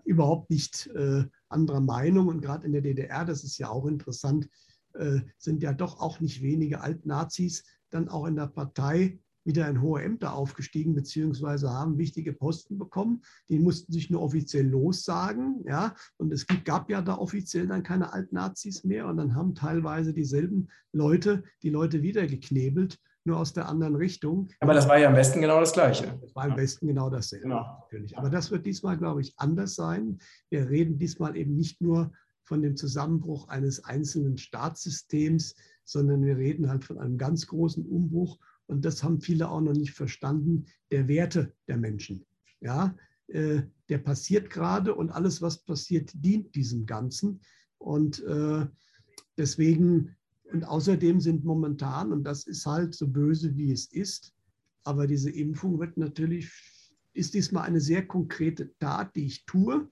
überhaupt 0.08 0.50
nicht 0.50 0.88
äh, 0.95 1.26
anderer 1.50 1.82
Meinung. 1.82 2.28
Und 2.28 2.41
gerade 2.41 2.65
in 2.65 2.71
der 2.71 2.82
DDR, 2.82 3.26
das 3.26 3.43
ist 3.43 3.58
ja 3.58 3.69
auch 3.69 3.86
interessant, 3.86 4.50
äh, 4.93 5.19
sind 5.38 5.62
ja 5.62 5.73
doch 5.73 6.00
auch 6.00 6.19
nicht 6.19 6.41
wenige 6.41 6.82
Altnazis 6.82 7.63
dann 7.89 8.10
auch 8.10 8.26
in 8.26 8.36
der 8.36 8.47
Partei 8.47 9.19
wieder 9.47 9.67
in 9.67 9.81
hohe 9.81 10.03
Ämter 10.03 10.33
aufgestiegen, 10.33 10.93
beziehungsweise 10.93 11.71
haben 11.71 11.97
wichtige 11.97 12.33
Posten 12.33 12.77
bekommen. 12.77 13.21
Die 13.49 13.57
mussten 13.57 13.91
sich 13.91 14.12
nur 14.12 14.21
offiziell 14.21 14.67
lossagen. 14.67 15.63
Ja? 15.65 15.95
Und 16.17 16.31
es 16.31 16.45
gab 16.65 16.89
ja 16.91 17.01
da 17.01 17.17
offiziell 17.17 17.65
dann 17.65 17.81
keine 17.81 18.13
Altnazis 18.13 18.83
mehr. 18.83 19.07
Und 19.07 19.17
dann 19.17 19.33
haben 19.33 19.55
teilweise 19.55 20.13
dieselben 20.13 20.67
Leute 20.91 21.43
die 21.63 21.69
Leute 21.69 22.03
wieder 22.03 22.27
geknebelt 22.27 22.99
nur 23.27 23.38
aus 23.38 23.53
der 23.53 23.67
anderen 23.67 23.95
Richtung. 23.95 24.47
Aber 24.62 24.73
das 24.73 24.88
war 24.88 24.97
ja 24.97 25.10
im 25.10 25.15
Westen 25.15 25.41
genau 25.41 25.60
das 25.60 25.73
Gleiche. 25.73 26.17
Das 26.21 26.33
war 26.33 26.47
im 26.47 26.55
Westen 26.55 26.88
genau 26.88 27.10
dasselbe. 27.10 27.43
Genau. 27.43 27.77
Natürlich. 27.81 28.17
Aber 28.17 28.29
das 28.29 28.49
wird 28.51 28.65
diesmal, 28.65 28.97
glaube 28.97 29.21
ich, 29.21 29.33
anders 29.38 29.75
sein. 29.75 30.17
Wir 30.49 30.69
reden 30.69 30.97
diesmal 30.97 31.36
eben 31.36 31.53
nicht 31.55 31.81
nur 31.81 32.12
von 32.43 32.62
dem 32.62 32.77
Zusammenbruch 32.77 33.49
eines 33.49 33.83
einzelnen 33.83 34.38
Staatssystems, 34.38 35.55
sondern 35.83 36.23
wir 36.25 36.38
reden 36.38 36.69
halt 36.69 36.86
von 36.86 36.97
einem 36.97 37.17
ganz 37.17 37.45
großen 37.47 37.86
Umbruch. 37.86 38.39
Und 38.67 38.86
das 38.86 39.03
haben 39.03 39.21
viele 39.21 39.49
auch 39.49 39.62
noch 39.62 39.73
nicht 39.73 39.93
verstanden, 39.93 40.65
der 40.91 41.08
Werte 41.08 41.53
der 41.67 41.77
Menschen. 41.77 42.25
Ja, 42.60 42.95
äh, 43.27 43.62
der 43.89 43.97
passiert 43.99 44.49
gerade 44.49 44.93
und 44.93 45.10
alles, 45.10 45.41
was 45.41 45.63
passiert, 45.63 46.12
dient 46.13 46.53
diesem 46.56 46.86
Ganzen. 46.86 47.41
Und 47.77 48.23
äh, 48.23 48.65
deswegen 49.38 50.17
und 50.51 50.63
außerdem 50.63 51.19
sind 51.19 51.43
momentan, 51.43 52.12
und 52.12 52.23
das 52.23 52.47
ist 52.47 52.65
halt 52.65 52.95
so 52.95 53.08
böse, 53.08 53.56
wie 53.56 53.71
es 53.71 53.91
ist, 53.91 54.34
aber 54.84 55.08
diese 55.08 55.30
Impfung 55.30 55.80
wird 55.80 55.97
natürlich, 55.97 56.49
ist 57.13 57.33
diesmal 57.33 57.63
eine 57.63 57.81
sehr 57.81 58.08
konkrete 58.08 58.71
Tat, 58.79 59.15
die 59.15 59.25
ich 59.25 59.46
tue, 59.46 59.89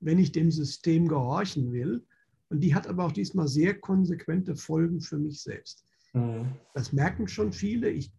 wenn 0.00 0.18
ich 0.18 0.32
dem 0.32 0.50
System 0.50 1.08
gehorchen 1.08 1.72
will. 1.72 2.04
Und 2.48 2.60
die 2.60 2.74
hat 2.74 2.86
aber 2.86 3.04
auch 3.04 3.12
diesmal 3.12 3.48
sehr 3.48 3.78
konsequente 3.78 4.56
Folgen 4.56 5.00
für 5.00 5.18
mich 5.18 5.42
selbst. 5.42 5.84
Mhm. 6.12 6.52
Das 6.74 6.92
merken 6.92 7.28
schon 7.28 7.52
viele. 7.52 7.90
Ich 7.90 8.12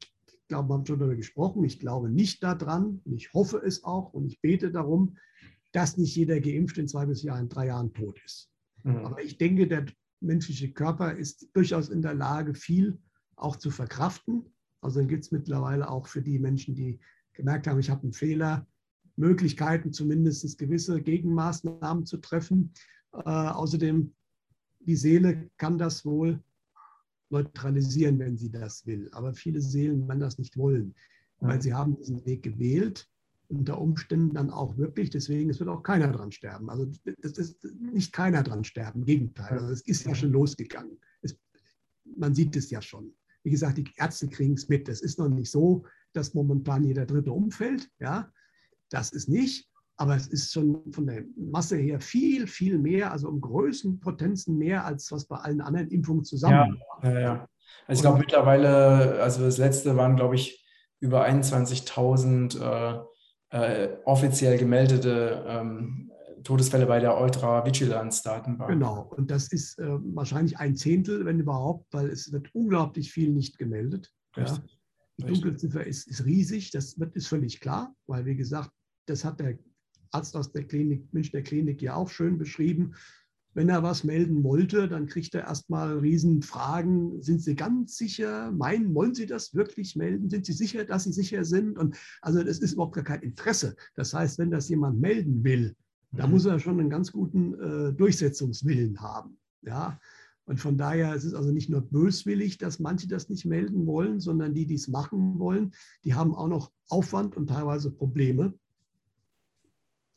glaube, 0.48 0.70
wir 0.70 0.74
haben 0.76 0.86
schon 0.86 1.00
darüber 1.00 1.16
gesprochen. 1.16 1.64
Ich 1.64 1.80
glaube 1.80 2.10
nicht 2.10 2.44
daran 2.44 3.02
und 3.06 3.14
ich 3.14 3.34
hoffe 3.34 3.58
es 3.58 3.84
auch 3.84 4.14
und 4.14 4.26
ich 4.26 4.42
bete 4.42 4.72
darum, 4.72 5.18
dass 5.72 5.98
nicht 5.98 6.16
jeder 6.16 6.40
geimpft 6.40 6.78
in 6.78 6.88
zwei 6.88 7.06
bis 7.06 7.24
Jahr, 7.24 7.40
in 7.40 7.50
drei 7.50 7.68
Jahren 7.68 7.94
tot 7.94 8.20
ist. 8.24 8.50
Mhm. 8.84 8.98
Aber 8.98 9.24
ich 9.24 9.38
denke, 9.38 9.68
der 9.68 9.86
menschliche 10.20 10.72
Körper 10.72 11.14
ist 11.14 11.50
durchaus 11.54 11.90
in 11.90 12.02
der 12.02 12.14
Lage, 12.14 12.54
viel 12.54 12.98
auch 13.36 13.56
zu 13.56 13.72
verkraften. 13.72 14.46
Also 14.82 15.00
dann 15.00 15.10
gibt 15.10 15.26
es 15.26 15.32
mittlerweile 15.32 15.90
auch 15.90 16.08
für 16.08 16.22
die 16.22 16.40
Menschen, 16.40 16.76
die 16.76 17.00
gemerkt 17.34 17.68
haben, 17.68 17.80
ich 17.80 17.90
habe 17.90 18.04
einen 18.04 18.14
Fehler, 18.14 18.68
Möglichkeiten, 19.16 19.94
zumindest 19.94 20.58
gewisse 20.58 21.02
Gegenmaßnahmen 21.02 22.06
zu 22.06 22.18
treffen. 22.18 22.74
Äh, 23.14 23.30
außerdem, 23.30 24.14
die 24.80 24.96
Seele 24.96 25.50
kann 25.58 25.78
das 25.78 26.04
wohl 26.04 26.42
neutralisieren, 27.34 28.20
wenn 28.20 28.38
sie 28.38 28.50
das 28.50 28.86
will. 28.86 29.10
Aber 29.12 29.34
viele 29.34 29.60
Seelen 29.60 30.08
werden 30.08 30.20
das 30.20 30.38
nicht 30.38 30.58
wollen, 30.58 30.96
weil 31.40 31.62
sie 31.62 31.74
haben 31.74 31.98
diesen 31.98 32.26
Weg 32.26 32.44
gewählt 32.44 33.10
unter 33.50 33.80
Umständen 33.80 34.34
dann 34.34 34.50
auch 34.50 34.78
wirklich. 34.78 35.10
Deswegen, 35.10 35.50
es 35.50 35.60
wird 35.60 35.70
auch 35.70 35.84
keiner 35.84 36.12
dran 36.12 36.32
sterben. 36.32 36.70
Also 36.70 36.90
es 37.22 37.38
ist 37.38 37.64
nicht 37.80 38.14
keiner 38.14 38.44
dran 38.44 38.64
sterben, 38.64 39.00
im 39.00 39.06
Gegenteil. 39.06 39.60
Also 39.60 39.74
es 39.74 39.82
ist 39.82 40.06
ja 40.06 40.16
schon 40.16 40.32
losgegangen. 40.32 40.98
Es, 41.22 41.38
man 42.18 42.34
sieht 42.34 42.56
es 42.56 42.70
ja 42.70 42.82
schon. 42.82 43.14
Wie 43.44 43.52
gesagt, 43.52 43.78
die 43.78 43.86
Ärzte 43.98 44.28
kriegen 44.30 44.54
es 44.54 44.70
mit. 44.70 44.88
Es 44.88 45.02
ist 45.02 45.20
noch 45.20 45.30
nicht 45.30 45.52
so, 45.52 45.86
dass 46.14 46.34
momentan 46.34 46.84
jeder 46.84 47.06
Dritte 47.06 47.32
umfällt. 47.32 47.90
Ja, 48.00 48.32
das 48.90 49.12
ist 49.12 49.28
nicht. 49.28 49.70
Aber 49.98 50.16
es 50.16 50.28
ist 50.28 50.52
schon 50.52 50.92
von 50.92 51.06
der 51.06 51.24
Masse 51.38 51.78
her 51.78 52.00
viel, 52.00 52.48
viel 52.48 52.80
mehr, 52.80 53.12
also 53.12 53.30
um 53.30 53.40
Größenpotenzen 53.42 54.58
mehr, 54.58 54.86
als 54.86 55.12
was 55.12 55.26
bei 55.26 55.38
allen 55.38 55.62
anderen 55.62 55.90
Impfungen 55.90 56.24
zusammen 56.24 56.78
ja, 57.04 57.12
ja, 57.12 57.20
ja. 57.20 57.48
Also 57.88 58.00
ich 58.00 58.02
glaube 58.02 58.20
mittlerweile, 58.20 59.22
also 59.22 59.44
das 59.44 59.58
letzte 59.58 59.96
waren, 59.96 60.16
glaube 60.16 60.36
ich, 60.36 60.66
über 61.00 61.26
21.000 61.26 62.60
äh, 62.60 63.04
äh, 63.50 63.98
offiziell 64.06 64.58
gemeldete 64.58 65.46
ähm, 65.48 66.12
Todesfälle 66.44 66.86
bei 66.86 67.00
der 67.00 67.20
Ultra-Vigilance-Datenbank. 67.20 68.70
Genau, 68.70 69.12
und 69.16 69.32
das 69.32 69.52
ist 69.52 69.80
äh, 69.80 69.98
wahrscheinlich 70.16 70.58
ein 70.58 70.76
Zehntel, 70.76 71.26
wenn 71.26 71.40
überhaupt, 71.40 71.94
weil 71.94 72.10
es 72.10 72.32
wird 72.32 72.54
unglaublich 72.54 73.12
viel 73.12 73.32
nicht 73.32 73.58
gemeldet. 73.58 74.12
Ja. 74.36 74.46
Die 75.18 75.26
Dunkelziffer 75.26 75.86
ist, 75.86 76.08
ist 76.08 76.26
riesig, 76.26 76.72
das 76.72 77.00
wird, 77.00 77.16
ist 77.16 77.28
völlig 77.28 77.60
klar, 77.60 77.94
weil 78.08 78.26
wie 78.26 78.36
gesagt, 78.36 78.72
das 79.06 79.24
hat 79.24 79.40
der 79.40 79.58
Arzt 80.14 80.36
aus 80.36 80.52
der 80.52 80.64
Klinik, 80.64 81.14
Münchner 81.14 81.42
Klinik 81.42 81.82
ja 81.82 81.96
auch 81.96 82.10
schön 82.10 82.38
beschrieben. 82.38 82.94
Wenn 83.56 83.70
er 83.70 83.84
was 83.84 84.04
melden 84.04 84.44
wollte, 84.44 84.88
dann 84.88 85.06
kriegt 85.06 85.36
er 85.36 85.44
erstmal 85.44 86.00
Riesenfragen. 86.00 87.22
Sind 87.22 87.42
Sie 87.42 87.56
ganz 87.56 87.98
sicher? 87.98 88.52
Meinen, 88.52 88.96
wollen 88.96 89.14
Sie 89.14 89.28
das 89.28 89.54
wirklich 89.54 89.96
melden? 89.96 90.30
Sind 90.30 90.46
Sie 90.46 90.54
sicher, 90.54 90.86
dass 90.86 91.04
Sie 91.04 91.14
sicher 91.14 91.46
sind? 91.46 91.78
Und 91.78 91.96
also 92.22 92.44
das 92.44 92.60
ist 92.60 92.74
überhaupt 92.74 92.96
gar 92.96 93.04
kein 93.04 93.22
Interesse. 93.22 93.76
Das 93.96 94.14
heißt, 94.14 94.40
wenn 94.40 94.50
das 94.50 94.70
jemand 94.70 95.00
melden 95.00 95.44
will, 95.44 95.76
da 96.12 96.26
mhm. 96.26 96.34
muss 96.34 96.46
er 96.46 96.60
schon 96.60 96.80
einen 96.80 96.90
ganz 96.90 97.12
guten 97.12 97.54
äh, 97.60 97.94
Durchsetzungswillen 97.94 99.00
haben. 99.02 99.38
Ja. 99.62 100.00
Und 100.46 100.60
von 100.60 100.78
daher 100.78 101.16
ist 101.16 101.24
es 101.24 101.34
also 101.34 101.52
nicht 101.52 101.70
nur 101.70 101.82
böswillig, 101.82 102.58
dass 102.58 102.80
manche 102.80 103.08
das 103.08 103.30
nicht 103.30 103.46
melden 103.46 103.86
wollen, 103.86 104.20
sondern 104.20 104.54
die, 104.54 104.66
die 104.66 104.76
es 104.76 104.88
machen 104.88 105.40
wollen, 105.40 105.72
die 106.04 106.16
haben 106.16 106.36
auch 106.36 106.50
noch 106.50 106.72
Aufwand 106.90 107.38
und 107.38 107.48
teilweise 107.48 107.92
Probleme. 107.92 108.54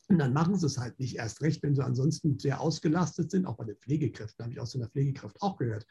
Und 0.09 0.19
dann 0.19 0.33
machen 0.33 0.57
sie 0.57 0.67
es 0.67 0.79
halt 0.79 0.99
nicht 1.01 1.17
erst 1.17 1.43
recht, 1.43 1.63
wenn 1.63 1.75
sie 1.75 1.85
ansonsten 1.85 2.39
sehr 2.39 2.61
ausgelastet 2.61 3.31
sind, 3.31 3.47
auch 3.47 3.57
bei 3.57 3.65
den 3.65 3.77
Pflegekräften, 3.77 4.45
habe 4.45 4.53
ich 4.53 4.61
aus 4.61 4.75
einer 4.77 4.89
Pflegekraft 4.89 5.41
auch 5.43 5.57
gehört. 5.57 5.87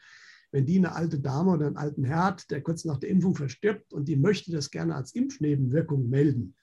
Wenn 0.52 0.64
die 0.64 0.78
eine 0.78 0.94
alte 0.94 1.20
Dame 1.20 1.50
oder 1.50 1.66
einen 1.66 1.76
alten 1.76 2.04
Herd, 2.04 2.50
der 2.50 2.62
kurz 2.62 2.84
nach 2.84 2.98
der 2.98 3.10
Impfung 3.10 3.34
verstirbt 3.34 3.92
und 3.92 4.08
die 4.08 4.16
möchte 4.16 4.52
das 4.52 4.70
gerne 4.70 4.94
als 4.94 5.14
Impfnebenwirkung 5.14 6.08
melden, 6.08 6.54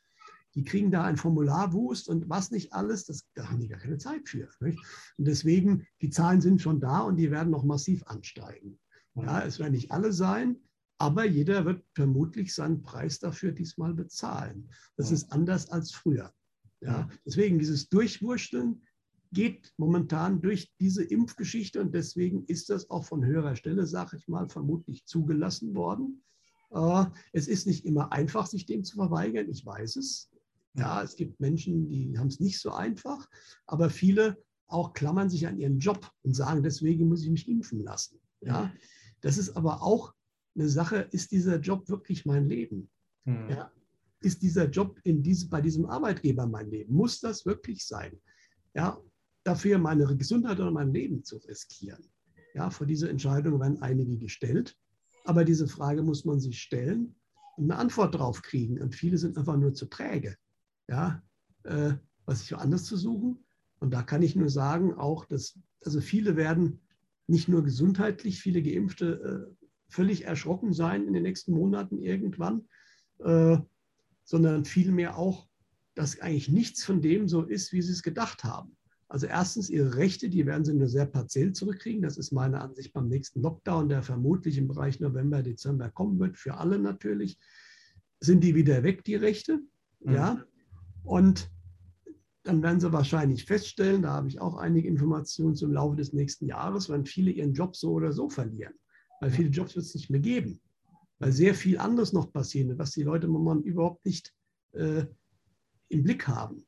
die 0.56 0.64
kriegen 0.64 0.92
da 0.92 1.04
ein 1.04 1.18
Formularwust 1.18 2.08
und 2.08 2.30
was 2.30 2.52
nicht 2.52 2.74
alles, 2.74 3.06
das, 3.06 3.28
da 3.34 3.50
haben 3.50 3.60
die 3.60 3.68
gar 3.68 3.80
keine 3.80 3.98
Zeit 3.98 4.30
für. 4.30 4.48
Nicht? 4.60 4.80
Und 5.18 5.26
deswegen, 5.26 5.86
die 6.02 6.10
Zahlen 6.10 6.42
sind 6.42 6.62
schon 6.62 6.80
da 6.80 7.00
und 7.00 7.18
die 7.18 7.32
werden 7.32 7.50
noch 7.50 7.64
massiv 7.64 8.04
ansteigen. 8.06 8.80
Ja, 9.16 9.44
es 9.44 9.60
werden 9.60 9.74
nicht 9.74 9.92
alle 9.92 10.12
sein, 10.12 10.58
aber 10.98 11.26
jeder 11.26 11.66
wird 11.66 11.84
vermutlich 11.94 12.54
seinen 12.54 12.82
Preis 12.82 13.20
dafür 13.20 13.52
diesmal 13.52 13.94
bezahlen. 13.94 14.70
Das 14.96 15.12
ist 15.12 15.32
anders 15.32 15.70
als 15.70 15.92
früher. 15.92 16.34
Ja, 16.84 17.08
deswegen 17.26 17.60
dieses 17.60 17.90
Durchwurschteln 17.90 18.82
geht 19.32 19.74
momentan 19.78 20.42
durch 20.42 20.72
diese 20.80 21.04
Impfgeschichte 21.04 21.82
und 21.82 21.94
deswegen 21.94 22.46
ist 22.46 22.70
das 22.70 22.90
auch 22.90 23.06
von 23.06 23.26
höherer 23.26 23.56
Stelle, 23.56 23.88
sage 23.88 24.18
ich 24.18 24.28
mal, 24.28 24.48
vermutlich 24.50 25.06
zugelassen 25.06 25.76
worden. 25.76 26.24
Äh, 26.72 27.06
es 27.32 27.48
ist 27.48 27.68
nicht 27.68 27.86
immer 27.86 28.12
einfach, 28.12 28.48
sich 28.48 28.66
dem 28.66 28.84
zu 28.84 28.96
verweigern, 28.96 29.50
ich 29.50 29.66
weiß 29.66 29.96
es. 29.96 30.30
Ja, 30.76 31.04
es 31.04 31.16
gibt 31.16 31.40
Menschen, 31.40 31.88
die 31.88 32.18
haben 32.18 32.28
es 32.28 32.40
nicht 32.40 32.60
so 32.60 32.72
einfach, 32.72 33.28
aber 33.66 33.90
viele 33.90 34.38
auch 34.68 34.94
klammern 34.94 35.30
sich 35.30 35.48
an 35.48 35.60
ihren 35.60 35.80
Job 35.80 36.12
und 36.24 36.34
sagen, 36.34 36.64
deswegen 36.64 37.08
muss 37.08 37.24
ich 37.24 37.30
mich 37.30 37.48
impfen 37.48 37.80
lassen. 37.80 38.20
Ja, 38.42 38.74
das 39.22 39.38
ist 39.38 39.56
aber 39.56 39.84
auch 39.84 40.14
eine 40.56 40.68
Sache, 40.68 41.08
ist 41.12 41.32
dieser 41.32 41.60
Job 41.60 41.88
wirklich 41.90 42.26
mein 42.26 42.50
Leben? 42.50 42.90
Mhm. 43.26 43.50
Ja, 43.50 43.72
ist 44.26 44.42
dieser 44.42 44.70
Job 44.70 45.00
diese, 45.06 45.50
bei 45.50 45.62
diesem 45.62 45.86
Arbeitgeber 45.86 46.48
mein 46.48 46.70
Leben? 46.70 46.94
Muss 46.94 47.20
das 47.20 47.46
wirklich 47.46 47.86
sein? 47.86 48.20
Ja, 48.74 49.00
dafür 49.44 49.78
meine 49.78 50.06
Gesundheit 50.18 50.60
oder 50.60 50.72
mein 50.72 50.94
Leben 50.94 51.24
zu 51.24 51.38
riskieren? 51.38 52.04
Ja, 52.54 52.70
vor 52.70 52.88
diese 52.88 53.10
Entscheidung 53.10 53.60
werden 53.60 53.82
einige 53.82 54.18
gestellt. 54.18 54.78
Aber 55.26 55.46
diese 55.46 55.68
Frage 55.68 56.04
muss 56.04 56.26
man 56.26 56.40
sich 56.40 56.62
stellen 56.62 57.16
und 57.58 57.72
eine 57.72 57.80
Antwort 57.80 58.16
drauf 58.16 58.42
kriegen. 58.42 58.82
Und 58.82 58.96
viele 58.96 59.18
sind 59.18 59.38
einfach 59.38 59.58
nur 59.58 59.74
zu 59.74 59.86
träge, 59.86 60.36
ja, 60.88 61.22
äh, 61.64 61.94
was 62.26 62.42
sich 62.42 62.52
woanders 62.52 62.86
zu 62.86 62.98
suchen. 62.98 63.44
Und 63.80 63.94
da 63.94 64.04
kann 64.04 64.22
ich 64.22 64.36
nur 64.36 64.50
sagen, 64.50 64.94
auch, 64.94 65.26
dass 65.26 65.60
also 65.86 66.02
viele 66.02 66.36
werden 66.36 66.82
nicht 67.28 67.48
nur 67.48 67.64
gesundheitlich, 67.64 68.40
viele 68.40 68.62
Geimpfte 68.62 69.52
äh, 69.52 69.66
völlig 69.90 70.26
erschrocken 70.26 70.74
sein 70.74 71.06
in 71.08 71.14
den 71.14 71.24
nächsten 71.24 71.54
Monaten 71.54 72.00
irgendwann. 72.00 72.68
Äh, 73.20 73.58
sondern 74.24 74.66
vielmehr 74.66 75.18
auch, 75.18 75.48
dass 75.96 76.20
eigentlich 76.20 76.50
nichts 76.50 76.84
von 76.84 77.02
dem 77.02 77.28
so 77.28 77.44
ist, 77.44 77.72
wie 77.72 77.82
sie 77.82 77.92
es 77.92 78.04
gedacht 78.04 78.44
haben. 78.44 78.76
Also 79.08 79.28
erstens, 79.28 79.70
ihre 79.70 79.96
Rechte, 79.96 80.28
die 80.30 80.46
werden 80.46 80.66
sie 80.66 80.74
nur 80.74 80.88
sehr 80.88 81.06
partiell 81.06 81.54
zurückkriegen. 81.54 82.02
Das 82.02 82.18
ist 82.18 82.32
meine 82.32 82.62
Ansicht 82.62 82.94
beim 82.94 83.10
nächsten 83.10 83.42
Lockdown, 83.42 83.90
der 83.90 84.02
vermutlich 84.02 84.58
im 84.58 84.68
Bereich 84.68 85.00
November, 85.00 85.44
Dezember 85.44 85.92
kommen 85.92 86.20
wird, 86.20 86.38
für 86.38 86.56
alle 86.56 86.80
natürlich. 86.80 87.38
Sind 88.20 88.44
die 88.44 88.56
wieder 88.56 88.82
weg, 88.82 89.04
die 89.04 89.16
Rechte? 89.16 89.60
Mhm. 90.00 90.14
Ja. 90.14 90.44
Und 91.04 91.52
dann 92.42 92.64
werden 92.64 92.80
sie 92.80 92.92
wahrscheinlich 92.92 93.46
feststellen, 93.46 94.02
da 94.02 94.14
habe 94.14 94.30
ich 94.30 94.42
auch 94.42 94.56
einige 94.56 94.88
Informationen 94.88 95.56
zum 95.56 95.74
Laufe 95.74 95.96
des 95.96 96.12
nächsten 96.12 96.48
Jahres, 96.48 96.90
wenn 96.90 97.06
viele 97.06 97.32
ihren 97.32 97.54
Job 97.54 97.76
so 97.76 97.92
oder 97.92 98.12
so 98.12 98.30
verlieren. 98.30 98.74
Weil 99.22 99.30
viele 99.30 99.50
Jobs 99.50 99.76
wird 99.76 99.86
es 99.86 99.94
nicht 99.94 100.10
mehr 100.10 100.20
geben 100.22 100.60
weil 101.24 101.32
sehr 101.32 101.56
viel 101.56 101.78
anderes 101.78 102.12
noch 102.12 102.32
passiert, 102.32 102.78
was 102.78 102.92
die 102.92 103.04
Leute 103.04 103.28
momentan 103.28 103.64
überhaupt 103.64 104.06
nicht 104.06 104.34
äh, 104.74 105.06
im 105.88 106.04
Blick 106.04 106.28
haben. 106.28 106.66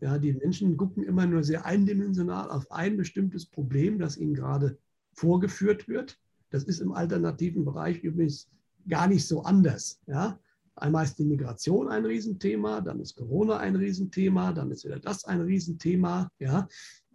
Ja, 0.00 0.18
die 0.18 0.32
Menschen 0.32 0.76
gucken 0.76 1.02
immer 1.02 1.26
nur 1.26 1.42
sehr 1.42 1.64
eindimensional 1.64 2.50
auf 2.50 2.70
ein 2.70 2.96
bestimmtes 2.96 3.46
Problem, 3.46 3.98
das 3.98 4.16
ihnen 4.16 4.34
gerade 4.34 4.78
vorgeführt 5.12 5.88
wird. 5.88 6.18
Das 6.50 6.64
ist 6.64 6.80
im 6.80 6.92
alternativen 6.92 7.64
Bereich 7.64 8.02
übrigens 8.02 8.48
gar 8.88 9.08
nicht 9.08 9.26
so 9.26 9.42
anders. 9.42 10.00
Ja? 10.06 10.38
Einmal 10.76 11.04
ist 11.04 11.18
die 11.18 11.24
Migration 11.24 11.88
ein 11.88 12.04
Riesenthema, 12.04 12.80
dann 12.80 13.00
ist 13.00 13.16
Corona 13.16 13.58
ein 13.58 13.76
Riesenthema, 13.76 14.52
dann 14.52 14.70
ist 14.70 14.84
wieder 14.84 15.00
das 15.00 15.24
ein 15.24 15.40
Riesenthema. 15.40 16.30
Ja? 16.38 16.68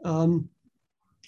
Ähm, 0.04 0.50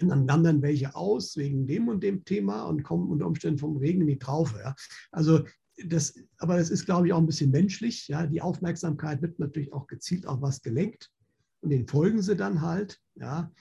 und 0.02 0.10
dann 0.10 0.28
wandern 0.28 0.62
welche 0.62 0.96
aus 0.96 1.38
wegen 1.38 1.68
dem 1.68 1.88
und 1.88 2.04
dem 2.04 2.26
Thema 2.26 2.64
und 2.64 2.84
kommen 2.84 3.10
unter 3.10 3.28
Umständen 3.28 3.60
vom 3.60 3.78
Regen 3.78 4.02
in 4.02 4.08
die 4.08 4.20
Traufe. 4.20 4.60
Ja. 4.60 4.76
Also 5.12 5.44
das, 5.86 6.14
aber 6.38 6.58
das 6.58 6.70
ist, 6.70 6.86
glaube 6.86 7.08
ich, 7.08 7.14
auch 7.14 7.20
ein 7.20 7.26
bisschen 7.26 7.52
menschlich. 7.52 8.08
Ja. 8.08 8.26
Die 8.26 8.42
Aufmerksamkeit 8.42 9.22
wird 9.22 9.40
natürlich 9.40 9.74
auch 9.74 9.88
gezielt 9.88 10.26
auf 10.26 10.42
was 10.42 10.62
gelenkt 10.62 11.12
und 11.62 11.70
den 11.70 11.88
folgen 11.88 12.22
sie 12.22 12.36
dann 12.36 12.62
halt. 12.62 13.00
Ja. 13.16 13.52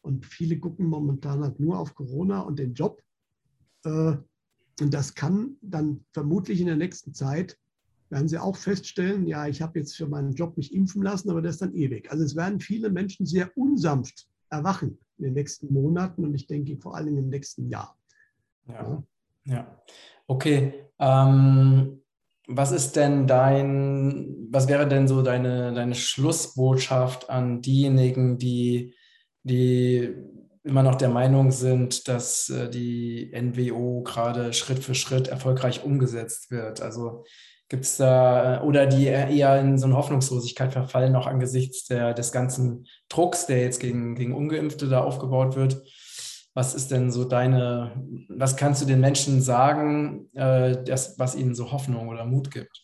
Und 0.00 0.26
viele 0.26 0.58
gucken 0.58 0.86
momentan 0.86 1.42
halt 1.42 1.60
nur 1.60 1.78
auf 1.78 1.94
Corona 1.94 2.40
und 2.40 2.58
den 2.58 2.74
Job. 2.74 3.00
Äh, 3.84 4.16
und 4.80 4.94
das 4.94 5.14
kann 5.14 5.56
dann 5.60 6.04
vermutlich 6.12 6.60
in 6.60 6.66
der 6.66 6.76
nächsten 6.76 7.14
Zeit, 7.14 7.58
werden 8.08 8.28
sie 8.28 8.38
auch 8.38 8.56
feststellen, 8.56 9.26
ja, 9.26 9.46
ich 9.46 9.62
habe 9.62 9.78
jetzt 9.78 9.96
für 9.96 10.06
meinen 10.06 10.34
Job 10.34 10.56
mich 10.56 10.74
impfen 10.74 11.02
lassen, 11.02 11.30
aber 11.30 11.40
das 11.40 11.54
ist 11.54 11.62
dann 11.62 11.74
ewig. 11.74 12.10
Also 12.10 12.24
es 12.24 12.36
werden 12.36 12.60
viele 12.60 12.90
Menschen 12.90 13.26
sehr 13.26 13.56
unsanft 13.56 14.28
erwachen 14.52 14.98
in 15.18 15.24
den 15.24 15.34
nächsten 15.34 15.72
Monaten 15.72 16.24
und 16.24 16.34
ich 16.34 16.46
denke 16.46 16.76
vor 16.76 16.96
allem 16.96 17.18
im 17.18 17.28
nächsten 17.28 17.68
Jahr. 17.68 17.96
Ja, 18.68 19.02
ja. 19.44 19.82
okay. 20.26 20.86
Ähm, 20.98 22.02
was 22.48 22.72
ist 22.72 22.96
denn 22.96 23.26
dein, 23.26 24.48
was 24.50 24.68
wäre 24.68 24.86
denn 24.86 25.08
so 25.08 25.22
deine, 25.22 25.72
deine 25.72 25.94
Schlussbotschaft 25.94 27.30
an 27.30 27.62
diejenigen, 27.62 28.38
die, 28.38 28.94
die 29.42 30.14
immer 30.64 30.82
noch 30.82 30.96
der 30.96 31.08
Meinung 31.08 31.50
sind, 31.50 32.08
dass 32.08 32.48
äh, 32.50 32.68
die 32.68 33.32
NWO 33.34 34.02
gerade 34.02 34.52
Schritt 34.52 34.80
für 34.80 34.94
Schritt 34.94 35.28
erfolgreich 35.28 35.84
umgesetzt 35.84 36.50
wird? 36.50 36.82
Also 36.82 37.24
Gibt 37.72 37.84
es 37.86 37.96
da, 37.96 38.62
oder 38.64 38.86
die 38.86 39.06
eher 39.06 39.58
in 39.58 39.78
so 39.78 39.86
eine 39.86 39.96
Hoffnungslosigkeit 39.96 40.74
verfallen, 40.74 41.16
auch 41.16 41.26
angesichts 41.26 41.86
der, 41.86 42.12
des 42.12 42.30
ganzen 42.30 42.86
Drucks, 43.08 43.46
der 43.46 43.62
jetzt 43.62 43.80
gegen, 43.80 44.14
gegen 44.14 44.34
Ungeimpfte 44.34 44.90
da 44.90 45.02
aufgebaut 45.02 45.56
wird? 45.56 45.82
Was 46.52 46.74
ist 46.74 46.90
denn 46.90 47.10
so 47.10 47.24
deine, 47.24 47.96
was 48.28 48.56
kannst 48.56 48.82
du 48.82 48.86
den 48.86 49.00
Menschen 49.00 49.40
sagen, 49.40 50.28
äh, 50.34 50.84
das, 50.84 51.18
was 51.18 51.34
ihnen 51.34 51.54
so 51.54 51.72
Hoffnung 51.72 52.08
oder 52.08 52.26
Mut 52.26 52.50
gibt? 52.50 52.78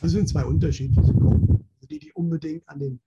Das 0.00 0.10
sind 0.10 0.28
zwei 0.28 0.44
unterschiedliche 0.44 1.12
Gruppen. 1.12 1.68
Also 1.76 1.86
die, 1.88 2.00
die 2.00 2.12
unbedingt 2.14 2.68
an 2.68 2.80
den, 2.80 3.00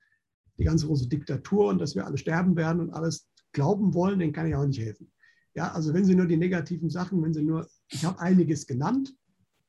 die 0.57 0.63
ganz 0.63 0.85
große 0.85 1.09
Diktatur 1.09 1.67
und 1.67 1.79
dass 1.79 1.93
wir 1.93 2.05
alle 2.05 2.17
sterben 2.17 2.55
werden 2.55 2.79
und 2.79 2.93
alles 2.93 3.27
glauben 3.51 3.93
wollen, 3.93 4.19
denen 4.19 4.31
kann 4.31 4.47
ich 4.47 4.55
auch 4.55 4.65
nicht 4.65 4.79
helfen. 4.79 5.11
Ja, 5.55 5.73
also 5.73 5.93
wenn 5.93 6.05
Sie 6.05 6.15
nur 6.15 6.27
die 6.27 6.37
negativen 6.37 6.89
Sachen, 6.89 7.21
wenn 7.21 7.33
Sie 7.33 7.43
nur, 7.43 7.67
ich 7.89 8.05
habe 8.05 8.17
einiges 8.17 8.65
genannt, 8.65 9.13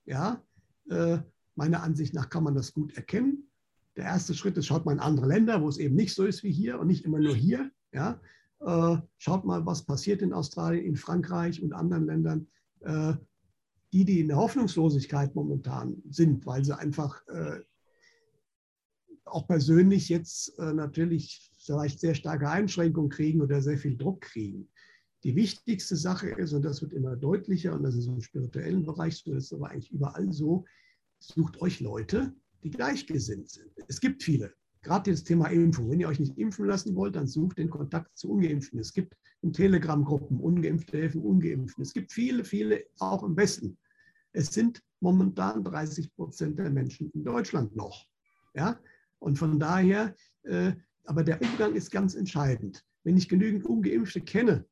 ja, 0.07 0.41
äh, 0.89 1.19
Meiner 1.59 1.83
Ansicht 1.83 2.15
nach 2.15 2.31
kann 2.31 2.45
man 2.45 2.55
das 2.55 2.73
gut 2.73 2.97
erkennen. 2.97 3.51
Der 3.97 4.05
erste 4.05 4.33
Schritt 4.33 4.57
ist, 4.57 4.67
schaut 4.67 4.87
mal 4.87 4.93
in 4.93 5.01
andere 5.01 5.27
Länder, 5.27 5.61
wo 5.61 5.69
es 5.69 5.79
eben 5.79 5.97
nicht 5.97 6.15
so 6.15 6.25
ist 6.25 6.45
wie 6.45 6.53
hier 6.53 6.79
und 6.79 6.87
nicht 6.87 7.05
immer 7.05 7.19
nur 7.19 7.35
hier. 7.35 7.73
Ja? 7.93 8.21
Äh, 8.61 8.99
schaut 9.17 9.45
mal, 9.45 9.67
was 9.67 9.85
passiert 9.85 10.23
in 10.23 10.33
Australien, 10.33 10.85
in 10.85 10.95
Frankreich 10.95 11.61
und 11.61 11.73
anderen 11.73 12.07
Ländern. 12.07 12.47
Äh, 12.81 13.15
die, 13.93 14.05
die 14.05 14.21
in 14.21 14.29
der 14.29 14.37
Hoffnungslosigkeit 14.37 15.35
momentan 15.35 16.01
sind, 16.09 16.47
weil 16.47 16.65
sie 16.65 16.79
einfach 16.79 17.27
äh, 17.27 17.61
auch 19.25 19.49
persönlich 19.49 20.09
jetzt 20.09 20.57
äh, 20.61 20.73
natürlich 20.73 21.51
vielleicht 21.57 21.99
sehr 21.99 22.15
starke 22.15 22.49
Einschränkungen 22.49 23.11
kriegen 23.11 23.41
oder 23.41 23.61
sehr 23.63 23.79
viel 23.79 23.97
Druck 23.97 24.21
kriegen. 24.21 24.69
Die 25.25 25.35
wichtigste 25.35 25.97
Sache 25.97 26.29
ist, 26.29 26.53
und 26.53 26.63
das 26.63 26.83
wird 26.83 26.93
immer 26.93 27.17
deutlicher, 27.17 27.75
und 27.75 27.83
das 27.83 27.97
ist 27.97 28.07
im 28.07 28.21
spirituellen 28.21 28.85
Bereich 28.85 29.17
so, 29.17 29.35
das 29.35 29.45
ist 29.45 29.53
aber 29.55 29.71
eigentlich 29.71 29.91
überall 29.91 30.33
so, 30.33 30.65
sucht 31.19 31.61
euch 31.61 31.81
Leute, 31.81 32.35
die 32.62 32.71
gleichgesinnt 32.71 33.51
sind. 33.51 33.71
Es 33.87 34.01
gibt 34.01 34.23
viele, 34.23 34.53
gerade 34.83 35.11
das 35.11 35.25
Thema 35.25 35.47
Impfung. 35.49 35.91
Wenn 35.91 36.01
ihr 36.01 36.09
euch 36.09 36.21
nicht 36.21 36.39
impfen 36.39 36.66
lassen 36.66 36.95
wollt, 36.95 37.16
dann 37.16 37.27
sucht 37.27 37.59
den 37.59 37.71
Kontakt 37.71 38.16
zu 38.16 38.31
Ungeimpften. 38.31 38.79
Es 38.79 38.93
gibt 38.93 39.16
in 39.43 39.53
Telegram-Gruppen 39.53 40.41
Ungeimpfte 40.41 40.99
helfen 40.99 41.23
Ungeimpften. 41.23 41.83
Es 41.83 41.93
gibt 41.93 42.12
viele, 42.12 42.45
viele 42.45 42.85
auch 42.99 43.23
im 43.23 43.37
Westen. 43.37 43.79
Es 44.33 44.53
sind 44.53 44.83
momentan 45.01 45.64
30 45.64 46.14
Prozent 46.14 46.59
der 46.59 46.71
Menschen 46.71 47.11
in 47.12 47.25
Deutschland 47.25 47.75
noch. 47.77 48.07
Ja? 48.55 48.79
Und 49.19 49.39
von 49.39 49.59
daher, 49.59 50.14
äh, 50.43 50.73
aber 51.05 51.25
der 51.25 51.41
Umgang 51.41 51.75
ist 51.75 51.91
ganz 51.91 52.14
entscheidend. 52.14 52.85
Wenn 53.05 53.16
ich 53.16 53.29
genügend 53.29 53.64
Ungeimpfte 53.64 54.21
kenne 54.21 54.66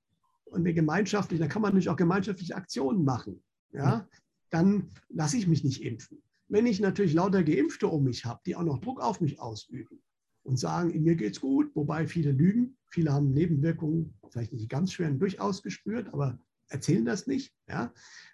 und 0.46 0.64
wir 0.64 0.74
gemeinschaftlich, 0.74 1.40
dann 1.40 1.48
kann 1.48 1.62
man 1.62 1.70
natürlich 1.70 1.88
auch 1.88 1.96
gemeinschaftliche 1.96 2.56
Aktionen 2.56 3.04
machen. 3.04 3.42
Ja? 3.72 4.08
Dann 4.50 4.90
lasse 5.08 5.36
ich 5.36 5.46
mich 5.46 5.64
nicht 5.64 5.82
impfen. 5.82 6.22
Wenn 6.48 6.66
ich 6.66 6.80
natürlich 6.80 7.14
lauter 7.14 7.42
Geimpfte 7.42 7.88
um 7.88 8.04
mich 8.04 8.24
habe, 8.24 8.40
die 8.46 8.56
auch 8.56 8.62
noch 8.62 8.78
Druck 8.78 9.00
auf 9.00 9.20
mich 9.20 9.40
ausüben 9.40 10.00
und 10.44 10.58
sagen, 10.58 10.90
in 10.90 11.02
mir 11.02 11.16
geht 11.16 11.34
es 11.34 11.40
gut, 11.40 11.74
wobei 11.74 12.06
viele 12.06 12.30
lügen, 12.32 12.76
viele 12.88 13.12
haben 13.12 13.32
Nebenwirkungen, 13.32 14.14
vielleicht 14.30 14.52
nicht 14.52 14.68
ganz 14.68 14.92
schweren, 14.92 15.18
durchaus 15.18 15.62
gespürt, 15.62 16.12
aber 16.12 16.38
erzählen 16.68 17.04
das 17.04 17.26
nicht, 17.26 17.52
ja, 17.68 17.92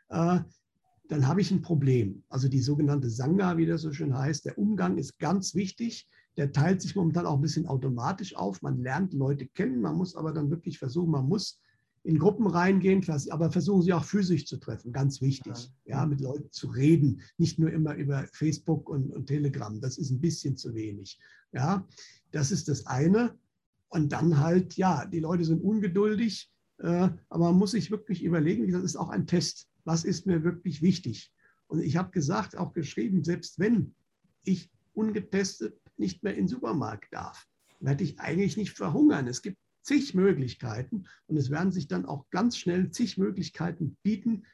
äh, 0.09 0.41
dann 1.09 1.27
habe 1.27 1.41
ich 1.41 1.51
ein 1.51 1.63
Problem. 1.63 2.23
Also 2.29 2.49
die 2.49 2.61
sogenannte 2.61 3.11
Sangha, 3.11 3.57
wie 3.59 3.67
das 3.67 3.83
so 3.83 3.93
schön 3.93 4.17
heißt, 4.17 4.47
der 4.47 4.57
Umgang 4.57 4.97
ist 4.97 5.19
ganz 5.19 5.55
wichtig. 5.55 6.09
Der 6.39 6.53
teilt 6.53 6.81
sich 6.81 6.97
momentan 6.97 7.27
auch 7.27 7.35
ein 7.35 7.43
bisschen 7.43 7.67
automatisch 7.67 8.35
auf. 8.35 8.63
Man 8.63 8.83
lernt 8.83 9.13
Leute 9.13 9.47
kennen, 9.47 9.83
man 9.83 9.97
muss 9.97 10.17
aber 10.17 10.33
dann 10.33 10.51
wirklich 10.51 10.79
versuchen, 10.79 11.11
man 11.11 11.29
muss 11.29 11.61
in 12.05 12.19
Gruppen 12.19 12.47
reingehen, 12.47 13.05
aber 13.31 13.51
versuchen 13.51 13.83
sie 13.83 13.93
auch 13.93 14.05
physisch 14.05 14.47
zu 14.47 14.57
treffen, 14.57 14.93
ganz 14.93 15.21
wichtig, 15.21 15.71
ja, 15.85 16.05
mit 16.05 16.21
Leuten 16.21 16.51
zu 16.51 16.69
reden, 16.69 17.21
nicht 17.39 17.59
nur 17.59 17.71
immer 17.71 17.95
über 17.95 18.27
Facebook 18.33 18.89
und, 18.89 19.13
und 19.13 19.27
Telegram, 19.27 19.81
das 19.81 19.99
ist 19.99 20.11
ein 20.11 20.21
bisschen 20.21 20.57
zu 20.57 20.75
wenig, 20.75 21.21
ja, 21.53 21.87
das 22.33 22.51
ist 22.51 22.69
das 22.69 22.87
eine. 22.87 23.39
Und 23.89 24.13
dann 24.13 24.41
halt, 24.41 24.77
ja, 24.77 25.05
die 25.05 25.21
Leute 25.21 25.45
sind 25.45 25.63
ungeduldig, 25.63 26.51
äh, 26.79 27.11
aber 27.29 27.45
man 27.45 27.57
muss 27.57 27.73
sich 27.73 27.91
wirklich 27.91 28.25
überlegen, 28.25 28.71
das 28.73 28.83
ist 28.83 28.97
auch 28.97 29.11
ein 29.11 29.27
Test, 29.27 29.69
was 29.85 30.05
ist 30.05 30.27
mir 30.27 30.43
wirklich 30.45 30.81
wichtig? 30.81 31.31
Und 31.69 31.81
ich 31.81 31.97
habe 31.97 32.11
gesagt, 32.11 32.57
auch 32.57 32.73
geschrieben, 32.73 33.23
selbst 33.23 33.59
wenn 33.59 33.95
ich 34.45 34.71
ungetestet 34.95 35.79
nicht 35.99 36.23
mehr 36.23 36.33
in 36.33 36.45
den 36.45 36.49
Supermarkt 36.49 37.13
darf, 37.13 37.47
werde 37.81 38.05
ich 38.05 38.19
eigentlich 38.19 38.57
nicht 38.57 38.77
verhungern. 38.77 39.27
Es 39.27 39.43
gibt 39.43 39.59
zig 39.83 40.15
Möglichkeiten 40.15 41.07
und 41.27 41.37
es 41.37 41.51
werden 41.51 41.73
sich 41.73 41.89
dann 41.89 42.07
auch 42.07 42.29
ganz 42.31 42.57
schnell 42.57 42.91
zig 42.91 43.19
Möglichkeiten 43.19 43.97
bieten, 44.03 44.45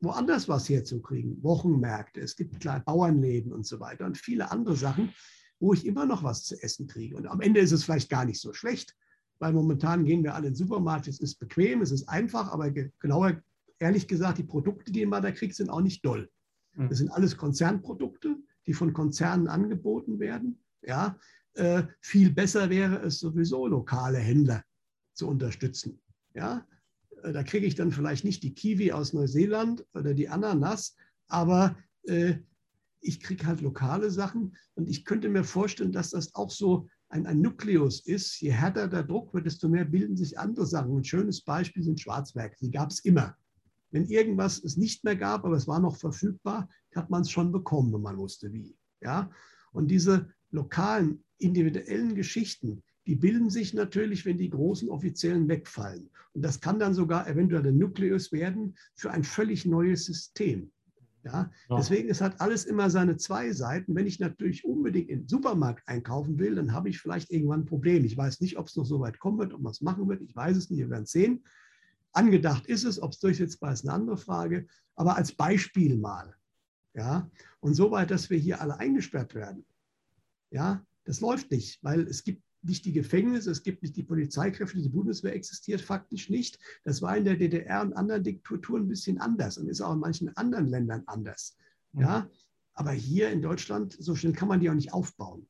woanders 0.00 0.48
was 0.48 0.68
herzukriegen. 0.68 1.42
Wochenmärkte, 1.42 2.20
es 2.20 2.36
gibt 2.36 2.60
kleine 2.60 2.84
Bauernläden 2.84 3.52
und 3.52 3.66
so 3.66 3.80
weiter 3.80 4.06
und 4.06 4.18
viele 4.18 4.50
andere 4.50 4.76
Sachen, 4.76 5.12
wo 5.58 5.72
ich 5.72 5.86
immer 5.86 6.06
noch 6.06 6.22
was 6.22 6.44
zu 6.44 6.60
essen 6.62 6.86
kriege. 6.86 7.16
Und 7.16 7.26
am 7.26 7.40
Ende 7.40 7.60
ist 7.60 7.72
es 7.72 7.84
vielleicht 7.84 8.10
gar 8.10 8.24
nicht 8.24 8.40
so 8.40 8.52
schlecht, 8.52 8.94
weil 9.38 9.52
momentan 9.52 10.04
gehen 10.04 10.22
wir 10.22 10.34
alle 10.34 10.48
in 10.48 10.52
den 10.52 10.56
Supermarkt, 10.56 11.08
es 11.08 11.20
ist 11.20 11.36
bequem, 11.36 11.82
es 11.82 11.90
ist 11.90 12.08
einfach, 12.08 12.52
aber 12.52 12.70
genauer, 12.70 13.42
ehrlich 13.78 14.06
gesagt, 14.06 14.38
die 14.38 14.44
Produkte, 14.44 14.92
die 14.92 15.04
man 15.06 15.22
da 15.22 15.32
kriegt, 15.32 15.54
sind 15.54 15.70
auch 15.70 15.80
nicht 15.80 16.04
doll. 16.04 16.30
Hm. 16.74 16.88
Das 16.88 16.98
sind 16.98 17.10
alles 17.10 17.36
Konzernprodukte, 17.36 18.36
die 18.66 18.74
von 18.74 18.92
Konzernen 18.92 19.48
angeboten 19.48 20.18
werden. 20.18 20.62
Ja, 20.82 21.18
äh, 21.54 21.84
viel 22.00 22.30
besser 22.30 22.68
wäre 22.70 23.02
es 23.02 23.18
sowieso, 23.18 23.66
lokale 23.66 24.18
Händler 24.18 24.62
zu 25.16 25.28
unterstützen. 25.28 26.00
Ja? 26.34 26.66
Äh, 27.22 27.32
da 27.32 27.42
kriege 27.42 27.66
ich 27.66 27.74
dann 27.74 27.92
vielleicht 27.92 28.24
nicht 28.24 28.42
die 28.42 28.54
Kiwi 28.54 28.92
aus 28.92 29.12
Neuseeland 29.12 29.84
oder 29.94 30.14
die 30.14 30.28
Ananas, 30.28 30.96
aber 31.28 31.76
äh, 32.04 32.36
ich 33.00 33.20
kriege 33.20 33.46
halt 33.46 33.60
lokale 33.60 34.10
Sachen 34.10 34.56
und 34.74 34.88
ich 34.88 35.04
könnte 35.04 35.28
mir 35.28 35.44
vorstellen, 35.44 35.92
dass 35.92 36.10
das 36.10 36.34
auch 36.34 36.50
so 36.50 36.88
ein, 37.08 37.26
ein 37.26 37.40
Nukleus 37.40 38.00
ist. 38.00 38.40
Je 38.40 38.50
härter 38.50 38.88
der 38.88 39.04
Druck 39.04 39.32
wird, 39.32 39.46
desto 39.46 39.68
mehr 39.68 39.84
bilden 39.84 40.16
sich 40.16 40.38
andere 40.38 40.66
Sachen. 40.66 40.96
Ein 40.96 41.04
schönes 41.04 41.42
Beispiel 41.42 41.82
sind 41.82 42.00
Schwarzwerke. 42.00 42.56
Die 42.60 42.70
gab 42.70 42.90
es 42.90 43.00
immer. 43.00 43.36
Wenn 43.92 44.06
irgendwas 44.06 44.62
es 44.62 44.76
nicht 44.76 45.04
mehr 45.04 45.14
gab, 45.14 45.44
aber 45.44 45.56
es 45.56 45.68
war 45.68 45.78
noch 45.78 45.96
verfügbar, 45.96 46.68
hat 46.94 47.10
man 47.10 47.22
es 47.22 47.30
schon 47.30 47.52
bekommen, 47.52 47.92
wenn 47.92 48.00
man 48.00 48.16
wusste 48.16 48.52
wie. 48.52 48.76
Ja? 49.00 49.30
Und 49.72 49.88
diese 49.88 50.30
lokalen, 50.50 51.24
individuellen 51.38 52.14
Geschichten, 52.14 52.82
die 53.06 53.14
bilden 53.14 53.50
sich 53.50 53.72
natürlich, 53.72 54.26
wenn 54.26 54.38
die 54.38 54.50
großen 54.50 54.88
Offiziellen 54.88 55.48
wegfallen. 55.48 56.10
Und 56.32 56.42
das 56.42 56.60
kann 56.60 56.78
dann 56.78 56.94
sogar 56.94 57.28
eventuell 57.28 57.62
der 57.62 57.72
Nukleus 57.72 58.32
werden 58.32 58.76
für 58.94 59.10
ein 59.10 59.24
völlig 59.24 59.64
neues 59.64 60.04
System. 60.04 60.72
Ja? 61.24 61.50
ja? 61.68 61.76
Deswegen, 61.76 62.08
es 62.08 62.20
hat 62.20 62.40
alles 62.40 62.64
immer 62.64 62.90
seine 62.90 63.16
zwei 63.16 63.52
Seiten. 63.52 63.94
Wenn 63.94 64.06
ich 64.06 64.18
natürlich 64.18 64.64
unbedingt 64.64 65.08
in 65.08 65.20
den 65.20 65.28
Supermarkt 65.28 65.86
einkaufen 65.88 66.38
will, 66.38 66.56
dann 66.56 66.72
habe 66.72 66.88
ich 66.88 67.00
vielleicht 67.00 67.30
irgendwann 67.30 67.60
ein 67.60 67.66
Problem. 67.66 68.04
Ich 68.04 68.16
weiß 68.16 68.40
nicht, 68.40 68.58
ob 68.58 68.66
es 68.66 68.76
noch 68.76 68.86
so 68.86 69.00
weit 69.00 69.18
kommen 69.18 69.38
wird, 69.38 69.54
ob 69.54 69.60
man 69.60 69.72
es 69.72 69.80
machen 69.80 70.08
wird. 70.08 70.22
Ich 70.22 70.34
weiß 70.34 70.56
es 70.56 70.70
nicht, 70.70 70.80
wir 70.80 70.90
werden 70.90 71.04
es 71.04 71.12
sehen. 71.12 71.44
Angedacht 72.12 72.66
ist 72.66 72.84
es, 72.84 73.00
ob 73.00 73.12
es 73.12 73.20
durchsetzbar 73.20 73.72
ist, 73.72 73.84
eine 73.84 73.94
andere 73.94 74.16
Frage. 74.16 74.66
Aber 74.94 75.16
als 75.16 75.32
Beispiel 75.32 75.96
mal. 75.96 76.34
Ja? 76.94 77.30
Und 77.60 77.74
so 77.74 77.90
weit, 77.90 78.10
dass 78.10 78.30
wir 78.30 78.38
hier 78.38 78.60
alle 78.60 78.78
eingesperrt 78.78 79.34
werden. 79.34 79.64
Ja, 80.50 80.84
das 81.04 81.20
läuft 81.20 81.50
nicht, 81.50 81.82
weil 81.82 82.00
es 82.02 82.24
gibt 82.24 82.42
nicht 82.66 82.84
die 82.84 82.92
Gefängnisse, 82.92 83.50
es 83.50 83.62
gibt 83.62 83.82
nicht 83.82 83.96
die 83.96 84.02
Polizeikräfte, 84.02 84.80
die 84.80 84.88
Bundeswehr 84.88 85.34
existiert 85.34 85.80
faktisch 85.80 86.30
nicht. 86.30 86.58
Das 86.84 87.02
war 87.02 87.16
in 87.16 87.24
der 87.24 87.36
DDR 87.36 87.82
und 87.82 87.92
anderen 87.94 88.22
Diktaturen 88.22 88.84
ein 88.84 88.88
bisschen 88.88 89.18
anders 89.18 89.58
und 89.58 89.68
ist 89.68 89.80
auch 89.80 89.92
in 89.92 90.00
manchen 90.00 90.36
anderen 90.36 90.66
Ländern 90.66 91.02
anders. 91.06 91.56
Mhm. 91.92 92.02
Ja? 92.02 92.30
Aber 92.74 92.92
hier 92.92 93.30
in 93.30 93.42
Deutschland, 93.42 93.96
so 93.98 94.14
schnell 94.14 94.34
kann 94.34 94.48
man 94.48 94.60
die 94.60 94.68
auch 94.70 94.74
nicht 94.74 94.92
aufbauen. 94.92 95.46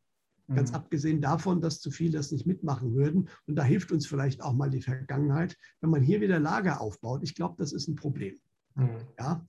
Ganz 0.55 0.71
mhm. 0.71 0.77
abgesehen 0.77 1.21
davon, 1.21 1.61
dass 1.61 1.81
zu 1.81 1.91
viele 1.91 2.12
das 2.12 2.31
nicht 2.31 2.47
mitmachen 2.47 2.95
würden. 2.95 3.29
Und 3.47 3.57
da 3.57 3.64
hilft 3.64 3.91
uns 3.91 4.07
vielleicht 4.07 4.43
auch 4.43 4.53
mal 4.53 4.71
die 4.71 4.81
Vergangenheit, 4.83 5.57
wenn 5.81 5.91
man 5.91 6.03
hier 6.03 6.21
wieder 6.21 6.39
Lager 6.39 6.81
aufbaut. 6.81 7.23
Ich 7.25 7.35
glaube, 7.35 7.57
das 7.59 7.73
ist 7.73 7.89
ein 7.89 7.97
Problem. 7.97 8.39
Mhm. 8.77 8.91
Ja? 9.19 9.45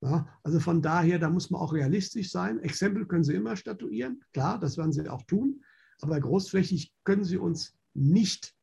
ja? 0.00 0.26
Also 0.42 0.58
von 0.58 0.80
daher, 0.80 1.18
da 1.18 1.28
muss 1.28 1.50
man 1.50 1.60
auch 1.60 1.74
realistisch 1.74 2.30
sein. 2.30 2.58
Exempel 2.60 3.06
können 3.06 3.24
Sie 3.24 3.34
immer 3.34 3.54
statuieren. 3.54 4.22
Klar, 4.32 4.58
das 4.58 4.78
werden 4.78 4.92
Sie 4.92 5.06
auch 5.10 5.22
tun. 5.24 5.62
Aber 6.02 6.20
großflächig 6.20 6.92
können 7.04 7.24
sie 7.24 7.36
uns 7.36 7.76
nicht 7.94 8.54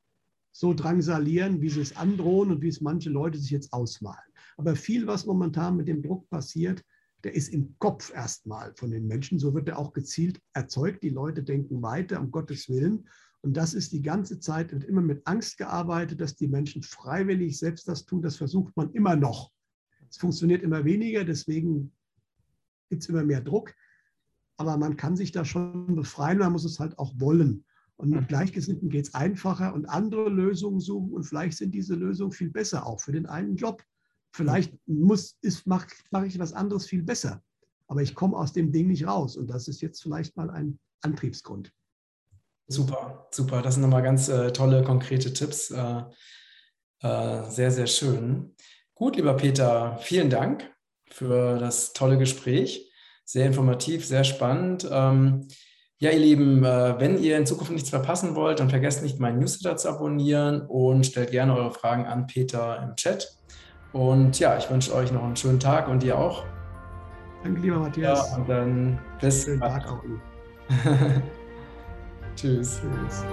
so 0.51 0.73
drangsalieren, 0.73 1.61
wie 1.61 1.69
sie 1.69 1.81
es 1.81 1.95
androhen 1.95 2.51
und 2.51 2.61
wie 2.61 2.69
es 2.69 2.81
manche 2.81 3.09
Leute 3.09 3.37
sich 3.37 3.51
jetzt 3.51 3.73
ausmalen. 3.73 4.17
Aber 4.57 4.75
viel, 4.75 5.05
was 5.05 5.25
momentan 5.25 5.77
mit 5.77 5.87
dem 5.87 6.01
Druck 6.01 6.27
passiert, 6.29 6.83
der 7.23 7.35
ist 7.35 7.49
im 7.49 7.75
Kopf 7.79 8.11
erstmal 8.13 8.73
von 8.75 8.91
den 8.91 9.07
Menschen. 9.07 9.37
So 9.39 9.53
wird 9.53 9.67
er 9.67 9.77
auch 9.77 9.93
gezielt 9.93 10.41
erzeugt. 10.53 11.03
Die 11.03 11.09
Leute 11.09 11.43
denken 11.43 11.81
weiter, 11.81 12.19
um 12.19 12.31
Gottes 12.31 12.69
Willen. 12.69 13.07
Und 13.41 13.55
das 13.55 13.73
ist 13.73 13.91
die 13.91 14.01
ganze 14.01 14.39
Zeit, 14.39 14.71
wird 14.71 14.83
immer 14.83 15.01
mit 15.01 15.25
Angst 15.25 15.57
gearbeitet, 15.57 16.21
dass 16.21 16.35
die 16.35 16.47
Menschen 16.47 16.81
freiwillig 16.81 17.57
selbst 17.57 17.87
das 17.87 18.05
tun. 18.05 18.21
Das 18.21 18.37
versucht 18.37 18.75
man 18.75 18.91
immer 18.93 19.15
noch. 19.15 19.51
Es 20.09 20.17
funktioniert 20.17 20.63
immer 20.63 20.85
weniger, 20.85 21.23
deswegen 21.23 21.91
gibt 22.89 23.03
es 23.03 23.09
immer 23.09 23.23
mehr 23.23 23.41
Druck 23.41 23.73
aber 24.57 24.77
man 24.77 24.97
kann 24.97 25.15
sich 25.15 25.31
da 25.31 25.45
schon 25.45 25.95
befreien, 25.95 26.39
man 26.39 26.51
muss 26.51 26.65
es 26.65 26.79
halt 26.79 26.97
auch 26.99 27.13
wollen. 27.17 27.63
Und 27.95 28.09
mit 28.09 28.27
Gleichgesinnten 28.27 28.89
geht 28.89 29.07
es 29.07 29.13
einfacher 29.15 29.73
und 29.73 29.85
andere 29.85 30.29
Lösungen 30.29 30.79
suchen 30.79 31.13
und 31.13 31.23
vielleicht 31.23 31.57
sind 31.57 31.73
diese 31.73 31.95
Lösungen 31.95 32.31
viel 32.31 32.51
besser 32.51 32.85
auch 32.85 33.01
für 33.01 33.11
den 33.11 33.25
einen 33.25 33.55
Job. 33.55 33.83
Vielleicht 34.31 34.73
muss, 34.85 35.37
mache 35.65 35.87
mach 36.11 36.23
ich 36.23 36.37
was 36.37 36.53
anderes 36.53 36.85
viel 36.85 37.01
besser, 37.01 37.41
aber 37.87 38.03
ich 38.03 38.13
komme 38.13 38.37
aus 38.37 38.53
dem 38.53 38.71
Ding 38.71 38.87
nicht 38.87 39.07
raus 39.07 39.35
und 39.35 39.47
das 39.47 39.67
ist 39.67 39.81
jetzt 39.81 40.01
vielleicht 40.03 40.37
mal 40.37 40.51
ein 40.51 40.79
Antriebsgrund. 41.01 41.71
Super, 42.67 43.27
super. 43.31 43.61
Das 43.61 43.75
sind 43.75 43.83
nochmal 43.83 44.03
ganz 44.03 44.27
äh, 44.27 44.51
tolle, 44.51 44.83
konkrete 44.83 45.33
Tipps. 45.33 45.71
Äh, 45.71 46.03
äh, 47.01 47.49
sehr, 47.49 47.71
sehr 47.71 47.87
schön. 47.87 48.53
Gut, 48.93 49.15
lieber 49.15 49.35
Peter, 49.35 49.97
vielen 50.01 50.29
Dank 50.29 50.69
für 51.09 51.57
das 51.57 51.93
tolle 51.93 52.17
Gespräch 52.17 52.86
sehr 53.27 53.45
informativ, 53.45 54.05
sehr 54.05 54.23
spannend. 54.23 54.87
Ähm, 54.89 55.47
ja, 55.99 56.11
ihr 56.11 56.19
Lieben, 56.19 56.63
äh, 56.63 56.95
wenn 56.97 57.21
ihr 57.21 57.37
in 57.37 57.45
Zukunft 57.45 57.71
nichts 57.71 57.89
verpassen 57.89 58.35
wollt, 58.35 58.59
dann 58.59 58.69
vergesst 58.69 59.03
nicht, 59.03 59.19
meinen 59.19 59.39
Newsletter 59.39 59.75
zu 59.75 59.89
abonnieren 59.89 60.61
und 60.61 61.05
stellt 61.05 61.31
gerne 61.31 61.55
eure 61.55 61.71
Fragen 61.71 62.05
an 62.05 62.27
Peter 62.27 62.81
im 62.81 62.95
Chat. 62.95 63.35
Und 63.91 64.39
ja, 64.39 64.57
ich 64.57 64.69
wünsche 64.69 64.93
euch 64.95 65.11
noch 65.11 65.23
einen 65.23 65.35
schönen 65.35 65.59
Tag 65.59 65.89
und 65.89 66.03
ihr 66.03 66.17
auch. 66.17 66.45
Danke, 67.43 67.61
lieber 67.61 67.79
Matthias. 67.79 68.29
Ja, 68.31 68.37
und 68.37 68.49
dann 68.49 68.99
bis 69.19 69.43
schönen 69.43 69.59
Tag 69.59 69.91
auch. 69.91 70.03
Tschüss. 72.35 72.79
Tschüss. 72.81 73.25